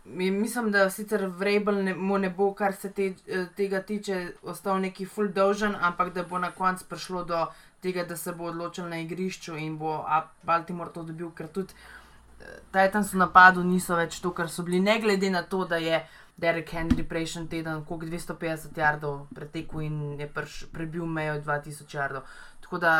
Mi- 0.04 0.30
Mislim, 0.30 0.70
da 0.70 0.90
sicer 0.90 1.26
Vrabel 1.26 1.82
ne, 1.84 1.94
mu 1.94 2.18
ne 2.18 2.30
bo, 2.30 2.52
kar 2.54 2.74
se 2.76 2.92
te, 2.92 3.14
eh, 3.26 3.46
tega 3.56 3.82
tiče, 3.82 4.32
ostal 4.42 4.80
neki 4.80 5.06
full 5.06 5.28
dolžen, 5.28 5.74
ampak 5.80 6.12
da 6.14 6.22
bo 6.22 6.38
na 6.38 6.50
koncu 6.50 6.84
prišlo 6.88 7.24
do 7.24 7.46
tega, 7.86 8.04
da 8.04 8.16
se 8.18 8.34
bo 8.34 8.50
odločil 8.50 8.88
na 8.90 9.00
igrišču 9.04 9.56
in 9.62 9.78
bo 9.78 10.00
Baltimore 10.42 10.92
to 10.92 11.06
dobil, 11.06 11.30
ker 11.30 11.48
tudi 11.48 11.74
eh, 11.74 12.58
Titans 12.74 13.14
v 13.14 13.22
napadu 13.22 13.64
niso 13.64 13.96
več 13.96 14.20
to, 14.20 14.34
kar 14.34 14.50
so 14.50 14.66
bili, 14.66 14.82
ne 14.82 14.98
glede 15.00 15.30
na 15.30 15.44
to, 15.46 15.64
da 15.64 15.78
je 15.82 16.02
Derek 16.36 16.72
Henry 16.74 17.06
prejšnji 17.08 17.48
teden 17.48 17.84
koliko 17.88 18.06
250 18.12 18.78
jardov 18.78 19.26
pretekel 19.34 19.86
in 19.86 20.20
je 20.20 20.28
prš, 20.28 20.66
prebil 20.72 21.06
mejo 21.06 21.40
2000 21.40 21.94
jardov. 21.94 22.26
Tako 22.60 22.78
da 22.78 22.92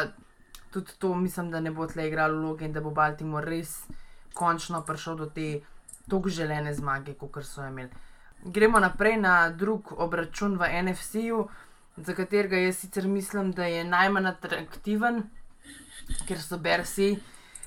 tudi 0.70 0.93
to 0.99 1.14
mislim, 1.14 1.51
da 1.51 1.61
ne 1.61 1.70
bo 1.70 1.87
tle 1.87 2.09
igralo 2.09 2.39
vloge 2.41 2.64
in 2.64 2.72
da 2.72 2.80
bo 2.80 2.91
Baltimore 2.91 3.45
res 3.51 3.82
končno 4.34 4.82
prišel 4.82 5.16
do 5.16 5.26
te 5.26 5.61
tako 6.09 6.28
želene 6.28 6.74
zmage, 6.74 7.14
kot 7.14 7.45
so 7.45 7.66
imeli. 7.66 7.91
Gremo 8.45 8.80
naprej 8.80 9.16
na 9.16 9.51
drug 9.51 9.93
obračun 9.97 10.57
v 10.57 10.68
NFC-ju, 10.82 11.49
za 11.97 12.14
katerega 12.14 12.57
jaz 12.57 12.76
sicer 12.76 13.09
mislim, 13.09 13.53
da 13.53 13.64
je 13.64 13.84
najmanj 13.84 14.26
atraktiven, 14.26 15.22
ker 16.28 16.40
so 16.42 16.59
Bersi, 16.59 17.16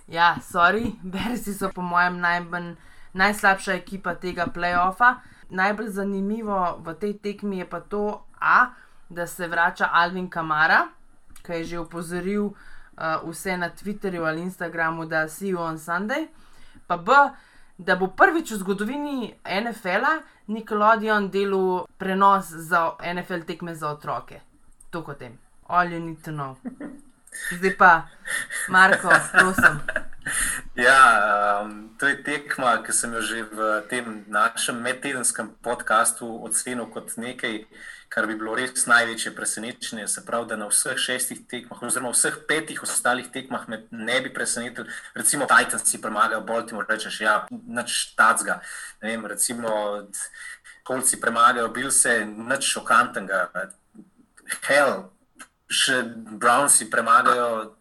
ja, 0.08 0.36
sorry, 0.42 0.94
Bersi 1.14 1.54
so 1.54 1.72
po 1.76 1.82
mojem 1.82 2.20
najmanj, 2.20 2.76
najslabša 3.14 3.74
ekipa 3.74 4.16
tega 4.16 4.48
playoffa. 4.54 5.16
Najbolj 5.50 5.90
zanimivo 5.90 6.78
v 6.86 6.94
tej 6.94 7.14
tekmi 7.18 7.58
je 7.58 7.70
pa 7.70 7.80
to, 7.82 8.26
A, 8.40 8.70
da 9.10 9.28
se 9.28 9.48
vrača 9.48 9.90
Alvin 9.92 10.30
Kamara, 10.30 10.88
ki 11.44 11.52
je 11.52 11.64
že 11.64 11.80
opozoril 11.80 12.46
uh, 12.46 12.54
vse 13.26 13.58
na 13.58 13.70
Twitterju 13.70 14.26
ali 14.26 14.42
Instagramu, 14.42 15.06
da 15.06 15.26
you 15.26 15.58
on 15.58 15.78
Sunday. 15.78 16.28
Pa 16.88 16.98
B, 16.98 17.12
da 17.80 17.96
bo 17.96 18.08
prvič 18.12 18.52
v 18.52 18.60
zgodovini 18.60 19.34
NFL-a 19.48 20.20
Nickelodeon 20.52 21.30
delal 21.32 21.88
prenos 21.98 22.52
za 22.52 22.92
NFL 23.00 23.48
tekme 23.48 23.76
za 23.76 23.90
otroke. 23.96 24.42
To 24.92 25.04
kot 25.04 25.20
tem. 25.20 25.40
All 25.68 25.88
you 25.88 26.00
need 26.00 26.20
to 26.24 26.32
know. 26.32 26.58
Zdaj 27.58 27.78
pa, 27.78 28.10
Marko, 28.70 29.10
prosim. 29.32 29.80
Ja, 30.76 31.00
um, 31.64 31.96
to 32.00 32.08
je 32.08 32.24
tekma, 32.24 32.82
ki 32.84 32.94
sem 32.94 33.14
jo 33.14 33.22
že 33.22 33.44
v 33.44 33.70
tem 33.90 34.26
našem 34.28 34.82
medtedenskem 34.82 35.56
podkastu 35.64 36.28
ocenil 36.44 36.90
kot 36.92 37.16
nekaj, 37.18 37.64
kar 38.10 38.26
bi 38.28 38.36
bilo 38.36 38.55
res 38.57 38.86
največje 38.89 39.36
presenečenje. 39.36 40.07
Se 40.07 40.26
pravi, 40.26 40.49
da 40.49 40.57
na 40.57 40.68
vseh 40.70 40.97
šestih 40.97 41.43
tekmah, 41.49 41.82
oziroma 41.86 42.12
vseh 42.14 42.41
petih 42.49 42.82
ostalih 42.84 43.30
tekmah 43.34 43.68
me 43.70 43.84
ne 43.91 44.20
bi 44.26 44.34
presenetil. 44.34 44.89
Recimo, 45.16 45.45
Titans 45.49 45.86
si 45.86 46.01
premagajo 46.01 46.41
Baltimore, 46.41 46.89
rečeš, 46.89 47.22
ja, 47.22 47.36
nič 47.51 48.16
tacga. 48.18 48.60
Recimo, 49.01 49.70
Kolci 50.84 51.22
premagajo 51.22 51.70
Bilse, 51.70 52.24
nič 52.26 52.74
šokantnega. 52.74 53.45
Hell, 54.66 55.12
še 55.70 56.01
Brownsi 56.41 56.89
premagajo 56.89 57.76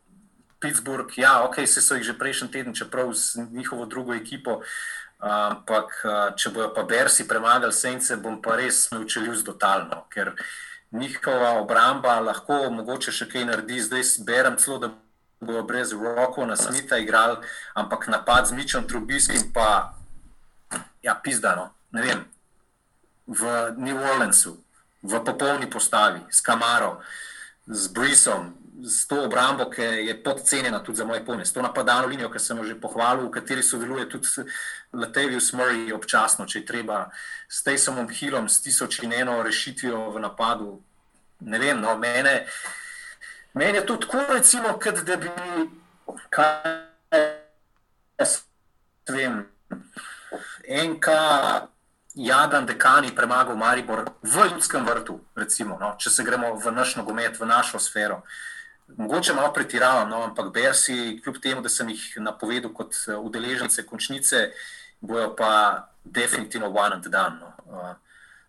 Pittsburgh, 0.61 1.13
ja, 1.17 1.39
ok, 1.47 1.63
so 1.71 1.97
jih 1.97 2.05
že 2.05 2.19
prejšnji 2.19 2.51
teden, 2.53 2.75
čeprav 2.75 3.15
z 3.15 3.49
njihovo 3.49 3.87
drugo 3.87 4.15
ekipo. 4.15 4.61
Ampak, 5.19 5.97
če 6.39 6.51
bojo 6.55 6.71
pa 6.75 6.85
Bersi 6.87 7.27
premagali 7.27 7.75
Sence, 7.75 8.17
bom 8.23 8.39
pa 8.43 8.55
res 8.57 8.87
naučil 8.93 9.27
totalno, 9.43 10.07
ker 10.15 10.31
njihova 10.95 11.59
obramba 11.59 12.21
lahko 12.21 12.71
mogoče 12.71 13.13
še 13.13 13.27
kaj 13.27 13.45
naredi. 13.51 13.81
Zdaj 13.83 14.23
berem 14.25 14.57
celo, 14.57 14.79
da 14.79 14.93
bojo 15.41 15.63
brez 15.63 15.93
roko 15.93 16.47
na 16.47 16.57
smita 16.57 16.99
igrali, 16.99 17.37
ampak 17.75 18.09
napad 18.09 18.47
z 18.47 18.53
Mičem 18.53 18.87
Trubiskim 18.87 19.53
pa, 19.53 19.95
ja, 21.03 21.15
pizdano, 21.15 21.71
ne 21.91 22.03
vem, 22.03 22.25
v 23.27 23.75
New 23.77 23.99
Orleansu, 23.99 24.57
v 25.03 25.21
popolni 25.25 25.67
postavi, 25.71 26.23
s 26.31 26.41
Kamaro, 26.41 26.99
z 27.67 27.91
Brisom, 27.93 28.55
s 28.85 29.07
to 29.07 29.25
obrambo, 29.25 29.71
ki 29.71 29.83
je 29.83 30.23
podcenjena 30.23 30.83
tudi 30.83 30.99
za 30.99 31.05
moje 31.05 31.25
pojme, 31.25 31.47
s 31.47 31.53
to 31.53 31.63
napadalno 31.63 32.09
linijo, 32.09 32.31
ki 32.31 32.39
sem 32.39 32.59
jo 32.59 32.65
že 32.65 32.81
pohvalil, 32.81 33.27
v 33.27 33.31
kateri 33.31 33.63
sodeluje 33.63 34.09
tudi 34.09 34.29
Latavius 34.93 35.53
Murray 35.53 35.93
občasno, 35.93 36.47
če 36.47 36.59
je 36.59 36.67
treba, 36.67 37.11
s 37.49 37.63
Taysom 37.63 38.09
Hillom, 38.09 38.49
s 38.49 38.63
tisoč 38.63 39.03
in 39.03 39.13
eno 39.13 39.43
rešitvijo 39.43 40.11
v 40.11 40.21
napadu. 40.21 40.83
Ne 41.41 41.59
vem, 41.59 41.81
no, 41.81 41.97
mene, 41.99 42.47
meni 43.55 43.79
je 43.79 43.87
to 43.87 43.97
tako, 43.97 44.25
recimo, 44.35 44.75
kot 44.83 45.03
da 45.07 45.17
bi, 45.17 45.31
kaj 46.31 46.79
jaz 48.19 48.43
vem, 49.11 49.47
NK 50.69 51.07
Jadran 52.19 52.67
Dekani 52.67 53.15
premagal 53.15 53.57
Maribor 53.57 54.05
v 54.23 54.51
ljudskem 54.53 54.87
vrtu, 54.87 55.21
recimo, 55.37 55.79
no, 55.81 55.95
če 55.99 56.11
se 56.11 56.25
gremo 56.27 56.55
v 56.59 56.73
naš 56.75 56.97
nogomet, 56.99 57.39
v 57.39 57.47
našo 57.47 57.79
sfero. 57.79 58.23
Mogoče 58.97 59.35
malo 59.35 59.53
pretiravam, 59.53 60.09
no, 60.09 60.23
ampak 60.23 60.53
Bersi, 60.53 61.21
kljub 61.25 61.37
temu, 61.43 61.63
da 61.63 61.69
sem 61.69 61.89
jih 61.89 62.03
napovedal 62.25 62.73
kot 62.73 62.95
eh, 63.09 63.17
udeležence 63.17 63.87
končnice, 63.87 64.51
bojo 65.01 65.35
pa 65.37 65.89
definitivno 66.05 66.75
and 66.79 67.07
done. 67.07 67.37
No. 67.41 67.53
Uh, 67.67 67.97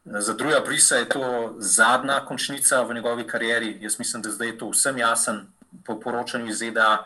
Za 0.06 0.34
druga 0.34 0.60
Brisa 0.66 0.96
je 0.96 1.10
to 1.10 1.56
zadnja 1.60 2.26
končnica 2.26 2.82
v 2.82 2.94
njegovi 2.94 3.28
karieri. 3.28 3.78
Jaz 3.82 4.00
mislim, 4.00 4.22
da 4.22 4.32
zdaj 4.32 4.48
je 4.48 4.58
to 4.58 4.70
vsem 4.70 4.98
jasen 4.98 5.48
po 5.86 6.00
poročanju 6.00 6.48
iz 6.48 6.58
ZDA. 6.58 7.00
Uh, 7.00 7.06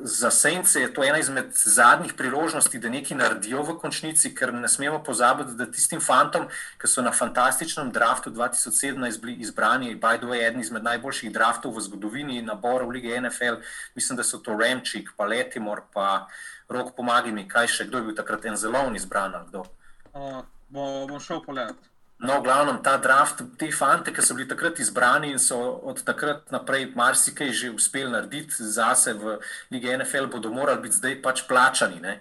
za 0.00 0.30
Sence 0.30 0.80
je 0.80 0.94
to 0.94 1.04
ena 1.04 1.18
izmed 1.18 1.46
zadnjih 1.52 2.12
priložnosti, 2.12 2.78
da 2.78 2.88
nekaj 2.88 3.16
naredijo 3.16 3.62
v 3.62 3.78
končnici, 3.80 4.34
ker 4.34 4.52
ne 4.52 4.68
smemo 4.68 4.98
pozabiti, 5.04 5.56
da 5.56 5.66
tistim 5.66 6.00
fantom, 6.00 6.44
ki 6.78 6.88
so 6.88 7.02
na 7.02 7.12
fantastičnem 7.12 7.88
draftu 7.92 8.30
2017 8.30 9.20
bili 9.20 9.38
izbrani, 9.40 9.94
by 9.96 10.20
the 10.20 10.28
way, 10.28 10.44
eden 10.46 10.60
izmed 10.60 10.84
najboljših 10.84 11.32
draftov 11.32 11.72
v 11.76 11.86
zgodovini 11.88 12.42
naborov 12.42 12.90
lige 12.90 13.20
NFL, 13.20 13.62
mislim, 13.94 14.16
da 14.16 14.24
so 14.24 14.38
to 14.38 14.56
Remčik, 14.60 15.08
pa 15.16 15.24
Letimor, 15.24 15.82
pa 15.92 16.28
Rok 16.68 16.92
pomagi 16.96 17.32
mi, 17.32 17.48
kaj 17.48 17.66
še, 17.66 17.88
kdo 17.88 17.98
je 17.98 18.10
bil 18.10 18.14
takrat 18.14 18.44
en 18.44 18.56
zelo 18.56 18.84
izbran 18.94 19.34
ali 19.34 19.48
kdo. 19.48 19.64
Uh, 20.12 20.42
bo, 20.68 21.06
bom 21.08 21.20
šel 21.20 21.40
pogledat. 21.42 21.89
No, 22.20 22.40
v 22.40 22.44
glavnem 22.44 22.82
ta 22.84 22.98
draft, 23.00 23.40
te 23.56 23.70
fante, 23.72 24.12
ki 24.12 24.20
so 24.20 24.34
bili 24.36 24.44
takrat 24.48 24.76
izbrani 24.78 25.30
in 25.32 25.38
so 25.40 25.56
od 25.88 26.02
takrat 26.04 26.50
naprej 26.52 26.90
marsikaj 26.92 27.48
že 27.56 27.70
uspeli 27.72 28.12
narediti 28.12 28.60
zase 28.60 29.14
v 29.16 29.38
Ligi 29.72 29.88
NFL, 29.96 30.28
bodo 30.28 30.52
morali 30.52 30.84
biti 30.84 31.00
zdaj 31.00 31.16
pač 31.24 31.46
plačani. 31.48 31.96
Ne? 32.04 32.20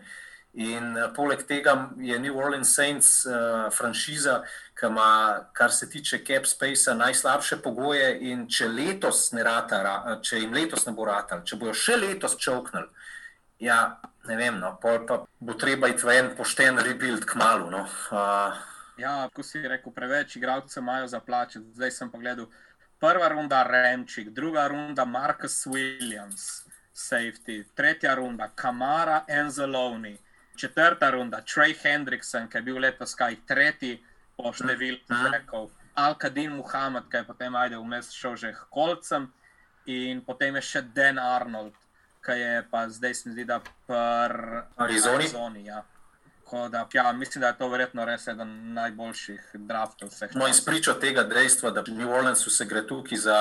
In 0.55 0.95
uh, 0.95 1.11
poleg 1.11 1.43
tega 1.43 1.91
je 1.99 2.15
New 2.19 2.39
Orleans 2.39 2.71
Saints 2.71 3.27
uh, 3.27 3.67
franšiza, 3.75 4.39
ki 4.79 4.87
ima, 4.87 5.43
kar 5.51 5.75
se 5.75 5.89
tiče 5.89 6.23
cap 6.23 6.47
space, 6.47 6.95
najslabše 6.95 7.59
pogoje. 7.59 8.15
In 8.31 8.47
če, 8.47 8.71
letos 8.71 9.33
ne 9.35 9.43
rata, 9.43 9.83
če 10.23 10.39
jim 10.39 10.55
letos 10.55 10.87
ne 10.87 10.95
bo 10.95 11.11
ratal, 11.11 11.43
če 11.43 11.59
bojo 11.59 11.75
še 11.75 11.99
letos 11.99 12.39
čovknili, 12.39 12.87
ja, 13.59 13.99
ne 14.31 14.39
vem, 14.39 14.63
no, 14.63 14.77
pa 14.79 14.95
bo 15.43 15.59
treba 15.59 15.91
iti 15.91 16.07
v 16.07 16.15
en 16.23 16.35
pošten 16.39 16.79
rebuild 16.87 17.27
k 17.27 17.35
malu. 17.35 17.67
No. 17.67 17.83
Uh, 18.15 18.78
Ja, 18.99 19.29
ko 19.33 19.43
si 19.43 19.61
rekel, 19.63 19.93
preveč 19.95 20.35
igralcev 20.35 20.83
imajo 20.83 21.07
za 21.07 21.19
plače. 21.23 21.59
Zdaj 21.73 21.91
sem 21.95 22.11
pogledal, 22.11 22.49
prva 22.99 23.29
runda 23.31 23.63
Remčik, 23.63 24.29
druga 24.35 24.67
runda 24.67 25.05
Marcus 25.05 25.65
Williams, 25.65 26.65
safety, 26.93 27.63
tretja 27.75 28.15
runda 28.15 28.49
Kamara 28.55 29.23
Enzeloni, 29.27 30.17
četrta 30.55 31.09
runda 31.09 31.41
Trey 31.41 31.75
Hendrickson, 31.83 32.49
ki 32.49 32.57
je 32.57 32.61
bil 32.61 32.79
letos 32.83 33.15
kaj 33.15 33.37
tretji 33.47 33.99
po 34.35 34.51
številu 34.55 34.99
rekov, 35.31 35.69
Al-Kadin 35.99 36.55
Muhammad, 36.55 37.07
ki 37.11 37.21
je 37.21 37.27
potem 37.27 37.55
ajde 37.55 37.79
vmes 37.79 38.11
šel 38.15 38.35
že 38.35 38.51
k 38.55 38.67
kolcem 38.71 39.27
in 39.87 40.21
potem 40.23 40.55
je 40.59 40.61
še 40.61 40.81
Dan 40.95 41.19
Arnold, 41.19 41.75
ki 42.23 42.35
je 42.39 42.53
pa 42.71 42.85
zdaj 42.91 43.15
se 43.15 43.29
mi 43.29 43.35
zdi, 43.35 43.45
da 43.47 43.59
pr 43.59 44.35
Arizoni. 44.75 45.27
Arizoni 45.27 45.65
ja. 45.67 45.83
Da, 46.51 46.87
ja, 46.93 47.11
mislim, 47.13 47.41
da 47.41 47.47
je 47.47 47.57
to 47.57 47.67
verjetno 47.69 48.05
res 48.05 48.27
eden 48.27 48.73
najboljših 48.73 49.51
draftov 49.53 50.09
vseh. 50.09 50.33
No, 50.35 50.47
in 50.47 50.53
spričo 50.53 50.95
tega 50.97 51.23
dejstva, 51.23 51.71
da 51.71 51.83
v 51.85 51.93
New 51.93 52.09
Orleansu 52.09 52.49
se 52.49 52.65
gre 52.65 52.81
tukaj 52.87 53.17
za 53.17 53.37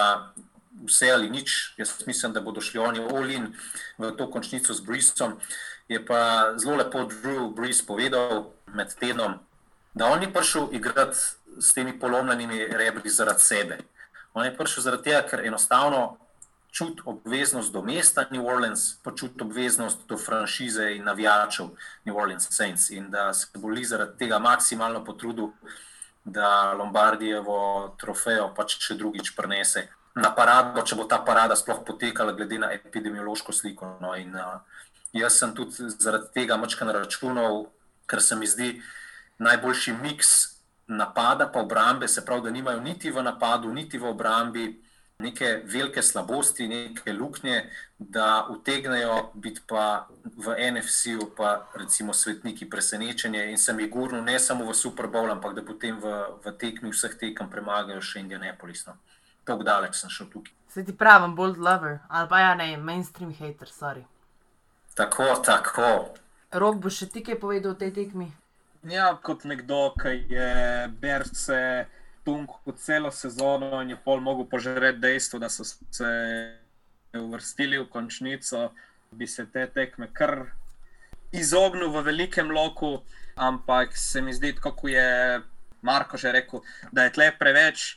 vse 0.84 1.10
ali 1.12 1.30
nič, 1.30 1.74
jaz 1.78 1.94
mislim, 2.06 2.32
da 2.32 2.40
bodo 2.40 2.60
šli 2.60 2.80
oni 2.80 3.00
Olin 3.00 3.52
v 3.98 4.12
to 4.16 4.30
končnico 4.30 4.74
z 4.74 4.84
Brisom. 4.84 5.38
Je 5.88 6.04
pa 6.06 6.52
zelo 6.60 6.76
lepo 6.76 7.06
Drew 7.08 7.48
Brees 7.54 7.80
povedal 7.86 8.52
med 8.76 8.92
tednom, 9.00 9.38
da 9.94 10.12
on 10.12 10.20
ni 10.20 10.32
prišel 10.32 10.68
igrati 10.72 11.16
s 11.58 11.72
temi 11.72 11.98
polomljenimi 11.98 12.66
rebri 12.66 13.10
zaradi 13.10 13.40
sebe. 13.40 13.78
On 14.34 14.44
je 14.44 14.56
prišel 14.56 14.82
zaradi 14.82 15.10
tega, 15.10 15.22
ker 15.30 15.46
enostavno 15.46 16.18
čuti 16.78 17.02
obveznost 17.04 17.72
do 17.72 17.82
mesta 17.82 18.26
New 18.30 18.46
Orleans, 18.46 18.94
pa 19.02 19.10
čuti 19.10 19.42
obveznost 19.42 20.06
do 20.08 20.16
franšize 20.16 20.92
in 20.94 21.04
navijačev 21.04 21.66
New 22.04 22.16
Orleans 22.16 22.46
Saints 22.50 22.90
in 22.90 23.10
da 23.10 23.32
se 23.34 23.46
bo 23.58 23.68
li 23.68 23.84
zaradi 23.84 24.18
tega 24.18 24.38
maksimalno 24.38 25.04
potrudil, 25.04 25.50
da 26.24 26.72
Lombardijevo 26.78 27.96
trofejo 27.98 28.52
pač 28.54 28.76
še 28.84 28.94
drugič 28.94 29.32
prenese 29.36 29.88
na 30.14 30.30
parado, 30.34 30.82
če 30.86 30.96
bo 30.98 31.06
ta 31.10 31.18
parada 31.24 31.56
sploh 31.56 31.82
potekala 31.86 32.32
glede 32.36 32.58
na 32.58 32.70
epidemiološko 32.74 33.52
sliko. 33.52 33.96
No, 34.00 34.14
in, 34.14 34.34
uh, 34.36 34.60
jaz 35.16 35.38
sem 35.40 35.54
tudi 35.56 35.90
zaradi 35.98 36.30
tega 36.34 36.58
mačka 36.60 36.86
na 36.86 36.94
računov, 36.94 37.64
ker 38.06 38.22
se 38.22 38.36
mi 38.36 38.46
zdi 38.46 38.76
najboljši 39.42 39.96
miks 40.02 40.34
napada 40.86 41.48
pa 41.52 41.60
obrambe, 41.66 42.08
se 42.08 42.24
pravi, 42.24 42.46
da 42.46 42.50
nimajo 42.50 42.80
niti 42.80 43.10
v 43.10 43.22
napadu, 43.22 43.72
niti 43.72 43.98
v 43.98 44.12
obrambi 44.14 44.68
neke 45.22 45.62
velike 45.64 46.02
slabosti, 46.02 46.68
neke 46.68 47.12
luknje, 47.12 47.70
da 47.98 48.46
utegnejo 48.50 49.30
biti 49.34 49.60
pa 49.66 50.06
v 50.36 50.54
NFC-u, 50.72 51.30
pa 51.36 51.66
recimo 51.74 52.12
svetniki 52.12 52.70
presenečenje 52.70 53.50
in 53.50 53.58
sem 53.58 53.80
jih 53.80 53.90
gurnil 53.90 54.22
ne 54.22 54.38
samo 54.38 54.68
v 54.70 54.74
Super 54.74 55.08
Bowl, 55.10 55.30
ampak 55.30 55.56
da 55.58 55.64
potem 55.66 55.98
v, 55.98 56.12
v 56.44 56.52
tekmi 56.54 56.94
vseh 56.94 57.18
tekem 57.18 57.50
premagajo 57.50 57.98
še 57.98 58.22
Indianapolis. 58.22 58.86
No. 58.86 58.94
Tako 59.42 59.66
daleč 59.66 59.98
sem 59.98 60.10
šel 60.10 60.30
tukaj. 60.30 60.54
Se 60.70 60.86
ti 60.86 60.94
pravim, 60.94 61.34
bold 61.34 61.58
lover, 61.58 61.98
ali 62.08 62.30
pa 62.30 62.40
ja 62.40 62.54
ne, 62.54 62.76
mainstream 62.76 63.34
hater, 63.34 63.66
sorry. 63.74 64.06
Tako, 64.94 65.32
tako. 65.42 66.14
Rok 66.54 66.78
bo 66.78 66.94
še 66.94 67.10
ti 67.10 67.26
kaj 67.26 67.42
povedal 67.42 67.74
o 67.74 67.80
tej 67.80 67.90
tekmi? 67.96 68.30
Ja, 68.86 69.10
kot 69.18 69.42
nekdo, 69.42 69.96
ki 69.98 70.30
je 70.30 70.50
berce 71.02 71.88
tunku 72.28 72.72
celo 72.76 73.10
sezono 73.10 73.80
in 73.82 73.90
je 73.90 73.96
pol 74.04 74.20
mogel 74.20 74.44
požreti 74.44 75.00
dejstvo, 75.00 75.38
da 75.40 75.48
so 75.48 75.64
se 75.64 76.08
uvrstili 77.16 77.78
v 77.78 77.86
končnico, 77.88 78.68
bi 79.10 79.26
se 79.26 79.46
te 79.48 79.64
tekme 79.72 80.10
kar 80.12 80.50
izognil 81.32 81.88
v 81.88 82.02
velikem 82.04 82.50
loku, 82.52 82.98
ampak 83.36 83.96
se 83.96 84.20
mi 84.20 84.34
zdi, 84.36 84.52
kako 84.60 84.88
je 84.88 85.40
Marko 85.82 86.16
že 86.16 86.32
rekel, 86.32 86.60
da 86.92 87.06
je 87.06 87.12
tle 87.16 87.30
preveč. 87.38 87.96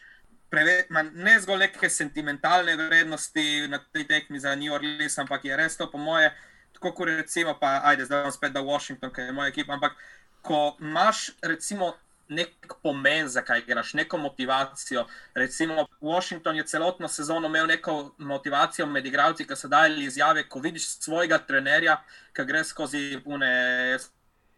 Preve, 0.52 0.86
man, 0.90 1.12
ne 1.16 1.38
zgolj 1.40 1.66
neke 1.66 1.90
sentimentalne 1.90 2.76
vrednosti 2.76 3.68
na 3.72 3.80
tej 3.92 4.08
tekmi 4.08 4.40
za 4.40 4.56
New 4.56 4.72
Orleans, 4.74 5.18
ampak 5.20 5.46
je 5.48 5.58
res 5.58 5.78
to, 5.80 5.88
po 5.92 5.98
moje, 5.98 6.32
tako 6.76 6.92
kot 6.96 7.12
recimo, 7.12 7.56
pa 7.60 7.80
ajde, 7.88 8.08
zdaj 8.08 8.24
bom 8.28 8.36
spet 8.36 8.56
da 8.56 8.64
Washington, 8.64 9.12
ki 9.12 9.28
je 9.28 9.36
moja 9.36 9.52
ekipa. 9.52 9.76
Ampak 9.76 9.96
ko 10.44 10.76
imaš 10.80 11.32
recimo 11.42 11.96
nek 12.32 12.74
pomen, 12.84 13.28
zakaj 13.28 13.60
igraš, 13.60 13.94
neko 13.94 14.18
motivacijo. 14.18 15.06
Recimo, 15.36 15.86
Washington 16.02 16.56
je 16.56 16.68
celotno 16.68 17.08
sezono 17.08 17.48
imel 17.48 17.68
neko 17.68 18.16
motivacijo 18.18 18.86
med 18.86 19.06
igralci, 19.06 19.48
ki 19.48 19.56
so 19.56 19.68
dajali 19.68 20.06
izjave. 20.06 20.48
Ko 20.50 20.60
vidiš 20.60 20.88
svojega 21.04 21.38
trenerja, 21.48 22.00
ki 22.34 22.48
gre 22.48 22.64
skozi 22.64 23.22
une. 23.26 24.00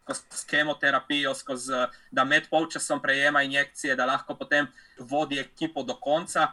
S 0.03 0.43
kemoterapijo, 0.49 1.31
skozi, 1.33 1.71
da 2.11 2.25
med 2.27 2.49
polčasom 2.51 2.99
prejema 3.01 3.43
injekcije, 3.43 3.95
da 3.95 4.05
lahko 4.05 4.35
potem 4.35 4.67
vodi 4.99 5.39
ekipo 5.39 5.83
do 5.83 5.95
konca. 5.95 6.49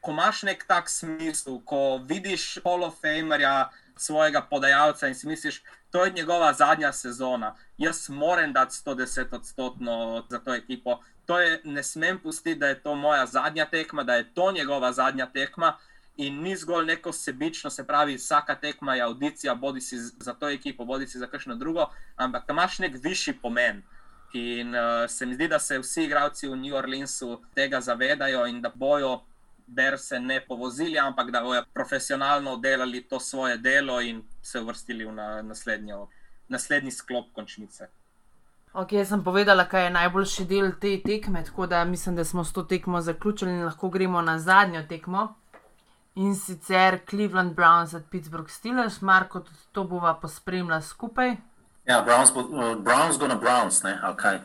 Ko 0.00 0.10
imaš 0.10 0.42
nek 0.42 0.64
tak 0.66 0.90
smisel, 0.90 1.60
ko 1.64 2.00
vidiš 2.08 2.58
Hall 2.64 2.82
of 2.82 2.98
Famerja, 2.98 3.70
svojega 3.96 4.42
podajalca 4.50 5.08
in 5.08 5.14
si 5.14 5.28
misliš, 5.30 5.62
to 5.92 6.04
je 6.04 6.10
njegova 6.10 6.52
zadnja 6.52 6.92
sezona, 6.92 7.56
jaz 7.78 8.08
moram 8.08 8.52
dati 8.52 8.74
110 8.74 9.34
odstotkov 9.36 10.22
za 10.28 10.38
to 10.38 10.54
ekipo. 10.54 11.00
To 11.26 11.40
je, 11.40 11.60
ne 11.64 11.82
smem 11.82 12.18
pustiti, 12.18 12.58
da 12.58 12.66
je 12.66 12.82
to 12.82 12.94
moja 12.94 13.26
zadnja 13.26 13.64
tekma, 13.64 14.02
da 14.02 14.14
je 14.14 14.34
to 14.34 14.52
njegova 14.52 14.92
zadnja 14.92 15.26
tekma. 15.26 15.76
In 16.16 16.42
ni 16.42 16.56
zgolj 16.56 16.86
neko 16.86 17.12
sebično, 17.12 17.70
se 17.70 17.86
pravi, 17.86 18.14
vsaka 18.14 18.54
tekma 18.54 18.94
je 18.94 19.02
audicija, 19.02 19.54
bodi 19.54 19.80
si 19.80 19.98
za 19.98 20.34
to 20.34 20.48
ekipo, 20.48 20.84
bodi 20.84 21.06
si 21.06 21.18
za 21.18 21.26
kakšno 21.26 21.54
drugo, 21.54 21.86
ampak 22.16 22.44
imaš 22.50 22.78
nek 22.78 22.96
višji 23.02 23.34
pomen. 23.42 23.82
In 24.32 24.74
uh, 24.74 25.10
se 25.10 25.26
mi 25.26 25.34
zdi, 25.34 25.48
da 25.48 25.58
se 25.58 25.78
vsi 25.78 26.04
igralci 26.04 26.48
v 26.48 26.56
New 26.56 26.76
Orleansu 26.76 27.42
tega 27.54 27.80
zavedajo 27.80 28.46
in 28.46 28.62
da 28.62 28.72
bojo 28.74 29.20
Berse 29.66 30.20
ne 30.20 30.40
povozili, 30.46 30.98
ampak 30.98 31.30
da 31.30 31.40
bojo 31.40 31.62
profesionalno 31.74 32.56
delali 32.56 33.02
to 33.08 33.20
svoje 33.20 33.56
delo 33.58 34.00
in 34.00 34.22
se 34.42 34.60
uvrstili 34.60 35.04
v 35.04 35.12
na, 35.12 35.42
naslednjo, 35.42 36.08
naslednji 36.48 36.90
sklop 36.90 37.32
končnice. 37.32 37.88
Ok, 38.72 38.92
jaz 38.92 39.08
sem 39.08 39.24
povedala, 39.24 39.66
kaj 39.68 39.84
je 39.84 39.90
najboljši 39.90 40.44
del 40.48 40.70
te 40.80 40.94
tekme, 41.04 41.44
tako 41.44 41.66
da 41.66 41.84
mislim, 41.84 42.16
da 42.16 42.24
smo 42.24 42.44
s 42.44 42.52
to 42.52 42.62
tekmo 42.62 43.00
zaključili 43.00 43.52
in 43.52 43.64
lahko 43.64 43.88
gremo 43.88 44.22
na 44.22 44.38
zadnjo 44.38 44.82
tekmo. 44.88 45.34
In 46.14 46.34
sicer 46.36 46.98
Cleveland 47.10 47.54
Browns 47.56 47.94
at 47.94 48.02
Pittsburgh 48.10 48.50
Steelers, 48.50 49.00
Marko, 49.00 49.44
to 49.72 49.84
bova 49.84 50.14
pospremila 50.14 50.80
skupaj. 50.80 51.36
Ja, 51.84 52.02
Browns, 52.02 52.32
bo, 52.34 52.40
uh, 52.40 52.76
Browns 52.84 53.18
go 53.18 53.28
na 53.28 53.34
Browns, 53.34 53.82
ne, 53.82 53.98
ali 54.02 54.16
kaj. 54.16 54.38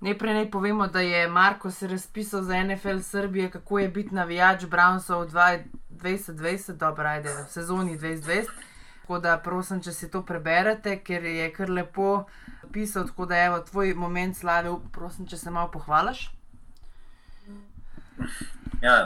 Najprej 0.00 0.34
naj 0.34 0.50
povemo, 0.50 0.86
da 0.86 1.00
je 1.00 1.28
Marko 1.28 1.70
se 1.70 1.86
razpisal 1.86 2.42
za 2.42 2.62
NFL 2.64 2.98
Srbije, 3.02 3.50
kako 3.50 3.78
je 3.78 3.88
biti 3.88 4.14
navijač 4.14 4.64
Brownsov 4.64 5.28
2020, 5.90 6.72
dobro, 6.72 7.08
ajde, 7.08 7.28
v 7.28 7.52
sezoni 7.52 7.98
2020. 7.98 8.46
Tako 9.00 9.18
da 9.18 9.38
prosim, 9.38 9.82
če 9.82 9.92
si 9.92 10.10
to 10.10 10.22
preberete, 10.22 10.96
ker 11.04 11.24
je 11.24 11.52
kar 11.52 11.70
lepo 11.70 12.24
pisal, 12.72 13.06
tako 13.06 13.26
da 13.26 13.36
je 13.36 13.64
tvoj 13.70 13.94
moment 13.94 14.36
slave, 14.36 14.72
prosim, 14.92 15.26
če 15.26 15.36
se 15.36 15.50
malo 15.50 15.70
pohvališ. 15.70 16.30
Ja, 18.82 18.96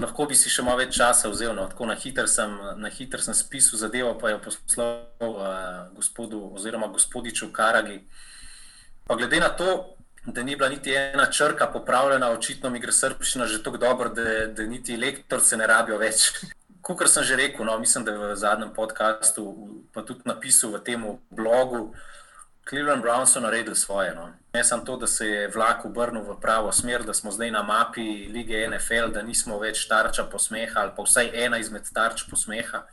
lahko 0.00 0.26
bi 0.26 0.34
si 0.38 0.50
še 0.50 0.64
malo 0.64 0.80
več 0.80 0.96
časa 0.96 1.28
vzel, 1.28 1.52
no, 1.56 1.68
tako 1.68 1.90
na 1.90 1.96
hitro 1.98 2.26
sem, 2.26 2.54
hiter 2.96 3.20
sem 3.20 3.34
spisal 3.34 3.84
zadevo, 3.84 4.14
pa 4.18 4.32
je 4.32 4.40
poslal 4.46 5.02
uh, 5.20 5.90
gospodu 5.96 6.46
oziroma 6.56 6.88
gospodiču 6.88 7.52
Karagi. 7.52 8.00
Pa 9.12 9.16
glede 9.16 9.40
na 9.40 9.48
to, 9.48 9.96
da 10.26 10.42
ni 10.42 10.56
bila 10.56 10.68
niti 10.68 10.94
ena 10.94 11.26
črka 11.30 11.66
popravljena, 11.66 12.30
očitno 12.30 12.70
mi 12.70 12.78
gre 12.80 12.92
srpščina 12.92 13.44
že 13.46 13.58
tako 13.62 13.76
dobro, 13.76 14.08
da, 14.08 14.46
da 14.46 14.64
niti 14.64 14.96
lektor 14.96 15.42
se 15.44 15.56
ne 15.60 15.66
rabijo 15.68 15.98
več. 16.00 16.30
kot 16.86 17.04
sem 17.12 17.26
že 17.28 17.36
rekel, 17.36 17.68
no, 17.68 17.76
mislim, 17.78 18.06
da 18.08 18.14
v 18.16 18.30
zadnjem 18.40 18.72
podkastu, 18.72 19.44
pa 19.92 20.00
tudi 20.00 20.24
napisal 20.24 20.72
v 20.72 20.80
tem 20.88 21.04
blogu, 21.28 21.92
Cleveland 22.64 23.04
Browns 23.04 23.36
so 23.36 23.44
naredili 23.44 23.76
svoje. 23.76 24.14
No. 24.16 24.30
Ne 24.56 24.64
samo 24.64 24.88
to, 24.88 24.96
da 24.96 25.06
se 25.06 25.28
je 25.28 25.46
vlak 25.52 25.84
obrnil 25.84 26.24
v 26.32 26.40
pravo 26.40 26.72
smer, 26.72 27.04
da 27.04 27.12
smo 27.12 27.36
zdaj 27.36 27.50
na 27.52 27.62
mapi 27.62 28.30
lige 28.32 28.64
NFL, 28.64 29.12
da 29.12 29.20
nismo 29.22 29.60
več 29.60 29.84
tarča 29.92 30.24
posmeha 30.24 30.86
ali 30.86 30.96
pa 30.96 31.04
vsaj 31.04 31.34
ena 31.44 31.60
izmed 31.60 31.84
tarč 31.92 32.24
posmeha. 32.30 32.86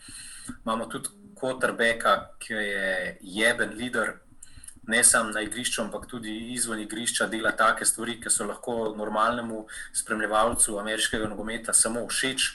Imamo 0.66 0.92
tudi 0.92 1.16
quarterbacka, 1.40 2.34
ki 2.44 2.54
je 2.54 3.20
jeben 3.22 3.78
leader. 3.80 4.18
Ne 4.90 5.04
samo 5.06 5.30
na 5.36 5.44
igrišču, 5.46 5.84
ampak 5.84 6.08
tudi 6.10 6.34
izven 6.56 6.80
igrišča 6.82 7.28
dela 7.30 7.52
take 7.58 7.86
stvari, 7.86 8.18
ki 8.22 8.32
so 8.34 8.48
lahko 8.50 8.96
normalnemu 8.98 9.68
spremljevalcu 9.94 10.80
ameriškega 10.82 11.30
nogometa 11.30 11.74
samo 11.78 12.08
všeč. 12.10 12.50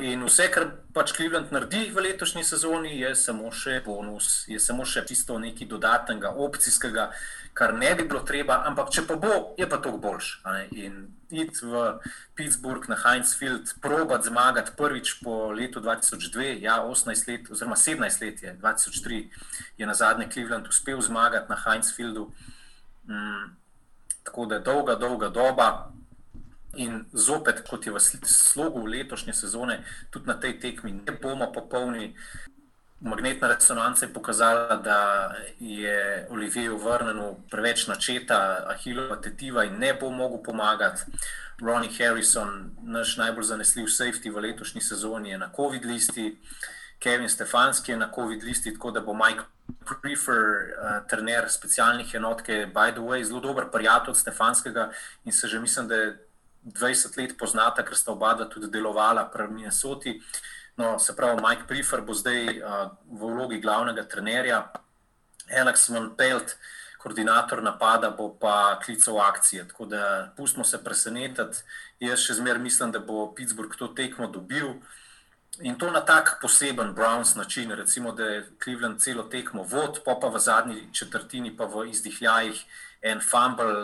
In 0.00 0.22
vse, 0.24 0.46
kar 0.48 0.68
pač 0.96 1.12
Cleveland 1.12 1.50
naredi 1.52 1.90
v 1.92 2.06
letošnji 2.06 2.44
sezoni, 2.46 2.94
je 3.02 3.10
samo 3.18 3.50
še 3.52 3.80
bonus, 3.84 4.46
je 4.48 4.60
samo 4.62 4.86
še 4.88 5.02
tisto 5.04 5.36
nekaj 5.42 5.68
dodatnega, 5.68 6.30
opcijskega, 6.46 7.10
kar 7.54 7.74
ne 7.74 7.94
bi 7.94 8.04
bilo 8.08 8.20
treba, 8.26 8.62
ampak 8.66 8.90
če 8.94 9.04
pa 9.08 9.16
bo, 9.20 9.54
je 9.58 9.66
pa 9.68 9.78
to 9.82 9.92
boljš. 9.98 10.30
In 10.70 11.08
iti 11.30 11.66
v 11.66 12.00
Pittsburgh 12.34 12.88
na 12.90 12.96
Heinz 12.98 13.34
Field, 13.38 13.74
probat 13.82 14.24
zmagati 14.24 14.74
prvič 14.76 15.20
po 15.22 15.50
letu 15.52 15.80
2002, 15.80 16.58
ja, 16.62 16.80
18 16.82 17.28
let, 17.28 17.50
oziroma 17.50 17.76
17 17.76 18.24
let 18.24 18.42
je, 18.42 18.56
2003 18.62 19.22
je 19.78 19.86
na 19.86 19.94
zadnje 19.94 20.30
Cleveland 20.32 20.68
uspel 20.68 21.00
zmagati 21.00 21.50
na 21.50 21.58
Heinz 21.64 21.94
Fieldu. 21.94 22.30
Mm, 23.06 23.56
tako 24.24 24.46
da 24.46 24.54
je 24.54 24.66
dolga, 24.66 24.94
dolga 24.94 25.28
doba. 25.28 25.70
In 26.78 27.04
zopet, 27.12 27.64
kot 27.66 27.86
je 27.86 27.92
v 27.92 27.98
slogu 28.22 28.86
letošnje 28.86 29.34
sezone, 29.34 29.82
tudi 30.14 30.30
na 30.30 30.38
tej 30.38 30.60
tekmi 30.62 30.92
ne 30.92 31.12
bomo 31.12 31.50
popolni. 31.52 32.14
Magnetna 33.00 33.48
resonanca 33.48 34.04
je 34.06 34.12
pokazala, 34.12 34.76
da 34.76 35.32
je 35.60 36.26
Olivier 36.30 36.72
vrnil 36.72 37.34
preveč 37.50 37.86
načeta, 37.86 38.66
ahilova 38.68 39.16
tetiva 39.16 39.64
in 39.64 39.78
ne 39.78 39.94
bo 39.94 40.10
mogel 40.10 40.42
pomagati. 40.42 41.02
Ronnie 41.60 41.90
Harrison, 41.98 42.70
naš 42.82 43.16
najbolj 43.16 43.44
zanesljiv 43.44 43.88
safety 43.88 44.32
v 44.32 44.40
letošnji 44.40 44.80
sezoni, 44.80 45.30
je 45.30 45.38
na 45.38 45.50
COVID 45.56 45.84
listi, 45.84 46.36
Kevin 47.00 47.28
Stefanski 47.28 47.92
je 47.92 47.96
na 47.96 48.10
COVID 48.14 48.42
listi, 48.44 48.74
tako 48.74 48.90
da 48.90 49.00
bo 49.00 49.14
Mike 49.14 49.42
Prefer, 50.02 50.36
uh, 50.36 51.08
trener 51.08 51.46
specialnih 51.48 52.14
enot, 52.14 52.42
ki 52.42 52.52
je, 52.52 52.66
by 52.66 52.92
the 52.92 53.00
way, 53.00 53.24
zelo 53.24 53.40
dober 53.40 53.70
prijatelj 53.72 54.14
Stefanskega 54.14 54.90
in 55.24 55.32
se 55.32 55.48
že 55.48 55.60
mislim, 55.60 55.88
da 55.88 55.94
je 55.94 56.26
20 56.64 57.18
let 57.18 57.38
poznata, 57.38 57.84
ker 57.84 57.96
sta 57.96 58.12
oba 58.12 58.34
tudi 58.44 58.68
delovala 58.68 59.24
pri 59.32 59.48
Minnesoti. 59.48 60.20
No, 60.80 60.98
se 60.98 61.16
pravi, 61.16 61.42
Mike 61.42 61.66
Prefer 61.68 62.00
bo 62.00 62.14
zdaj 62.16 62.46
uh, 62.56 62.88
v 63.04 63.28
vlogi 63.28 63.58
glavnega 63.60 64.06
trenerja, 64.08 64.62
Alex 65.52 65.90
Monpelt, 65.92 66.54
koordinator 66.96 67.60
napada, 67.60 68.08
bo 68.16 68.30
pa 68.32 68.78
klical 68.80 69.20
akcije. 69.20 69.66
Tako 69.68 69.84
da 69.84 70.32
pustimo 70.36 70.64
se 70.64 70.80
presenetiti. 70.84 71.60
Jaz 72.00 72.24
še 72.24 72.38
zmeraj 72.40 72.62
mislim, 72.64 72.94
da 72.96 73.00
bo 73.00 73.26
Pittsburgh 73.36 73.76
to 73.76 73.90
tekmo 73.92 74.30
dobil. 74.32 74.78
In 75.60 75.76
to 75.76 75.90
na 75.92 76.00
tak 76.00 76.38
poseben 76.40 76.94
Browns 76.96 77.34
način, 77.36 77.76
recimo, 77.76 78.12
da 78.16 78.24
je 78.24 78.46
Cleveland 78.64 79.04
celo 79.04 79.26
tekmo 79.28 79.66
vod, 79.68 80.00
pa 80.04 80.16
pa 80.16 80.32
v 80.32 80.40
zadnji 80.40 80.86
četrtini, 80.96 81.52
pa 81.56 81.68
v 81.68 81.90
izdihljajih 81.90 82.64
en 83.02 83.20
fumble, 83.20 83.76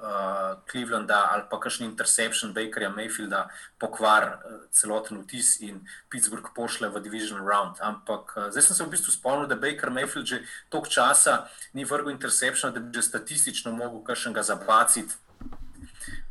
uh, 0.00 0.56
Clevelanda 0.70 1.28
ali 1.30 1.44
pa 1.50 1.60
kakšen 1.60 1.86
interception 1.86 2.52
Bakerja 2.52 2.88
Mayfielda 2.90 3.48
pokvar 3.78 4.24
uh, 4.24 4.64
celoten 4.72 5.22
vtis 5.22 5.60
in 5.60 5.80
Pittsburgh 6.08 6.50
pošle 6.56 6.88
v 6.88 7.00
Division 7.04 7.44
Round. 7.44 7.76
Ampak 7.80 8.36
uh, 8.36 8.48
zdaj 8.50 8.62
sem 8.62 8.76
se 8.76 8.84
v 8.84 8.92
bistvu 8.96 9.12
spomnil, 9.12 9.48
da 9.48 9.56
Baker 9.56 9.90
Mayfield 9.90 10.26
že 10.26 10.42
toliko 10.68 10.88
časa 10.88 11.48
ni 11.74 11.84
vrgel 11.84 12.16
interceptiona, 12.16 12.74
da 12.74 12.80
bi 12.80 12.94
že 12.96 13.02
statistično 13.02 13.72
mogel 13.72 14.00
kakšnega 14.04 14.42
zabaciti. 14.42 15.14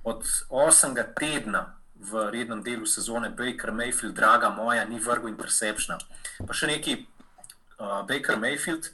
Od 0.04 0.24
osmega 0.50 1.04
tedna 1.04 1.76
v 2.00 2.32
rednem 2.32 2.64
delu 2.64 2.88
sezone 2.88 3.30
Baker 3.30 3.72
Mayfield, 3.72 4.16
draga 4.16 4.50
moja, 4.50 4.86
ni 4.86 5.00
vrgel 5.00 5.30
interceptiona. 5.30 6.00
Pa 6.48 6.56
še 6.56 6.72
neki 6.72 7.06
uh, 7.78 8.02
Baker 8.08 8.40
Mayfield. 8.40 8.90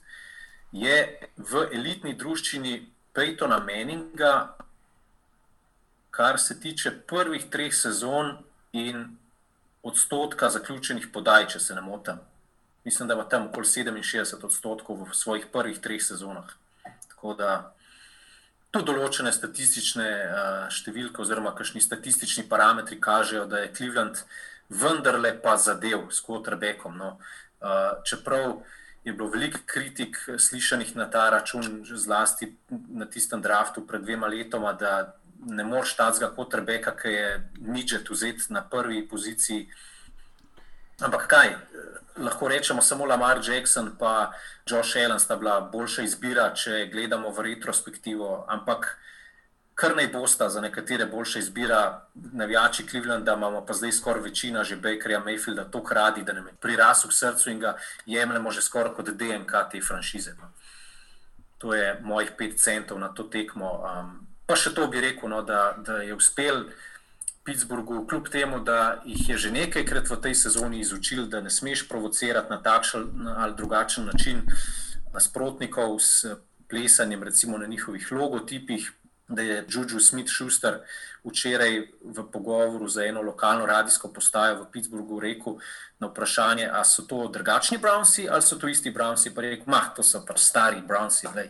Je 0.75 0.95
v 1.39 1.61
elitni 1.71 2.11
družščini 2.19 2.94
Peytona 3.15 3.59
Manninga 3.63 4.55
kar 6.15 6.39
se 6.39 6.59
tiče 6.59 6.91
prvih 7.07 7.49
treh 7.51 7.73
sezon 7.73 8.37
in 8.71 9.17
odstotka 9.83 10.49
zaključenih 10.49 11.07
podaj, 11.13 11.47
če 11.53 11.59
se 11.59 11.75
ne 11.75 11.81
motim. 11.81 12.21
Mislim, 12.85 13.07
da 13.07 13.13
ima 13.13 13.25
tam 13.29 13.47
okoli 13.49 13.67
67 13.67 14.45
odstotkov 14.45 15.03
v 15.03 15.13
svojih 15.13 15.47
prvih 15.51 15.79
treh 15.79 16.03
sezonah. 16.03 16.53
Tako 17.09 17.33
da 17.33 17.49
tu 18.71 18.81
določene 18.85 19.31
statistične 19.35 20.07
uh, 20.07 20.65
številke, 20.71 21.21
oziroma 21.23 21.51
kakšni 21.57 21.83
statistični 21.83 22.47
parametri 22.49 22.99
kažejo, 23.01 23.45
da 23.51 23.63
je 23.63 23.73
Cleveland 23.75 24.23
vendarle 24.69 25.33
pa 25.43 25.57
zadev 25.59 26.07
s 26.11 26.23
quarterbackom. 26.23 26.95
No. 27.01 27.17
Uh, 27.59 28.03
čeprav 28.07 28.61
je 29.05 29.13
bilo 29.13 29.29
veliko 29.29 29.59
kritik 29.65 30.17
slišanih 30.37 30.95
na 30.95 31.09
ta 31.09 31.29
račun, 31.29 31.85
zlasti 31.85 32.55
na 32.69 33.05
tistem 33.05 33.41
draftu 33.41 33.87
pred 33.87 34.01
dvema 34.01 34.27
letoma, 34.27 34.73
da 34.73 35.15
ne 35.45 35.63
moreš 35.63 35.95
tacga 35.95 36.31
kot 36.35 36.53
Rebeka, 36.53 36.95
ki 36.97 37.07
je 37.07 37.49
ničet 37.61 38.09
vzeti 38.09 38.53
na 38.53 38.63
prvi 38.69 39.07
poziciji. 39.07 39.67
Ampak 41.05 41.27
kaj, 41.27 41.53
lahko 42.17 42.47
rečemo 42.47 42.81
samo 42.81 43.05
Lamar 43.05 43.41
Jackson 43.43 43.85
in 43.85 44.27
Josh 44.65 44.97
Allen 44.97 45.19
sta 45.19 45.35
bila 45.35 45.59
boljša 45.61 46.01
izbira, 46.01 46.53
če 46.53 46.89
gledamo 46.91 47.29
v 47.29 47.41
retrospektivo. 47.41 48.45
Ampak 48.47 48.97
kar 49.75 49.95
naj 49.95 50.07
bosta 50.07 50.49
za 50.49 50.61
nekatere 50.61 51.05
boljša 51.05 51.39
izbira, 51.39 52.01
navijači 52.13 52.85
Clevelanda, 52.87 53.33
imamo 53.33 53.65
pa 53.65 53.73
zdaj 53.73 53.91
skoraj 53.91 54.21
večina 54.21 54.63
že 54.63 54.75
Bakerja 54.75 55.19
Mayfielda, 55.19 55.69
to 55.71 55.83
kradi, 55.83 56.23
da 56.23 56.33
nam 56.33 56.47
je 56.47 56.53
prirasel 56.61 57.09
k 57.09 57.13
srcu 57.13 57.49
in 57.49 57.59
ga 57.59 57.77
jemljemo 58.05 58.51
že 58.51 58.61
skoraj 58.61 58.93
kot 58.93 59.09
DNK 59.09 59.51
te 59.71 59.81
franšize. 59.81 60.33
No. 60.39 60.51
To 61.57 61.73
je 61.73 61.99
mojih 62.03 62.31
pet 62.37 62.59
centov 62.59 62.99
na 62.99 63.07
to 63.07 63.23
tekmo. 63.23 63.71
Um, 63.83 64.25
Pa 64.45 64.53
še 64.53 64.75
to 64.77 64.85
bi 64.93 65.01
rekel, 65.01 65.29
no, 65.31 65.41
da, 65.41 65.73
da 65.81 66.03
je 66.05 66.13
uspel 66.13 66.67
Pittsburghu, 67.45 68.03
kljub 68.09 68.27
temu, 68.29 68.59
da 68.61 69.01
jih 69.05 69.29
je 69.29 69.37
že 69.41 69.51
nekajkrat 69.53 70.09
v 70.09 70.17
tej 70.21 70.35
sezoni 70.37 70.81
izučil, 70.81 71.25
da 71.29 71.41
ne 71.41 71.49
smeš 71.49 71.87
provocirati 71.89 72.53
na 72.53 72.59
takšen 72.61 73.25
ali 73.35 73.57
drugačen 73.57 74.05
način 74.05 74.43
nasprotnikov 75.13 75.97
s 75.99 76.35
plesanjem, 76.69 77.23
recimo 77.23 77.57
na 77.57 77.65
njihovih 77.65 78.11
logotipih. 78.11 78.91
Da 79.27 79.41
je 79.41 79.65
Juju 79.69 79.99
Smith 79.99 80.29
Schuster 80.29 80.79
včeraj 81.23 81.79
v 82.03 82.23
pogovoru 82.31 82.87
za 82.87 83.05
eno 83.05 83.21
lokalno 83.21 83.65
radijsko 83.65 84.13
postajo 84.13 84.63
v 84.63 84.71
Pittsburghu 84.71 85.19
rekel 85.19 85.57
na 85.99 86.07
vprašanje, 86.07 86.69
ali 86.69 86.85
so 86.85 87.01
to 87.01 87.27
drugačni 87.27 87.77
Brownsi 87.77 88.27
ali 88.29 88.41
so 88.41 88.55
to 88.55 88.67
isti 88.67 88.91
Brownsi. 88.91 89.33
Pa 89.35 89.41
je 89.41 89.49
rekel, 89.49 89.65
mah, 89.67 89.95
to 89.95 90.03
so 90.03 90.21
pa 90.25 90.37
stari 90.37 90.81
Brownsi. 90.87 91.27
Lej 91.35 91.49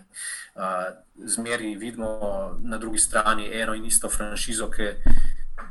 zmeri 1.25 1.75
vidimo 1.75 2.59
na 2.63 2.77
drugi 2.77 2.97
strani 2.97 3.61
eno 3.61 3.73
in 3.73 3.85
isto 3.85 4.09
franšizo, 4.09 4.69
ki 4.71 4.93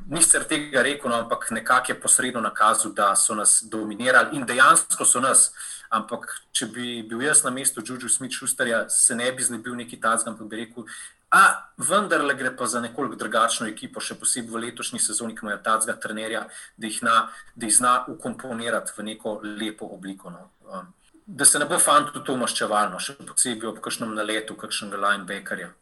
nisem 0.09 0.44
tega 0.48 0.82
rekel, 0.82 1.11
no, 1.11 1.16
ampak 1.16 1.50
nekako 1.50 1.92
je 1.92 2.00
posredno 2.00 2.40
nakazal, 2.40 2.92
da 2.92 3.14
so 3.16 3.34
nas 3.34 3.62
dominirali 3.62 4.36
in 4.36 4.46
dejansko 4.46 5.05
so 5.05 5.20
nas. 5.20 5.52
Ampak, 5.94 6.26
če 6.52 6.66
bi 6.66 7.02
bil 7.07 7.22
jaz 7.22 7.44
na 7.44 7.50
mestu 7.55 7.82
Džužu 7.82 8.09
Smith-Schusterja, 8.09 8.88
se 8.90 9.14
ne 9.14 9.30
bi 9.32 9.42
znebil 9.42 9.76
neki 9.78 10.00
tazg, 10.00 10.26
ampak 10.28 10.48
bi 10.50 10.57
rekel, 10.64 10.88
a 11.35 11.70
vendarle 11.76 12.35
gre 12.35 12.57
pa 12.57 12.66
za 12.66 12.80
nekoliko 12.80 13.16
drugačno 13.18 13.66
ekipo, 13.66 14.01
še 14.01 14.14
posebej 14.20 14.53
v 14.53 14.61
letošnji 14.66 15.01
sezoni, 15.03 15.35
ki 15.35 15.43
imajo 15.43 15.59
tazga 15.66 15.97
trenerja, 15.99 16.45
da 16.78 16.87
jih, 16.87 17.01
na, 17.03 17.14
da 17.59 17.66
jih 17.66 17.74
zna 17.74 17.95
ukomponirati 18.12 18.95
v 18.95 19.07
neko 19.09 19.41
lepo 19.43 19.89
obliko. 19.97 20.30
No. 20.30 20.47
Um, 20.70 20.93
da 21.26 21.45
se 21.45 21.59
ne 21.59 21.66
bo 21.66 21.80
fantu 21.82 22.22
to 22.22 22.37
maščevalno, 22.39 23.01
še 23.03 23.16
posebej 23.18 23.72
ob 23.72 23.80
kakšnem 23.82 24.14
naletu, 24.14 24.55
kakšnega 24.61 25.01
linebackerja. 25.07 25.72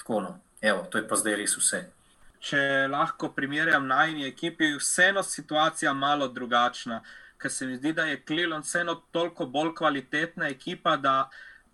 Tako 0.00 0.22
no, 0.24 0.34
evo, 0.64 0.86
to 0.88 1.02
je 1.02 1.06
pa 1.10 1.20
zdaj 1.20 1.36
res 1.42 1.58
vse. 1.60 1.82
Če 2.48 2.60
lahko 2.88 3.32
primerjam 3.34 3.88
najni 3.90 4.24
ekipi, 4.30 4.70
vseeno 4.78 5.24
situacija 5.26 5.92
malo 5.92 6.30
drugačna, 6.32 7.02
ker 7.38 7.52
se 7.52 7.66
mi 7.66 7.76
zdi, 7.76 7.92
da 7.92 8.06
je 8.08 8.22
Cleveland 8.24 8.64
vseeno 8.64 8.94
toliko 9.12 9.46
bolj 9.46 9.74
kvalitetna 9.82 10.48
ekipa, 10.48 10.96
da 10.96 11.28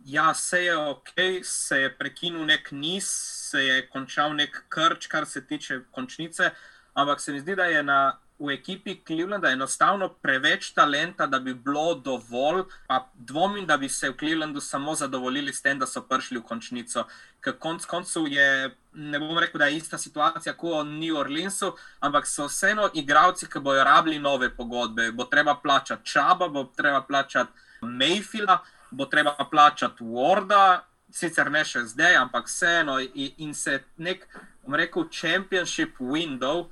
ja, 0.04 0.34
se 0.34 0.64
je 0.64 0.76
ok, 0.76 1.12
se 1.42 1.80
je 1.80 1.94
prekinil 1.98 2.44
nek 2.46 2.72
niz, 2.72 3.08
se 3.50 3.64
je 3.64 3.86
končal 3.88 4.34
nek 4.36 4.64
krč, 4.68 5.06
kar 5.06 5.26
se 5.26 5.46
tiče 5.46 5.80
končnice, 5.90 6.50
ampak 6.94 7.20
se 7.20 7.32
mi 7.32 7.40
zdi, 7.40 7.56
da 7.56 7.64
je 7.64 7.82
na 7.82 8.18
v 8.38 8.50
ekipi 8.50 8.96
Clevelanda 9.06 9.50
enostavno 9.50 10.08
preveč 10.08 10.72
talenta, 10.74 11.26
da 11.26 11.38
bi 11.38 11.54
bilo 11.54 11.94
dovolj. 11.94 12.64
Pa 12.86 13.08
dvomim, 13.14 13.66
da 13.66 13.76
bi 13.76 13.88
se 13.88 14.10
v 14.10 14.16
Clevelandu 14.18 14.60
samo 14.60 14.94
zadovoljili 14.94 15.52
s 15.52 15.62
tem, 15.62 15.78
da 15.78 15.86
so 15.86 16.02
prišli 16.02 16.38
v 16.38 16.42
končnico. 16.42 17.06
Ker 17.40 17.58
konc 17.58 17.86
koncev 17.86 18.26
je, 18.28 18.74
ne 18.92 19.18
bom 19.18 19.38
rekel, 19.38 19.58
da 19.58 19.70
je 19.70 19.76
ista 19.78 19.98
situacija 19.98 20.56
kot 20.58 20.82
v 20.82 20.98
New 20.98 21.16
Orleansu, 21.16 21.74
ampak 22.00 22.26
so 22.26 22.48
vseeno 22.50 22.90
igravci, 22.94 23.46
ki 23.46 23.62
bojo 23.62 23.84
rabili 23.84 24.18
nove 24.18 24.50
pogodbe. 24.56 25.12
Bo 25.12 25.24
treba 25.30 25.54
plačati 25.54 26.10
Čaba, 26.10 26.48
bo 26.48 26.64
treba 26.76 27.02
plačati 27.02 27.52
Mayfielda, 27.82 28.58
bo 28.94 29.06
treba 29.06 29.36
plačati 29.50 30.04
Warda. 30.04 30.84
Sicer 31.14 31.50
ne 31.50 31.60
še 31.62 31.84
zdaj, 31.86 32.16
ampak 32.18 32.48
vseeno, 32.48 32.96
in, 32.98 33.52
se 33.54 33.76
nek, 34.02 34.24
bom 34.64 34.74
rekel, 34.74 35.04
championship 35.12 36.00
window, 36.02 36.64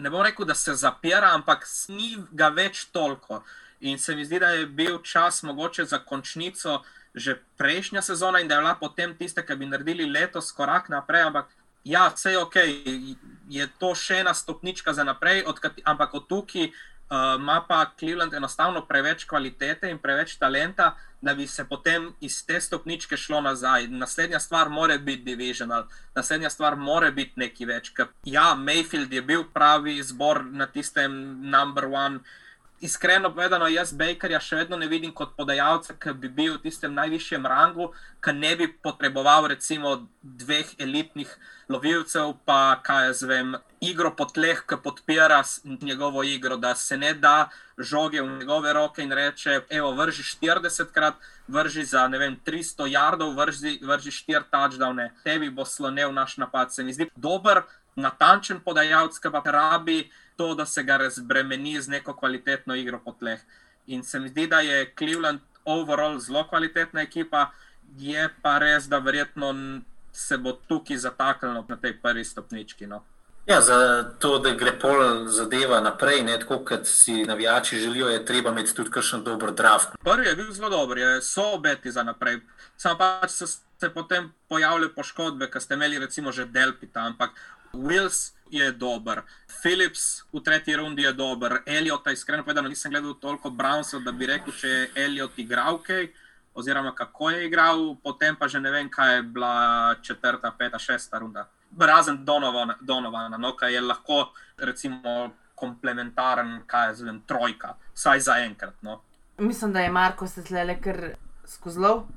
ne 0.00 0.08
bom 0.08 0.22
rekel, 0.24 0.46
da 0.48 0.54
se 0.56 0.72
zapira, 0.78 1.34
ampak 1.36 1.66
ni 1.92 2.14
ga 2.32 2.48
več 2.48 2.86
toliko. 2.94 3.42
In 3.84 3.98
se 3.98 4.16
mi 4.16 4.24
zdi, 4.24 4.40
da 4.40 4.54
je 4.56 4.64
bil 4.66 5.02
čas 5.04 5.42
mogoče 5.42 5.84
za 5.84 6.00
končnico 6.04 6.80
že 7.14 7.42
prejšnja 7.58 8.02
sezona 8.02 8.40
in 8.40 8.48
da 8.48 8.54
je 8.54 8.60
bila 8.60 8.74
potem 8.78 9.16
tiste, 9.18 9.42
ki 9.42 9.56
bi 9.58 9.66
naredili 9.66 10.06
letos 10.06 10.52
korak 10.52 10.88
naprej. 10.88 11.22
Ampak 11.26 11.48
ja, 11.84 12.08
vse 12.14 12.30
je 12.30 12.38
ok, 12.38 12.56
je 13.48 13.66
to 13.78 13.94
še 13.94 14.20
ena 14.22 14.34
stopnička 14.34 14.94
za 14.94 15.04
naprej, 15.04 15.42
ampak 15.84 16.14
od 16.14 16.28
tukaj 16.28 16.70
uh, 17.10 17.40
ima 17.40 17.64
pa 17.68 17.84
Cleveland 17.98 18.34
enostavno 18.34 18.86
preveč 18.86 19.24
kvalitete 19.24 19.90
in 19.90 19.98
preveč 19.98 20.36
talenta, 20.38 20.94
da 21.20 21.34
bi 21.34 21.46
se 21.46 21.64
potem 21.68 22.12
iz 22.20 22.46
te 22.46 22.60
stopničke 22.60 23.16
šlo 23.16 23.40
nazaj. 23.40 23.88
Naslednja 23.88 24.40
stvar 24.40 24.68
mora 24.68 24.98
biti 24.98 25.22
divisional, 25.22 25.86
naslednja 26.14 26.50
stvar 26.50 26.76
mora 26.76 27.10
biti 27.10 27.32
nekaj 27.36 27.66
več. 27.66 27.90
Ker, 27.96 28.08
ja, 28.24 28.54
Mayfield 28.56 29.12
je 29.12 29.22
bil 29.22 29.44
pravi 29.52 29.98
izbor 29.98 30.44
na 30.44 30.66
tistem 30.66 31.12
number 31.50 31.84
one. 31.84 32.20
Iskreno 32.80 33.28
povedano, 33.28 33.66
jaz 33.68 33.90
Bakerja 33.92 34.38
še 34.40 34.56
vedno 34.62 34.76
ne 34.80 34.86
vidim 34.88 35.10
kot 35.12 35.34
podajalca, 35.36 35.92
ki 36.00 36.14
bi 36.16 36.30
bil 36.32 36.54
v 36.54 36.62
tistem 36.64 36.94
najvišjem 36.96 37.44
rangu, 37.44 37.90
ki 38.24 38.32
ne 38.32 38.54
bi 38.56 38.68
potreboval 38.72 39.50
recimo 39.52 39.98
dveh 40.22 40.70
elitnih 40.80 41.34
lovilcev, 41.68 42.38
pa 42.48 42.80
kaj 42.80 43.10
jaz 43.10 43.20
vem, 43.28 43.52
igro 43.84 44.14
po 44.16 44.24
tleh, 44.32 44.62
ki 44.64 44.80
podpira 44.80 45.42
njegovo 45.82 46.24
igro, 46.24 46.56
da 46.56 46.72
se 46.74 46.96
ne 46.96 47.12
da 47.12 47.50
žoge 47.76 48.22
v 48.22 48.38
njegove 48.38 48.72
roke 48.72 49.04
in 49.04 49.12
reče: 49.12 49.60
Evo, 49.68 49.92
vrži 49.92 50.22
40 50.22 50.88
krat, 50.92 51.20
vrži 51.48 51.84
za 51.84 52.06
vem, 52.06 52.40
300 52.46 52.88
jardov, 52.88 53.36
vrži, 53.36 53.76
vrži 53.82 54.10
4 54.24 54.48
touchdowne, 54.50 55.10
tebi 55.24 55.50
bo 55.50 55.64
slonil 55.64 56.16
naš 56.16 56.38
napad. 56.40 56.72
Se 56.72 56.84
mi 56.84 56.96
zdi 56.96 57.10
dober, 57.16 57.62
natančen 57.96 58.60
podajalec, 58.60 59.18
ki 59.18 59.30
pa 59.32 59.42
rabi 59.44 60.10
to, 60.36 60.54
da 60.54 60.66
se 60.66 60.82
ga 60.82 60.96
razbremeni 60.96 61.80
z 61.80 61.88
neko 61.88 62.14
kvalitetno 62.14 62.74
igro 62.74 63.00
po 63.04 63.12
tleh. 63.12 63.40
In 63.86 64.02
se 64.02 64.20
mi 64.20 64.28
zdi, 64.28 64.46
da 64.46 64.60
je 64.60 64.92
Cleveland 64.98 65.40
overall 65.64 66.18
zelo 66.18 66.44
kvalitetna 66.48 67.02
ekipa, 67.02 67.50
je 67.98 68.28
pa 68.42 68.58
res, 68.58 68.88
da 68.88 68.98
verjetno 68.98 69.54
se 70.12 70.38
bo 70.38 70.52
tukaj 70.52 70.96
zataknilo 70.96 71.64
na 71.68 71.76
tej 71.76 71.98
prvi 72.02 72.24
stopnički. 72.24 72.86
No. 72.86 73.02
Ja, 73.46 73.60
za 73.60 74.04
to, 74.18 74.38
da 74.38 74.52
gre 74.54 74.72
pol 74.78 75.26
zadeva 75.26 75.80
naprej, 75.80 76.22
ne 76.22 76.38
tako, 76.38 76.60
kot 76.64 76.86
si 76.86 77.24
navijači 77.24 77.78
želijo, 77.78 78.08
je 78.08 78.24
treba 78.24 78.50
imeti 78.50 78.74
tudi 78.74 78.90
kakšen 78.90 79.24
dober 79.24 79.52
draft. 79.52 79.96
Prvi 80.04 80.26
je 80.26 80.36
bil 80.36 80.52
zelo 80.52 80.70
dober, 80.70 80.98
so 81.22 81.54
obeti 81.54 81.90
za 81.92 82.02
naprej. 82.02 82.40
Sam 82.76 82.98
pač 82.98 83.30
so 83.30 83.46
se 83.80 83.88
potem 83.90 84.32
pojavile 84.48 84.90
poškodbe, 84.94 85.48
ki 85.50 85.60
ste 85.60 85.74
imeli 85.74 85.98
recimo 85.98 86.32
že 86.32 86.44
Delpita, 86.44 87.00
ampak 87.00 87.30
Wills 87.72 88.32
je 88.50 88.72
dober, 88.72 89.22
Philips 89.62 90.24
v 90.32 90.40
tretji 90.42 90.76
rundi 90.76 91.02
je 91.02 91.12
dober, 91.12 91.62
Elliot, 91.66 92.06
iskreno 92.06 92.42
povedano, 92.42 92.68
nisem 92.68 92.90
gledal 92.90 93.14
toliko 93.14 93.50
Brownsov, 93.50 94.02
da 94.04 94.12
bi 94.12 94.26
rekel, 94.26 94.52
če 94.52 94.68
je 94.68 94.90
Elliot 95.04 95.38
igral 95.38 95.78
kaj, 95.82 96.08
oziroma 96.54 96.94
kako 96.94 97.30
je 97.30 97.46
igral, 97.46 97.94
potem 98.02 98.36
pa 98.36 98.48
že 98.48 98.60
ne 98.60 98.70
vem, 98.70 98.90
kaj 98.90 99.14
je 99.16 99.22
bila 99.22 99.94
četrta, 100.02 100.50
peta, 100.58 100.78
šesta 100.78 101.18
runda. 101.18 101.46
Razen 101.78 102.24
Donovana, 102.24 102.74
Donovana 102.80 103.36
no, 103.36 103.54
ki 103.56 103.70
je 103.72 103.80
lahko 103.80 104.32
recimo 104.58 105.30
komplementaren, 105.54 106.62
kaj 106.66 106.88
je 106.88 106.94
zvem, 106.94 107.22
trojka, 107.26 107.76
vsaj 107.94 108.20
za 108.20 108.38
enkrat. 108.42 108.74
No. 108.82 109.00
Mislim, 109.38 109.72
da 109.72 109.80
je 109.80 109.90
Marko 109.90 110.26
se 110.26 110.44
tle 110.44 110.80
kar 110.80 111.14
skuzlov. 111.46 112.08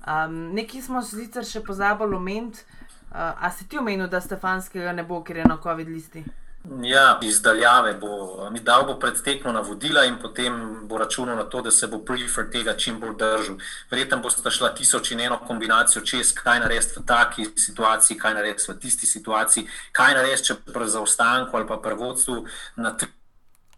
Um, 0.00 0.52
Nekaj 0.56 0.82
smo 0.82 1.02
sicer 1.02 1.44
še 1.44 1.62
pozabili 1.64 2.16
omeniti. 2.16 2.64
Uh, 3.10 3.16
a 3.16 3.50
si 3.50 3.68
ti 3.68 3.78
omenil, 3.78 4.06
da 4.06 4.20
Stefanskega 4.20 4.92
ne 4.92 5.02
bo, 5.02 5.22
ker 5.22 5.36
je 5.36 5.44
na 5.44 5.58
COVID 5.62 5.88
listi? 5.88 6.24
Ja, 6.82 7.18
izdaljave 7.22 7.94
bo. 7.94 8.48
Mi 8.50 8.60
dal 8.60 8.84
bo 8.86 8.98
predtekno 9.00 9.52
navodila 9.52 10.04
in 10.04 10.18
potem 10.22 10.86
bo 10.88 10.98
računal 10.98 11.36
na 11.36 11.44
to, 11.44 11.62
da 11.62 11.70
se 11.70 11.86
bo 11.86 11.98
prefer 12.04 12.50
tega 12.52 12.76
čim 12.76 13.00
bolj 13.00 13.16
držal. 13.18 13.56
Verjetno 13.90 14.18
bo 14.20 14.30
sta 14.30 14.50
šla 14.50 14.74
tisoč 14.74 15.10
in 15.10 15.20
eno 15.20 15.38
kombinacijo 15.46 16.04
čez, 16.04 16.34
kaj 16.36 16.60
narediti 16.60 17.00
v 17.00 17.06
taki 17.06 17.46
situaciji, 17.56 18.18
kaj 18.18 18.34
narediti 18.34 18.72
v 18.72 18.76
tisti 18.78 19.06
situaciji, 19.06 19.66
kaj 19.92 20.14
narediti, 20.14 20.44
če 20.50 20.58
pri 20.68 20.88
zaostanku 20.88 21.56
ali 21.56 21.66
pa 21.66 21.80
pri 21.80 21.96
vodstvu 21.96 22.44
na 22.76 22.92
tri 22.96 23.08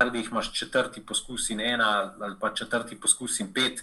ali 0.03 0.19
jih 0.19 0.31
imaš 0.31 0.53
četrti 0.53 1.03
poskus 1.07 1.51
in 1.51 1.61
ena, 1.61 2.15
ali 2.21 2.37
pa 2.41 2.51
četrti 2.55 3.01
poskus 3.01 3.41
in 3.41 3.53
pet. 3.55 3.83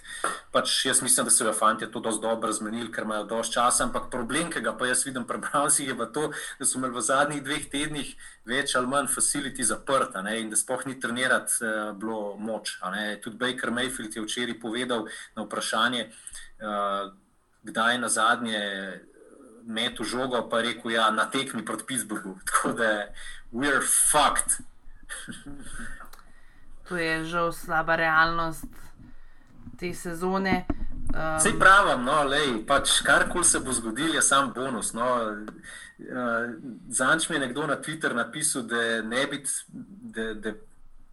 Pač 0.52 0.84
jaz 0.86 1.02
mislim, 1.02 1.24
da 1.24 1.30
se 1.30 1.44
v 1.44 1.52
fanti 1.52 1.86
to 1.92 2.00
dosti 2.00 2.22
dobro 2.22 2.52
zmenili, 2.52 2.92
ker 2.92 3.04
imajo 3.04 3.24
dosti 3.24 3.54
časa. 3.54 3.84
Ampak 3.84 4.10
problem, 4.10 4.50
ki 4.50 4.60
ga 4.60 4.76
pa 4.76 4.86
jaz 4.86 5.04
vidim 5.06 5.24
pri 5.24 5.38
Brownsi, 5.38 5.88
je 5.88 5.96
to, 6.12 6.30
da 6.58 6.66
so 6.66 6.78
imeli 6.78 6.94
v 6.94 7.02
zadnjih 7.02 7.42
dveh 7.44 7.68
tednih 7.70 8.14
več 8.44 8.74
ali 8.76 8.86
manj 8.86 9.10
facility 9.12 9.64
zaprta 9.66 10.22
ne, 10.22 10.38
in 10.40 10.50
da 10.50 10.56
spoh 10.56 10.86
ni 10.86 11.00
trenirati 11.00 11.64
uh, 11.64 11.92
bilo 11.96 12.36
moč. 12.36 12.78
Tudi 13.22 13.36
Baker 13.36 13.70
Mayfield 13.70 14.16
je 14.16 14.24
včeraj 14.24 14.60
povedal 14.60 15.06
na 15.36 15.44
vprašanje, 15.44 16.08
uh, 16.62 17.12
kdaj 17.62 17.94
je 17.94 17.98
na 17.98 18.08
zadnje. 18.08 18.60
Metu 19.70 20.04
žogo, 20.08 20.40
pa 20.50 20.58
je 20.58 20.70
rekel, 20.70 20.90
da 20.90 20.94
ja, 20.96 21.10
na 21.14 21.26
tekmi 21.30 21.60
proti 21.64 21.84
Pittsburghu. 21.86 22.38
Tako 22.48 22.72
da 22.72 23.12
we're 23.52 23.84
fucked. 23.84 24.64
to 26.90 26.96
je 26.98 27.24
žal 27.24 27.52
slaba 27.52 27.96
realnost 27.96 28.66
te 29.78 29.94
sezone. 29.94 30.66
Um, 31.14 31.38
Sej 31.38 31.54
pravim, 31.58 32.02
no, 32.02 32.26
pač 32.66 32.98
karkoli 33.06 33.46
se 33.46 33.60
bo 33.62 33.72
zgodilo, 33.72 34.14
je 34.14 34.22
sam 34.22 34.50
bonus. 34.54 34.90
No. 34.92 35.06
Uh, 36.00 36.50
Zanč 36.90 37.28
mi 37.28 37.36
je 37.36 37.46
nekdo 37.46 37.66
na 37.66 37.76
Twitter 37.78 38.14
napisal, 38.14 38.66
da 38.66 39.02
ne 39.06 39.26
bi. 39.30 39.42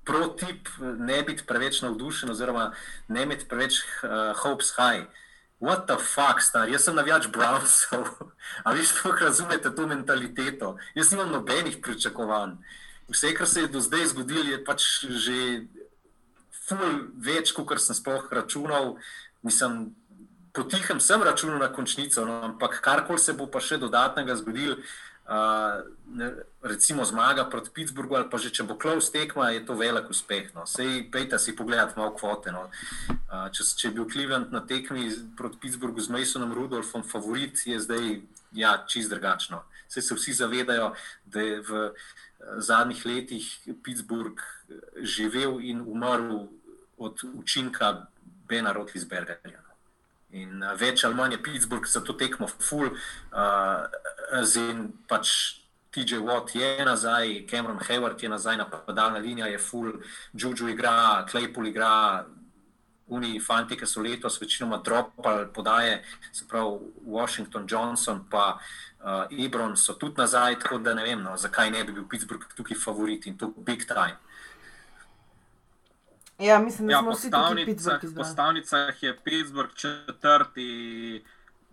Protip 0.08 0.70
ne 0.80 1.20
biti 1.28 1.44
preveč 1.44 1.82
navdušen, 1.84 2.30
oziroma 2.32 2.72
ne 3.12 3.24
imeti 3.28 3.46
preveč 3.46 3.82
uh, 3.84 4.32
hopes 4.40 4.72
high. 4.80 5.04
What 5.60 5.86
the 5.86 5.98
fuck, 6.00 6.40
star? 6.42 6.70
Jaz 6.72 6.88
sem 6.88 6.96
navijač 6.96 7.28
Brownsov. 7.28 8.08
A 8.66 8.74
vi 8.74 8.86
sploh 8.88 9.20
razumete 9.22 9.74
to 9.76 9.88
mentaliteto? 9.88 10.78
Jaz 10.96 11.12
nimam 11.12 11.34
nobenih 11.36 11.82
pričakovanj. 11.84 12.56
Uh, 12.56 12.87
vse, 13.10 13.34
kar 13.34 13.48
se 13.48 13.62
je 13.62 13.68
do 13.68 13.82
zdaj 13.82 14.08
zgodilo, 14.14 14.44
je 14.44 14.64
pač 14.64 14.88
že 15.08 15.68
ful 16.68 17.08
več, 17.16 17.54
kot 17.56 17.80
sem 17.80 17.96
sploh 17.96 18.28
računal. 18.32 18.98
Mislim, 19.46 19.96
potihem 20.54 21.00
sem 21.00 21.24
računal 21.24 21.62
na 21.62 21.70
končnico, 21.74 22.26
no, 22.26 22.42
ampak 22.52 22.82
karkoli 22.84 23.20
se 23.20 23.34
bo 23.34 23.48
pa 23.48 23.62
še 23.64 23.80
dodatnega 23.82 24.36
zgodilo. 24.42 24.82
Uh, 25.28 25.84
recimo 26.64 27.04
zmaga 27.04 27.44
proti 27.52 27.70
Pittsburghu, 27.76 28.16
ali 28.16 28.30
pa 28.32 28.40
že 28.40 28.48
če 28.48 28.64
bo 28.64 28.78
Klaus 28.80 29.10
tekma, 29.12 29.50
je 29.52 29.66
to 29.68 29.76
velik 29.76 30.08
uspeh. 30.08 30.54
No. 30.56 30.64
Sej, 30.64 31.12
pejte 31.12 31.36
si 31.36 31.52
pogledati 31.56 32.00
malo 32.00 32.14
kvote. 32.16 32.54
No. 32.56 32.70
Uh, 33.28 33.50
če, 33.52 33.68
če 33.76 33.90
je 33.90 33.96
bil 33.98 34.08
Cleveland 34.08 34.56
na 34.56 34.64
tekmi 34.64 35.12
proti 35.36 35.60
Pittsburghu 35.60 36.00
z 36.00 36.16
Masonom 36.16 36.56
Rudolfom, 36.56 37.04
favorit 37.04 37.60
je 37.68 37.76
zdaj 37.76 38.22
ja, 38.56 38.78
čist 38.88 39.12
drugačno. 39.12 39.66
Vse 39.92 40.02
se 40.02 40.16
vsi 40.16 40.34
zavedajo, 40.40 40.94
da 41.28 41.44
je 41.44 41.60
v 41.60 41.84
zadnjih 42.58 43.06
letih 43.06 43.46
Pittsburgh 43.84 44.42
živel 45.02 45.60
in 45.62 45.82
umrl 45.82 46.48
od 46.98 47.24
učinka 47.34 48.08
Bena 48.48 48.72
Rotlisbergerja. 48.74 49.62
In 50.32 50.64
uh, 50.64 50.74
več 50.80 51.06
ali 51.08 51.16
manj 51.16 51.38
je 51.38 51.44
Pittsburgh 51.44 51.88
za 51.88 52.02
to 52.04 52.14
tekmo 52.14 52.48
full, 52.48 52.90
uh, 53.32 53.88
zin 54.44 54.92
pač 55.08 55.32
TJ 55.96 56.20
Watt 56.22 56.56
je 56.56 56.86
nazaj, 56.86 57.48
Cameron 57.50 57.80
Hayward 57.80 58.24
je 58.24 58.30
nazaj, 58.30 58.58
napadalna 58.58 59.20
linija 59.20 59.48
je 59.48 59.58
full, 59.58 59.94
Juju 60.34 60.70
igra, 60.70 61.26
Claypool 61.32 61.72
igra, 61.72 62.26
Uni 63.08 63.40
fanti, 63.40 63.78
ki 63.78 63.88
so 63.88 64.02
letos 64.02 64.42
večinoma 64.42 64.82
dropali 64.84 65.48
podaje, 65.54 66.04
se 66.32 66.46
pravi 66.48 66.80
Washington, 67.06 67.66
Johnson, 67.70 68.26
pa 68.30 68.58
uh, 68.60 69.46
Ebron 69.46 69.78
so 69.78 69.94
tudi 69.94 70.18
nazaj, 70.18 70.60
tako 70.60 70.78
da 70.78 70.94
ne 70.94 71.04
vem, 71.04 71.22
no, 71.24 71.38
zakaj 71.38 71.72
ne 71.72 71.84
bi 71.84 71.92
bil 71.92 72.08
Pittsburgh 72.10 72.44
tukaj 72.56 72.78
favorit 72.78 73.28
in 73.28 73.38
to 73.38 73.54
big 73.58 73.86
time. 73.88 74.18
Ja, 76.40 76.60
mislim, 76.60 76.88
da 76.88 76.94
ja, 76.94 77.00
smo 77.02 77.12
vsi 77.12 77.30
v 78.04 78.16
postavnicah 78.16 79.04
je 79.04 79.18
Pittsburgh 79.24 79.74
četrti 79.74 81.24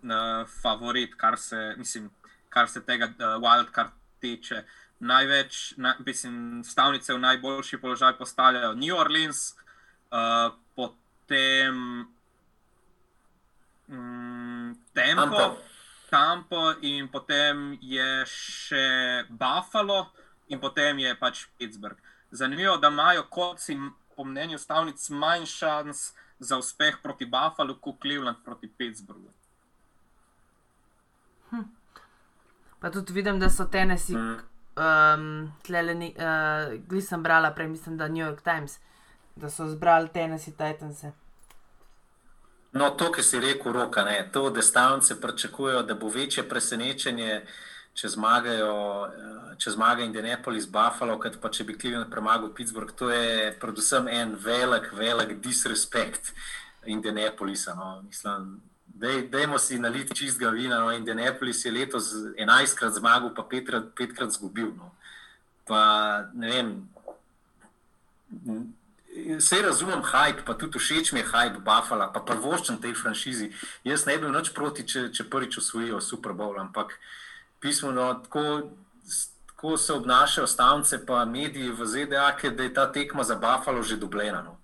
uh, 0.03 0.47
favorit, 0.61 1.15
kar 1.17 1.37
se, 1.37 1.75
mislim, 1.77 2.09
kar 2.49 2.69
se 2.69 2.85
tega 2.85 3.05
uh, 3.05 3.43
wildcard 3.43 3.91
tiče. 4.19 4.63
največ, 4.99 5.73
na, 5.77 5.95
mislim, 6.05 6.63
stavnice 6.63 7.13
v 7.13 7.19
najboljši 7.19 7.77
položaj 7.77 8.17
postavljajo 8.17 8.73
New 8.73 8.97
Orleans, 8.97 9.53
uh, 10.11 10.53
potem 11.25 12.07
um, 13.89 14.75
Tempo, 14.93 15.21
Tampa. 15.21 15.57
Tampo 16.09 16.71
in 16.81 17.07
potem 17.07 17.77
je 17.81 18.25
še 18.25 19.25
Buffalo 19.29 20.11
in 20.47 20.59
potem 20.59 20.99
je 20.99 21.15
pač 21.17 21.47
Pittsburgh. 21.57 21.97
Zanimivo, 22.31 22.77
da 22.77 22.87
imajo 22.87 23.25
koci, 23.29 23.77
po 24.15 24.23
mnenju 24.23 24.57
stavnic, 24.57 25.09
manj 25.09 25.45
šans 25.45 26.13
za 26.39 26.57
uspeh 26.57 27.01
proti 27.03 27.25
Buffalu, 27.25 27.75
kot 27.81 27.99
Cleveland 28.01 28.37
proti 28.45 28.67
Pittsburghu. 28.67 29.31
Pa 32.79 32.91
tudi 32.91 33.13
vidim, 33.13 33.39
da 33.39 33.49
so 33.49 33.65
tenesi, 33.65 34.13
Mm. 34.13 34.39
um, 34.77 35.53
tlele, 35.63 35.93
uh, 35.95 36.73
gli 36.89 37.01
sem 37.01 37.23
brala 37.23 37.51
prej, 37.51 37.67
mislim, 37.67 37.97
da 37.97 38.07
New 38.07 38.21
York 38.25 38.43
Times, 38.43 38.79
da 39.35 39.49
so 39.49 39.67
zbrali 39.67 40.09
tenesi 40.13 40.51
Titanse. 40.51 41.11
No, 42.71 42.89
to, 42.89 43.11
kar 43.11 43.23
si 43.23 43.39
rekel, 43.39 43.71
roka, 43.71 44.03
ne. 44.03 44.29
to, 44.31 44.49
da 44.49 44.61
stavnice 44.61 45.21
pričakujejo, 45.21 45.83
da 45.83 45.95
bo 45.95 46.09
večje 46.09 46.43
presenečenje, 46.49 47.45
če 47.95 48.09
zmagajo, 48.11 48.73
eh, 49.07 49.55
če 49.57 49.71
zmaga 49.71 50.03
Indianapolis, 50.03 50.67
Buffalo, 50.67 51.15
kot 51.19 51.37
pa 51.41 51.49
če 51.49 51.63
bi 51.63 51.77
Cleveland 51.79 52.11
premagal 52.11 52.51
Pittsburgh. 52.55 52.91
To 52.99 53.09
je 53.09 53.53
predvsem 53.59 54.09
en 54.11 54.35
velik, 54.35 54.89
velik 54.93 55.37
disrespekt 55.43 56.33
Indianapolisa. 56.85 57.75
No. 57.79 58.01
Mislim, 58.03 58.57
dej, 58.85 59.29
dejmo 59.31 59.59
si 59.59 59.79
naliti 59.79 60.15
čistega 60.15 60.51
vina. 60.51 60.81
No. 60.83 60.91
Indianapolis 60.91 61.63
je 61.65 61.71
letos 61.71 62.11
11krat 62.35 62.99
zmagal, 62.99 63.31
pa 63.35 63.47
petkrat, 63.47 63.93
petkrat 63.95 64.35
zgubil. 64.35 64.73
No. 64.75 64.91
Pa 65.63 65.81
ne 66.35 66.51
vem. 66.51 66.75
Vse 69.15 69.61
razumem, 69.61 70.01
hype, 70.03 70.43
pa 70.45 70.53
tudi 70.53 70.79
všeč 70.79 71.13
mi 71.13 71.19
je 71.19 71.25
hype 71.25 71.61
Buffalo, 71.63 72.09
pa 72.13 72.19
prvoščen 72.19 72.81
tej 72.83 72.93
franšizi. 72.99 73.51
Jaz 73.87 74.03
ne 74.05 74.17
bi 74.17 74.25
bil 74.25 74.35
nič 74.35 74.51
proti, 74.51 74.83
če, 74.83 75.07
če 75.15 75.29
prvič 75.31 75.57
osvojijo 75.61 76.01
Super 76.03 76.35
Bowl, 76.35 76.59
ampak 76.59 76.97
pismo, 77.63 77.93
no, 77.95 78.09
tako, 78.25 78.75
tako 79.47 79.77
se 79.77 79.93
obnašajo 79.93 80.47
stavnice, 80.47 80.99
pa 81.05 81.23
mediji 81.25 81.71
v 81.71 81.87
ZDA, 81.87 82.27
da 82.43 82.63
je 82.67 82.73
ta 82.73 82.91
tekma 82.91 83.23
za 83.23 83.39
Buffalo 83.39 83.83
že 83.83 83.95
dubljena. 83.97 84.43
No. 84.43 84.57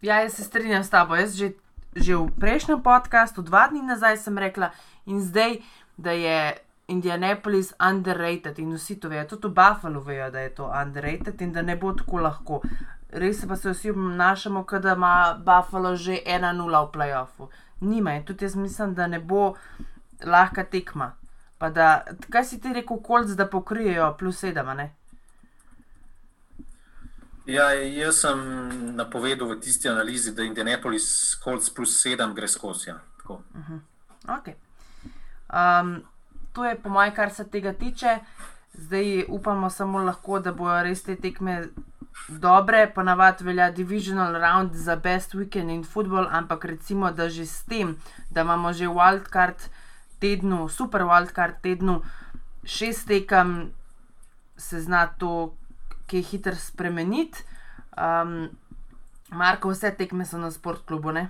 Ja, 0.00 0.22
jaz 0.24 0.40
se 0.40 0.44
strinjam 0.44 0.84
s 0.84 0.90
tabo. 0.90 1.14
Jaz 1.14 1.36
že, 1.36 1.52
že 1.92 2.16
v 2.16 2.32
prejšnjem 2.40 2.80
podkastu, 2.82 3.42
dva 3.44 3.68
dni 3.68 3.84
nazaj, 3.84 4.16
sem 4.16 4.38
rekla, 4.38 4.72
in 5.06 5.20
zdaj, 5.20 5.60
da 6.00 6.16
je 6.16 6.56
Indianapolis 6.88 7.72
underrated 7.78 8.58
in 8.58 8.74
vsi 8.76 8.98
to 9.00 9.08
vejo, 9.08 9.24
tudi 9.28 9.48
v 9.48 9.54
Buffalu 9.54 10.00
vejo, 10.00 10.30
da 10.30 10.40
je 10.40 10.54
to 10.54 10.66
underrated 10.82 11.40
in 11.40 11.52
da 11.52 11.62
ne 11.62 11.76
bo 11.76 11.92
tako 11.92 12.18
lahko. 12.18 12.60
Res 13.12 13.44
pa 13.48 13.56
se 13.56 13.70
vsi 13.70 13.90
obnašamo, 13.90 14.64
kot 14.64 14.82
da 14.82 14.96
ima 14.96 15.38
Buffalo 15.38 15.96
že 15.96 16.18
1-0 16.26 16.86
v 16.86 16.92
playoffu. 16.92 17.48
Nima 17.80 18.14
in 18.14 18.24
tudi 18.24 18.44
jaz 18.44 18.56
mislim, 18.56 18.94
da 18.94 19.06
ne 19.06 19.20
bo 19.20 19.54
lahka 20.24 20.64
tekma. 20.64 21.12
Pa 21.58 21.70
da, 21.70 22.04
kaj 22.30 22.44
si 22.44 22.60
ti 22.60 22.72
rekel, 22.72 22.98
kolc, 23.02 23.36
da 23.38 23.46
pokrijejo 23.46 24.16
plus 24.18 24.42
7, 24.42 24.66
a 24.66 24.74
ne? 24.74 24.90
Ja, 27.46 27.72
jaz 27.74 28.20
sem 28.22 28.40
napovedal 28.96 29.48
v 29.50 29.60
tisti 29.60 29.88
analizi, 29.90 30.34
da 30.34 30.42
Indianapolis 30.46 31.38
Colts 31.42 31.70
plus 31.74 31.94
7 32.04 32.34
gre 32.34 32.48
skozi. 32.48 32.90
Ja. 32.90 33.00
Tako. 33.18 33.40
Okay. 34.26 34.54
Um, 35.50 36.02
to 36.52 36.64
je 36.64 36.76
po 36.76 36.88
mojem, 36.88 37.14
kar 37.14 37.30
se 37.30 37.44
tega 37.44 37.72
tiče. 37.72 38.18
Zdaj 38.74 39.24
upamo 39.28 39.70
samo 39.70 39.98
lahko, 39.98 40.40
da 40.40 40.52
bodo 40.52 40.82
res 40.82 41.02
te 41.02 41.16
tekme 41.16 41.62
dobre. 42.28 42.86
Ponavadi 42.94 43.44
velja 43.44 43.70
divisional 43.70 44.38
round 44.40 44.74
za 44.74 44.96
best 44.96 45.34
weekend 45.34 45.70
in 45.70 45.84
football, 45.84 46.28
ampak 46.30 46.64
recimo, 46.64 47.10
da 47.10 47.28
že 47.28 47.46
s 47.46 47.64
tem, 47.64 47.96
da 48.30 48.40
imamo 48.40 48.72
že 48.72 48.88
wildcard 48.88 49.68
tednu, 50.20 50.68
super 50.68 51.02
wildcard 51.02 51.60
tednu, 51.62 52.02
šest 52.64 53.08
tekem, 53.08 53.72
se 54.56 54.80
zna 54.80 55.06
to, 55.18 55.54
ki 56.06 56.16
je 56.16 56.22
hitro 56.22 56.54
spremeniti. 56.54 57.42
Um, 57.96 58.48
Marko, 59.32 59.72
vse 59.72 59.90
tekme 59.96 60.24
so 60.28 60.38
na 60.38 60.50
sportklubu, 60.50 61.12
ne? 61.12 61.28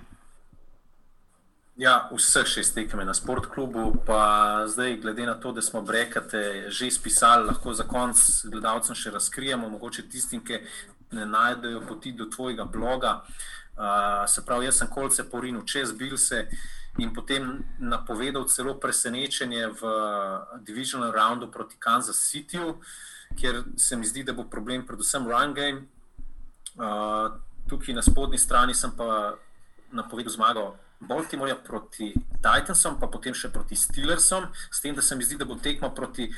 Ja, 1.75 2.09
vseh 2.13 2.45
šest 2.45 2.75
tekem 2.75 2.99
je 2.99 3.05
na 3.05 3.13
sportklubu, 3.17 3.95
pa 4.05 4.63
zdaj, 4.69 4.97
glede 5.01 5.25
na 5.25 5.33
to, 5.33 5.51
da 5.51 5.61
smo 5.61 5.81
brekate 5.81 6.69
že 6.69 6.91
spisali, 6.91 7.47
lahko 7.47 7.73
za 7.73 7.83
konec 7.83 8.45
gledalcem 8.45 8.95
še 8.95 9.09
razkrijemo, 9.09 9.69
mogoče 9.69 10.05
tistim, 10.09 10.43
ki 10.45 10.59
ne 11.17 11.25
najdejo 11.25 11.81
poti 11.87 12.11
do 12.11 12.29
tvojega 12.29 12.65
bloga. 12.65 13.23
Uh, 13.73 14.29
se 14.29 14.45
pravi, 14.45 14.69
jaz 14.69 14.83
sem 14.83 14.87
kolce 14.87 15.25
porinil 15.29 15.65
čez 15.65 15.95
Bilse 15.97 16.45
in 17.01 17.09
potem 17.13 17.65
napovedal 17.79 18.45
celo 18.45 18.77
presenečenje 18.77 19.71
v 19.81 19.95
divisional 20.61 21.09
roundu 21.11 21.49
proti 21.51 21.75
Kansas 21.79 22.21
Cityju, 22.29 22.77
kjer 23.33 23.63
se 23.77 23.97
mi 23.97 24.05
zdi, 24.05 24.21
da 24.23 24.37
bo 24.37 24.45
problem 24.45 24.85
predvsem 24.85 25.25
run 25.25 25.57
game. 25.57 25.87
Uh, 26.77 27.33
tukaj 27.65 27.97
na 27.97 28.05
spodnji 28.05 28.37
strani 28.37 28.77
sem 28.77 28.93
pa 28.93 29.33
napovedal 29.89 30.37
zmago 30.37 30.69
Baltimorja 31.07 31.55
proti 31.55 32.13
Titansom, 32.43 32.99
pa 32.99 33.07
potem 33.07 33.35
še 33.37 33.51
proti 33.53 33.75
Steelersom, 33.79 34.49
s 34.71 34.83
tem, 34.83 34.95
da 34.95 35.01
se 35.01 35.15
mi 35.15 35.23
zdi, 35.23 35.37
da 35.39 35.47
bo 35.49 35.55
tekma 35.55 35.91
proti 35.95 36.29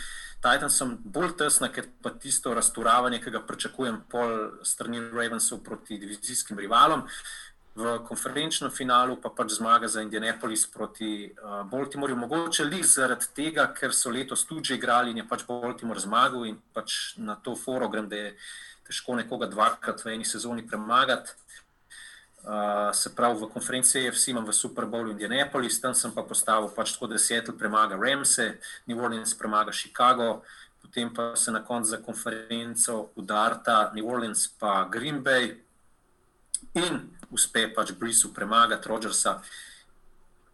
Titansom 0.45 0.97
bolj 1.03 1.33
tesna, 1.39 1.71
ker 1.73 1.87
pa 2.03 2.11
tisto 2.21 2.53
razturavanje, 2.53 3.21
ki 3.23 3.33
ga 3.33 3.41
pričakujem 3.47 4.03
pol 4.11 4.35
strani 4.67 5.01
Ravensov 5.09 5.63
proti 5.65 5.97
divizijskim 6.01 6.59
rivalom. 6.59 7.07
V 7.75 7.97
konferenčnem 8.07 8.71
finalu 8.71 9.17
pa 9.19 9.27
pač 9.35 9.57
zmaga 9.57 9.89
za 9.91 9.99
Indianapolis 9.99 10.63
proti 10.71 11.27
uh, 11.27 11.65
Baltimorju. 11.67 12.15
Mogoče 12.15 12.63
li 12.69 12.79
zaradi 12.87 13.27
tega, 13.35 13.65
ker 13.75 13.91
so 13.91 14.13
letos 14.15 14.45
tudi 14.47 14.71
že 14.71 14.77
igrali 14.79 15.11
in 15.11 15.19
je 15.19 15.27
pač 15.27 15.43
Baltimore 15.49 15.99
zmagal 15.99 16.45
in 16.47 16.61
pač 16.71 17.17
na 17.17 17.35
to 17.35 17.55
foro 17.59 17.89
grem, 17.91 18.07
da 18.07 18.15
je 18.15 18.29
težko 18.87 19.17
nekoga 19.19 19.49
dvakrat 19.51 20.05
v 20.05 20.13
eni 20.13 20.25
sezoni 20.25 20.63
premagati. 20.63 21.35
Uh, 22.45 22.93
se 22.93 23.09
pravi, 23.09 23.39
v 23.41 23.49
konferenci 23.49 24.07
AFC 24.07 24.27
imam 24.27 24.45
v 24.45 24.53
Super 24.53 24.85
Bowlu 24.85 25.17
Indianapolis, 25.17 25.81
tam 25.81 25.97
sem 25.97 26.13
pa 26.13 26.21
postavil 26.21 26.69
pač 26.69 26.93
tako, 26.93 27.09
da 27.09 27.17
Seattle 27.17 27.57
premaga 27.57 27.97
Ramse, 27.97 28.61
New 28.85 29.01
Orleans 29.01 29.33
premaga 29.33 29.73
Chicago, 29.73 30.43
potem 30.77 31.09
pa 31.09 31.33
se 31.33 31.49
na 31.51 31.65
koncu 31.65 31.89
za 31.89 31.97
konferenco 31.97 33.09
udarta 33.17 33.89
New 33.97 34.05
Orleans 34.05 34.45
pa 34.61 34.85
Green 34.85 35.23
Bay 35.25 35.57
in 36.77 37.09
uspe 37.33 37.65
pač 37.73 37.97
Brisu 37.97 38.29
premagati 38.29 38.89
Rodgersa. 38.89 39.41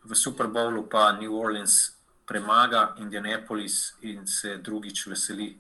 V 0.08 0.16
Super 0.16 0.48
Bowlu 0.48 0.88
pa 0.88 1.12
New 1.12 1.36
Orleans 1.36 1.92
premaga 2.24 2.96
Indianapolis 3.04 4.00
in 4.02 4.24
se 4.28 4.58
drugič 4.64 5.12
veseli 5.12 5.60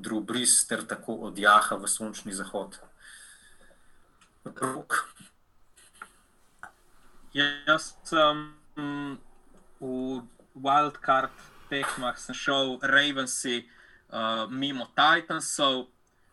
Drew 0.00 0.24
Brees 0.24 0.64
ter 0.64 0.88
tako 0.88 1.28
odjaha 1.28 1.76
v 1.76 1.84
sončni 1.84 2.32
zahod. 2.32 2.80
Rok. 4.48 5.17
Jaz 7.32 7.92
sem 8.08 8.54
mm, 8.76 9.18
v 9.80 10.22
wildcard 10.56 11.34
tekmah 11.68 12.16
šel 12.16 12.78
Ravensi 12.80 13.68
uh, 14.08 14.48
mimo 14.48 14.88
Titansov, 14.96 15.92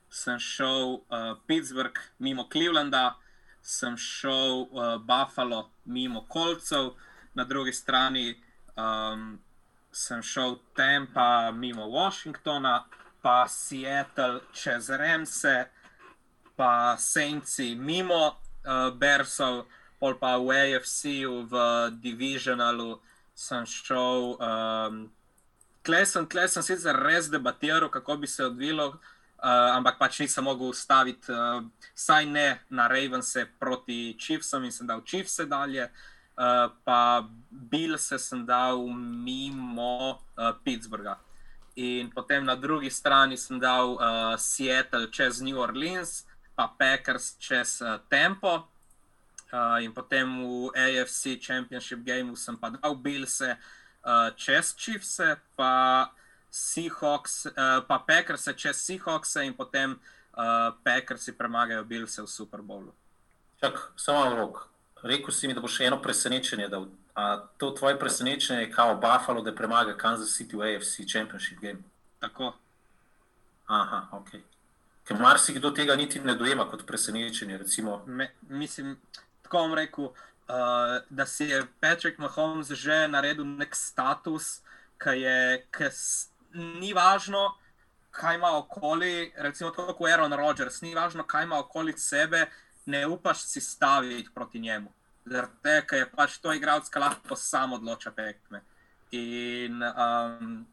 sem 0.09 0.39
šel 0.39 1.03
uh, 1.11 1.35
Pittsburgh 1.47 1.99
mimo 2.19 2.47
Clevelanda, 2.47 3.17
sem 3.61 3.97
šel 3.97 4.71
uh, 4.71 4.95
Buffalo 5.03 5.69
mimo 5.83 6.23
Kolcev, 6.31 6.95
na 7.35 7.43
drugi 7.43 7.73
strani 7.75 8.35
um, 8.79 9.35
sem 9.91 10.23
šel 10.23 10.59
Tampa 10.75 11.51
mimo 11.51 11.91
Washingtona, 11.91 12.85
pa 13.21 13.47
Seattle 13.51 14.47
čez 14.53 14.89
Remse, 14.89 15.67
pa 16.55 16.95
Saintsi 16.95 17.75
mimo 17.75 18.31
uh, 18.31 18.95
Bersov 18.95 19.65
pol 20.05 20.21
pa 20.21 20.37
v 20.37 20.53
AFC-ju, 20.53 21.49
v 21.49 21.53
Divisionalu 21.97 23.01
sem 23.33 23.65
šel. 23.65 24.37
Um, 24.37 25.09
Tle 25.85 26.01
sem, 26.09 26.25
tle 26.25 26.47
sem 26.49 26.65
sicer 26.65 26.97
res 26.97 27.29
debatiral, 27.29 27.91
kako 27.93 28.15
bi 28.17 28.25
se 28.25 28.41
odvilo, 28.41 28.87
uh, 28.89 29.69
ampak 29.77 29.99
pač 30.01 30.17
nisem 30.23 30.41
mogel 30.41 30.73
ustaviti, 30.73 31.29
uh, 31.29 31.61
saj 31.93 32.25
ne 32.25 32.45
na 32.73 32.87
Ravense 32.89 33.45
proti 33.61 34.17
Chiefsom 34.17 34.65
in 34.65 34.73
sem 34.73 34.89
dal 34.89 35.05
Chiefse 35.05 35.45
dalje, 35.45 35.85
uh, 35.85 36.73
pa 36.81 37.21
Bill 37.53 37.99
se 38.01 38.17
sem 38.17 38.41
dal 38.49 38.81
mimo 38.97 40.17
uh, 40.17 40.57
Pittsburgha. 40.65 41.19
In 41.77 42.09
potem 42.09 42.41
na 42.41 42.57
drugi 42.57 42.89
strani 42.89 43.37
sem 43.37 43.61
dal 43.61 43.93
uh, 43.93 44.33
Seattle 44.41 45.13
čez 45.13 45.45
New 45.45 45.61
Orleans, 45.61 46.25
pa 46.57 46.65
Packers 46.65 47.37
čez 47.37 47.77
uh, 47.85 48.01
Tempo. 48.09 48.65
Uh, 49.53 49.79
in 49.85 49.93
potem 49.93 50.25
v 50.25 50.73
AFC 50.73 51.37
Championship 51.39 52.01
Game 52.03 52.35
sem 52.35 52.57
pa 52.57 52.73
dal 52.73 52.95
Bilse 52.97 53.55
uh, 54.05 54.29
čez 54.35 54.73
Chiefse, 54.75 55.37
pa 55.55 56.09
Seahawks, 56.49 57.45
uh, 57.45 57.81
pa 57.85 57.99
Packers 57.99 58.49
čez 58.55 58.77
Seahawks 58.77 59.35
in 59.43 59.53
potem 59.53 59.95
uh, 60.37 60.71
Packers 60.83 61.29
premagajo 61.37 61.83
Bills 61.83 62.17
v 62.17 62.27
Super 62.27 62.61
Bowlu. 62.61 62.93
Čak, 63.61 63.93
samo 63.95 64.35
rok. 64.35 64.67
Rekl 65.03 65.31
si 65.31 65.47
mi, 65.47 65.53
da 65.53 65.61
bo 65.61 65.69
še 65.69 65.85
eno 65.85 66.01
presenečenje. 66.01 66.67
Da, 66.71 66.81
a 67.15 67.23
to 67.61 67.71
tvoje 67.71 67.99
presenečenje 67.99 68.65
je 68.65 68.71
kao 68.71 68.97
Buffalo, 68.97 69.41
da 69.45 69.53
premaga 69.55 69.93
Kansas 69.97 70.33
City 70.33 70.57
v 70.57 70.75
AFC 70.75 71.05
Championship 71.05 71.61
game. 71.61 71.85
Tako. 72.19 72.53
Aha, 73.67 74.07
ok. 74.11 74.33
Ker 75.05 75.19
marsikdo 75.21 75.69
tega 75.71 75.95
niti 75.95 76.19
ne 76.19 76.33
dojema 76.35 76.65
kot 76.69 76.85
presenečenje. 76.85 77.57
Recimo. 77.57 78.01
Me, 78.05 78.31
mislim, 78.49 78.97
bom 79.55 79.73
rekel, 79.73 80.11
uh, 80.11 80.99
da 81.09 81.25
si 81.25 81.47
je 81.49 81.63
Patrick 81.79 82.19
Mahomes 82.19 82.67
že 82.67 83.07
naredil 83.07 83.47
nek 83.47 83.75
status, 83.75 84.59
ki 84.99 85.15
je, 85.21 85.39
ki 85.71 85.89
ni 86.79 86.91
važno, 86.95 87.53
kaj 88.15 88.35
ima 88.35 88.51
okoli, 88.57 89.31
recimo 89.37 89.71
tako 89.71 89.93
kot 89.93 90.11
Aaron 90.11 90.33
Rodgers, 90.33 90.81
ni 90.81 90.95
važno, 90.95 91.23
kaj 91.23 91.47
ima 91.47 91.59
okoli 91.59 91.95
sebe, 91.97 92.45
ne 92.85 93.05
upaš 93.07 93.43
si 93.47 93.61
staviti 93.61 94.29
proti 94.35 94.59
njemu. 94.59 94.91
Zato 95.25 95.95
je 95.97 96.05
pač 96.15 96.37
to 96.37 96.53
igralec, 96.53 96.89
ki 96.89 97.01
lahko 97.01 97.35
sam 97.35 97.73
odloča 97.73 98.11
tekme. 98.11 98.61
In 99.11 99.81
um, 99.81 100.65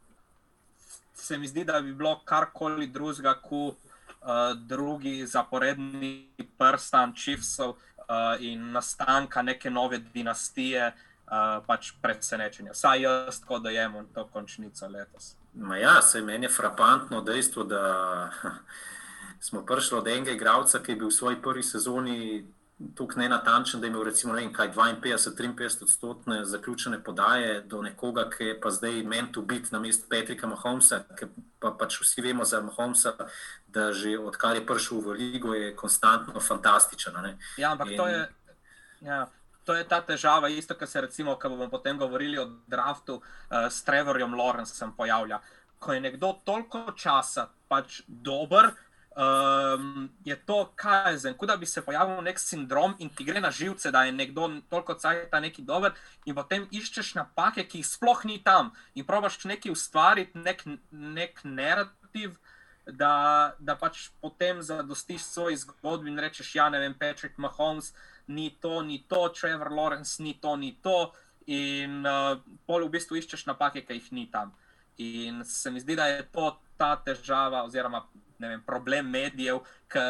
se 1.14 1.38
mi 1.38 1.48
zdi, 1.48 1.64
da 1.64 1.80
bi 1.80 1.94
bilo 1.94 2.18
karkoli 2.24 2.86
drugega, 2.86 3.34
kot 3.40 3.78
uh, 3.78 4.52
drugi 4.68 5.26
zaporedni 5.26 6.28
prstan 6.58 7.14
Chiefsov 7.16 7.70
uh, 7.70 7.91
in 8.40 8.70
nastanka 8.72 9.42
neke 9.42 9.70
nove 9.70 9.98
dinastije, 10.14 10.92
uh, 11.26 11.64
pač 11.66 11.92
presenečenja. 12.02 12.74
Saj 12.74 13.02
jaz 13.02 13.40
tako 13.40 13.58
dojemam 13.58 14.06
to 14.14 14.26
končnico 14.32 14.88
letos. 14.88 15.34
Ma 15.54 15.76
ja, 15.76 16.02
se 16.02 16.22
meni 16.22 16.46
je 16.46 16.50
frapantno 16.50 17.20
dejstvo, 17.20 17.64
da 17.64 17.82
smo 19.40 19.66
prišli 19.66 19.98
od 19.98 20.08
enega 20.08 20.30
igralca, 20.30 20.78
ki 20.78 20.92
je 20.92 20.96
bil 20.96 21.08
v 21.08 21.18
svoji 21.18 21.42
prvi 21.42 21.62
sezoni 21.62 22.44
tako 22.94 23.20
nenatančen, 23.20 23.80
da 23.80 23.86
je 23.86 23.90
imel 23.90 24.04
recimo 24.04 24.34
vem, 24.34 24.52
kaj, 24.52 24.72
52-53 24.74 25.82
odstotne 25.82 26.44
zaključene 26.44 27.02
podaje, 27.04 27.60
do 27.60 27.82
nekoga, 27.82 28.30
ki 28.30 28.44
je 28.44 28.60
pa 28.60 28.70
zdaj 28.70 29.02
mentu 29.02 29.42
biti 29.42 29.68
na 29.72 29.78
mestu 29.78 30.08
Petrika 30.08 30.46
Mahomesa, 30.46 31.02
ki 31.18 31.26
pa 31.62 31.70
pač 31.78 32.00
vsi 32.02 32.24
vemo 32.24 32.44
za 32.44 32.60
Mahomesa, 32.60 33.14
da 33.70 33.92
že 33.94 34.18
odkar 34.18 34.58
je 34.58 34.66
prišel 34.66 35.00
v 35.00 35.14
ligo, 35.20 35.54
je 35.54 35.70
konstantno 35.78 36.40
fantastičen. 36.40 37.14
Ne? 37.22 37.38
Ja, 37.56 37.72
ampak 37.72 37.94
In... 37.94 37.96
to 37.96 38.06
je. 38.10 38.20
Ja. 39.06 39.26
To 39.62 39.78
je 39.78 39.86
ta 39.86 40.00
težava, 40.02 40.50
isto, 40.50 40.74
kar 40.74 40.90
se 40.90 41.00
recimo, 41.00 41.36
ko 41.38 41.54
bomo 41.54 41.68
potem 41.70 41.94
govorili 41.98 42.34
o 42.38 42.50
draftu 42.66 43.22
uh, 43.22 43.70
s 43.70 43.84
Trevorjem 43.86 44.34
Lawrenceem 44.34 44.90
pojavlja. 44.96 45.38
Ko 45.78 45.94
je 45.94 46.00
nekdo 46.02 46.32
toliko 46.42 46.90
časa 46.98 47.46
pač 47.70 48.02
dober, 48.06 48.72
um, 49.16 50.10
je 50.24 50.36
to 50.36 50.72
kazen, 50.76 51.34
kot 51.34 51.48
da 51.48 51.56
bi 51.56 51.66
se 51.66 51.82
pojavil 51.82 52.22
nek 52.22 52.38
sindrom 52.38 52.94
in 52.98 53.08
ti 53.08 53.24
gre 53.24 53.40
na 53.40 53.50
živce, 53.50 53.90
da 53.90 54.04
je 54.04 54.12
nekdo 54.12 54.48
toliko 54.70 54.94
cajta 54.94 55.40
neki 55.40 55.62
dober 55.62 55.92
in 56.26 56.34
potem 56.34 56.66
iščeš 56.70 57.14
napake, 57.14 57.64
ki 57.68 57.82
jih 57.82 57.86
sploh 57.86 58.24
ni 58.24 58.38
tam 58.44 58.72
in 58.94 59.06
probaš 59.06 59.42
nekaj 59.44 59.72
ustvariti, 59.72 60.38
nek, 60.38 60.64
nek 60.90 61.44
narativ. 61.44 62.38
Da, 62.82 63.54
da 63.62 63.76
pač 63.78 64.08
potem 64.18 64.58
zadostiš 64.58 65.22
svoj 65.22 65.54
zgodbi 65.60 66.10
in 66.10 66.18
rečeš, 66.18 66.48
ja, 66.56 66.64
ne 66.66 66.80
vem, 66.82 66.96
Patrick 66.98 67.38
Mahomes, 67.38 67.92
ni 68.26 68.48
to, 68.60 68.80
ni 68.82 69.04
to, 69.08 69.28
Trevor 69.28 69.70
Lawrence, 69.70 70.18
ni 70.18 70.34
to, 70.34 70.56
ni 70.56 70.72
to. 70.82 71.12
In 71.46 72.02
uh, 72.02 72.42
pol 72.66 72.88
v 72.88 72.96
bistvu 72.96 73.20
iščeš 73.20 73.46
napake, 73.46 73.84
ki 73.86 74.00
jih 74.00 74.10
ni 74.18 74.26
tam. 74.34 74.50
In 74.98 75.44
se 75.46 75.70
mi 75.70 75.78
zdi, 75.78 75.94
da 75.94 76.08
je 76.10 76.26
to 76.34 76.56
ta 76.74 76.96
težava, 76.98 77.62
oziroma 77.62 78.02
vem, 78.48 78.62
problem 78.66 79.10
medijev, 79.10 79.62
ki 79.92 80.04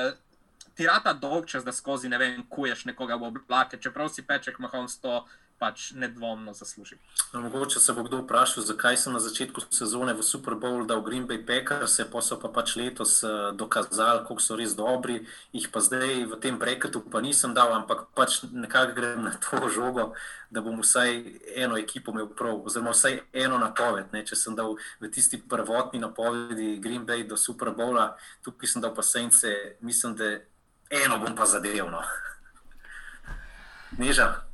ti 0.74 0.86
rata 0.86 1.12
dolg 1.12 1.46
čas, 1.46 1.64
da 1.64 1.72
skozi 1.72 2.08
ne 2.08 2.18
vem, 2.18 2.42
kuješ 2.48 2.86
nekoga 2.88 3.18
v 3.20 3.28
oblake, 3.28 3.80
čeprav 3.80 4.08
si 4.08 4.24
peček, 4.26 4.58
mahom 4.58 4.88
s 4.88 5.00
to 5.02 5.24
pač 5.62 5.92
nedvomno 5.94 6.52
zasluži. 6.52 6.96
No, 7.32 7.40
mogoče 7.40 7.80
se 7.80 7.92
bo 7.92 8.02
kdo 8.02 8.18
vprašal, 8.24 8.64
zakaj 8.66 8.96
sem 8.98 9.12
na 9.14 9.20
začetku 9.22 9.62
sezone 9.70 10.10
v 10.18 10.24
Super 10.26 10.58
Bowl 10.58 10.82
dal 10.90 11.04
Green 11.06 11.28
Bay 11.30 11.38
Packers, 11.38 12.00
pa 12.10 12.18
so 12.18 12.34
pa 12.42 12.50
pač 12.50 12.74
letos 12.76 13.22
uh, 13.22 13.54
dokazali, 13.54 14.24
koliko 14.26 14.42
so 14.42 14.58
res 14.58 14.74
dobri, 14.74 15.20
jih 15.54 15.70
pa 15.70 15.78
zdaj 15.78 16.26
v 16.34 16.40
tem 16.42 16.58
breketu 16.58 17.04
pa 17.06 17.22
nisem 17.22 17.54
dal, 17.54 17.70
ampak 17.78 18.10
pač 18.18 18.42
nekako 18.50 18.98
grem 18.98 19.22
na 19.22 19.36
to 19.38 19.62
žogo, 19.78 20.10
da 20.50 20.66
bom 20.66 20.82
vsaj 20.82 21.22
eno 21.54 21.78
ekipo 21.78 22.10
imel 22.10 22.34
prav, 22.34 22.58
oziroma 22.66 22.90
vsaj 22.90 23.22
eno 23.30 23.62
napoved. 23.62 24.10
Ne? 24.10 24.26
Če 24.26 24.34
sem 24.34 24.58
dal 24.58 24.74
v 24.98 25.14
tisti 25.14 25.38
prvotni 25.38 26.02
napovedi 26.02 26.80
Green 26.82 27.06
Bay 27.06 27.22
do 27.22 27.38
Super 27.38 27.70
Bowla, 27.70 28.16
tukaj 28.42 28.66
sem 28.66 28.82
dal 28.82 28.98
pa 28.98 29.06
sence, 29.06 29.78
mislim, 29.78 30.18
da 30.18 30.38
eno 30.90 31.22
bom 31.22 31.38
pa 31.38 31.46
zadevno. 31.46 32.02
Neža. 34.02 34.51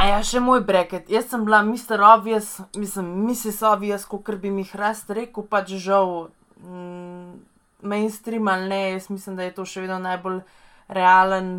A 0.00 0.06
ja, 0.08 0.20
še 0.24 0.40
moj 0.40 0.62
breket. 0.64 1.10
Jaz 1.12 1.26
sem 1.28 1.42
bila 1.44 1.58
Mr. 1.60 2.00
Obvious, 2.00 2.54
mislim, 2.72 3.08
Mrs. 3.26 3.58
Obvious, 3.68 4.06
kot 4.08 4.30
bi 4.40 4.48
mi 4.48 4.62
hrast 4.64 5.10
rekel, 5.12 5.44
pač 5.44 5.74
žal, 5.76 6.30
mm, 6.56 7.34
mainstream 7.84 8.48
ali 8.48 8.68
ne, 8.70 8.78
jaz 8.94 9.10
mislim, 9.12 9.34
da 9.36 9.44
je 9.44 9.52
to 9.58 9.66
še 9.68 9.82
vedno 9.84 9.98
najbolj 10.00 10.38
realen, 10.88 11.50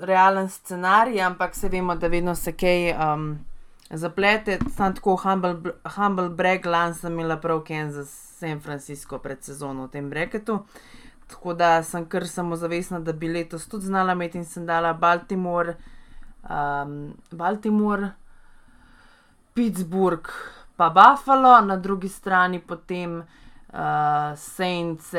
realen 0.00 0.48
scenarij, 0.48 1.20
ampak 1.20 1.52
se 1.54 1.68
vemo, 1.68 1.98
da 2.00 2.08
vedno 2.08 2.32
se 2.34 2.54
kaj 2.56 2.94
um, 2.96 3.26
zaplete. 3.90 4.56
Sam 4.72 4.94
tako 4.96 5.18
humble, 5.20 5.74
humble 5.98 6.30
breg, 6.32 6.64
lan 6.64 6.96
sem 6.96 7.12
imela 7.12 7.36
prav 7.36 7.60
Kansas, 7.68 8.08
San 8.38 8.62
Francisco 8.64 9.18
pred 9.20 9.44
sezono 9.44 9.84
v 9.84 9.98
tem 9.98 10.08
breketu. 10.08 10.62
Tako 11.28 11.52
da 11.52 11.82
sem 11.84 12.08
kar 12.08 12.24
samozavestna, 12.24 13.02
da 13.04 13.12
bi 13.12 13.28
letos 13.28 13.68
tudi 13.68 13.92
znala 13.92 14.16
imeti 14.16 14.40
in 14.40 14.48
sem 14.48 14.64
dala 14.64 14.94
Baltimore 14.96 15.76
um, 16.48 17.14
Baltimore, 17.30 18.14
Pittsburgh, 19.54 20.28
pa 20.76 20.90
Buffalo, 20.90 21.60
na 21.60 21.76
drugi 21.76 22.08
strani 22.08 22.60
potem 22.60 23.24
uh, 23.72 24.34
Saints, 24.36 25.14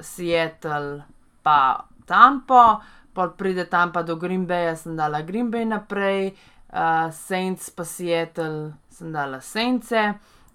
Seattle, 0.00 1.04
pa 1.42 1.84
Tampa, 2.06 2.82
pa 3.14 3.28
pride 3.28 3.64
Tampa 3.68 4.02
do 4.02 4.16
Green 4.16 4.46
Bay, 4.46 4.74
sem 4.76 4.96
dala 4.96 5.22
Green 5.22 5.50
Bay 5.50 5.64
naprej, 5.64 6.34
uh, 6.72 7.10
Saints 7.10 7.70
pa 7.70 7.84
Seattle, 7.84 8.74
sem 8.90 9.12
dala 9.12 9.40
Saints. 9.40 9.92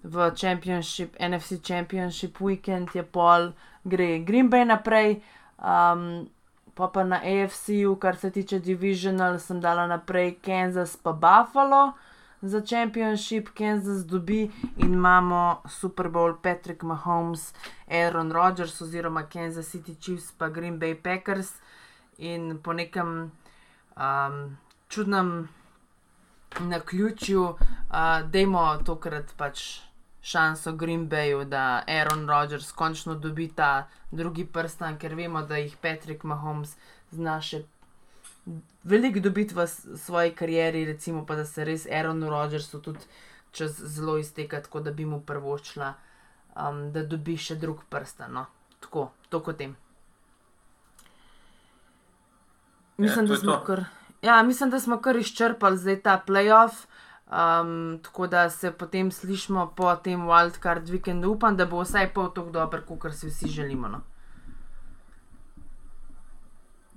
V 0.04 0.30
Championship, 0.36 1.16
NFC 1.16 1.64
Championship 1.64 2.36
weekend 2.40 2.92
je 2.92 3.00
pol, 3.02 3.54
gre 3.88 4.18
Green 4.20 4.50
Bay 4.52 4.64
naprej, 4.68 5.22
um, 5.56 6.28
pa 6.74 6.88
pa 6.88 7.04
na 7.04 7.16
AFC-ju, 7.16 7.96
kar 7.96 8.16
se 8.16 8.30
tiče 8.30 8.58
Divisional, 8.58 9.38
sem 9.38 9.60
dala 9.60 9.86
naprej 9.86 10.34
Kansas 10.42 10.96
pa 10.96 11.12
Buffalo 11.12 11.92
za 12.42 12.60
Championship, 12.60 13.48
Kansas 13.54 14.04
dobi 14.04 14.50
in 14.76 14.94
imamo 14.94 15.62
Super 15.68 16.08
Bowl 16.08 16.34
Patrick 16.42 16.82
Mahomes, 16.82 17.54
Aaron 17.88 18.32
Rodgers 18.32 18.80
oziroma 18.80 19.22
Kansas 19.22 19.68
City 19.68 19.94
Chiefs 19.94 20.32
pa 20.32 20.48
Green 20.48 20.78
Bay 20.78 20.94
Packers. 20.94 21.52
In 22.18 22.58
po 22.62 22.72
nekem 22.72 23.32
um, 23.96 24.56
čudnem 24.88 25.48
na 26.60 26.80
ključju, 26.80 27.42
uh, 27.42 28.30
dajmo 28.30 28.78
tokrat 28.84 29.34
pač 29.36 29.80
šanso 30.24 30.72
Green 30.72 31.08
Bayu, 31.08 31.44
da 31.44 31.84
Aaron 31.86 32.28
Rodgers 32.28 32.72
končno 32.72 33.14
dobi 33.14 33.50
ta 33.56 33.88
drugi 34.10 34.46
prstan, 34.46 34.98
ker 34.98 35.14
vemo, 35.14 35.42
da 35.42 35.60
jih 35.60 35.76
Patrick 35.82 36.24
Mahomes 36.24 36.76
zna 37.12 37.36
še 37.44 37.64
veliko 38.84 39.20
dobiti 39.20 39.54
v 39.54 39.66
svoji 39.68 40.32
karieri, 40.36 40.84
recimo 40.88 41.26
pa 41.26 41.36
da 41.36 41.44
se 41.44 41.64
res 41.64 41.86
Aaron 41.86 42.24
Rodgersu 42.24 42.80
tudi 42.80 43.04
čez 43.52 43.76
zelo 43.76 44.16
izteka, 44.18 44.62
tako 44.62 44.80
da 44.80 44.90
bi 44.90 45.04
mu 45.04 45.20
prvočila, 45.20 45.94
um, 46.56 46.88
da 46.92 47.04
dobi 47.04 47.36
še 47.36 47.56
drug 47.60 47.84
prstan. 47.90 48.32
No. 48.32 48.46
Tako, 48.80 49.10
to 49.28 49.40
kot 49.44 49.60
tem. 49.60 49.76
Mislim, 52.96 53.26
ja, 53.26 53.38
da 53.42 53.60
kar, 53.66 53.84
ja, 54.22 54.42
mislim, 54.42 54.70
da 54.70 54.80
smo 54.80 54.98
kar 55.02 55.16
izčrpali 55.16 55.78
zdaj 55.78 56.00
ta 56.02 56.18
playoff. 56.26 56.86
Um, 57.24 58.00
tako 58.02 58.26
da 58.26 58.50
se 58.50 58.70
potem 58.72 59.10
slišimo 59.10 59.72
po 59.76 59.96
tem 59.96 60.26
wildcard 60.26 60.90
vikendu. 60.90 61.30
Upam, 61.32 61.56
da 61.56 61.66
bo 61.66 61.80
vsaj 61.80 62.12
pol 62.14 62.28
tako 62.34 62.50
dober, 62.50 62.84
kot 62.84 63.14
si 63.14 63.30
vsi 63.30 63.48
želimo. 63.48 63.88
No? 63.88 64.02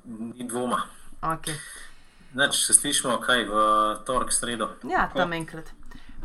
Ni 0.05 0.47
dvoma. 0.47 0.81
Okay. 1.21 1.55
Neč, 2.33 2.59
se 2.65 2.73
slišimo 2.73 3.17
kaj 3.23 3.45
v 3.47 3.61
torek, 4.05 4.33
sredo. 4.33 4.69
Ja, 4.83 5.07
tam 5.15 5.33
enkrat. 5.33 5.71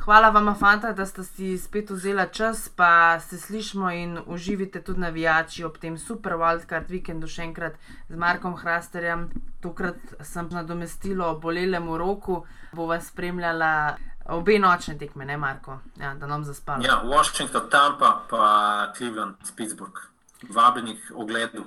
Hvala 0.04 0.30
vam, 0.30 0.54
fanta, 0.58 0.92
da 0.92 1.06
ste 1.06 1.22
si 1.24 1.58
spet 1.58 1.90
vzeli 1.90 2.24
čas, 2.32 2.68
pa 2.68 3.20
se 3.20 3.38
slišmo 3.38 3.90
in 3.90 4.18
uživite 4.26 4.82
tudi 4.82 5.00
navijači 5.00 5.64
ob 5.64 5.78
tem 5.78 5.98
super 5.98 6.32
wildcard 6.32 6.90
vikendu 6.90 7.28
še 7.30 7.42
enkrat 7.42 7.76
z 8.08 8.18
Markom 8.18 8.56
Hrasterjem. 8.58 9.28
Tokrat 9.62 10.16
sem 10.26 10.48
nadomestilo 10.50 11.36
bolelemu 11.38 11.98
roku, 11.98 12.40
bo 12.72 12.86
vas 12.90 13.06
spremljala 13.12 13.96
obe 14.34 14.58
nočne 14.58 14.96
tekme, 14.98 15.24
ne 15.24 15.36
Marko, 15.36 15.78
ja, 16.00 16.14
da 16.14 16.26
nam 16.26 16.42
zaspamo. 16.44 16.82
Ja, 16.82 16.98
Washington, 17.06 17.70
Tampa, 17.70 18.10
pa 18.30 18.92
Cleveland, 18.96 19.54
Pittsburgh. 19.56 20.02
Vabljenih 20.50 21.12
ogledu. 21.14 21.64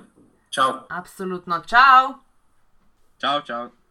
Čau. 0.50 0.84
Absolutno, 0.88 1.62
čau! 1.64 2.14
Čau, 3.16 3.40
čau. 3.40 3.85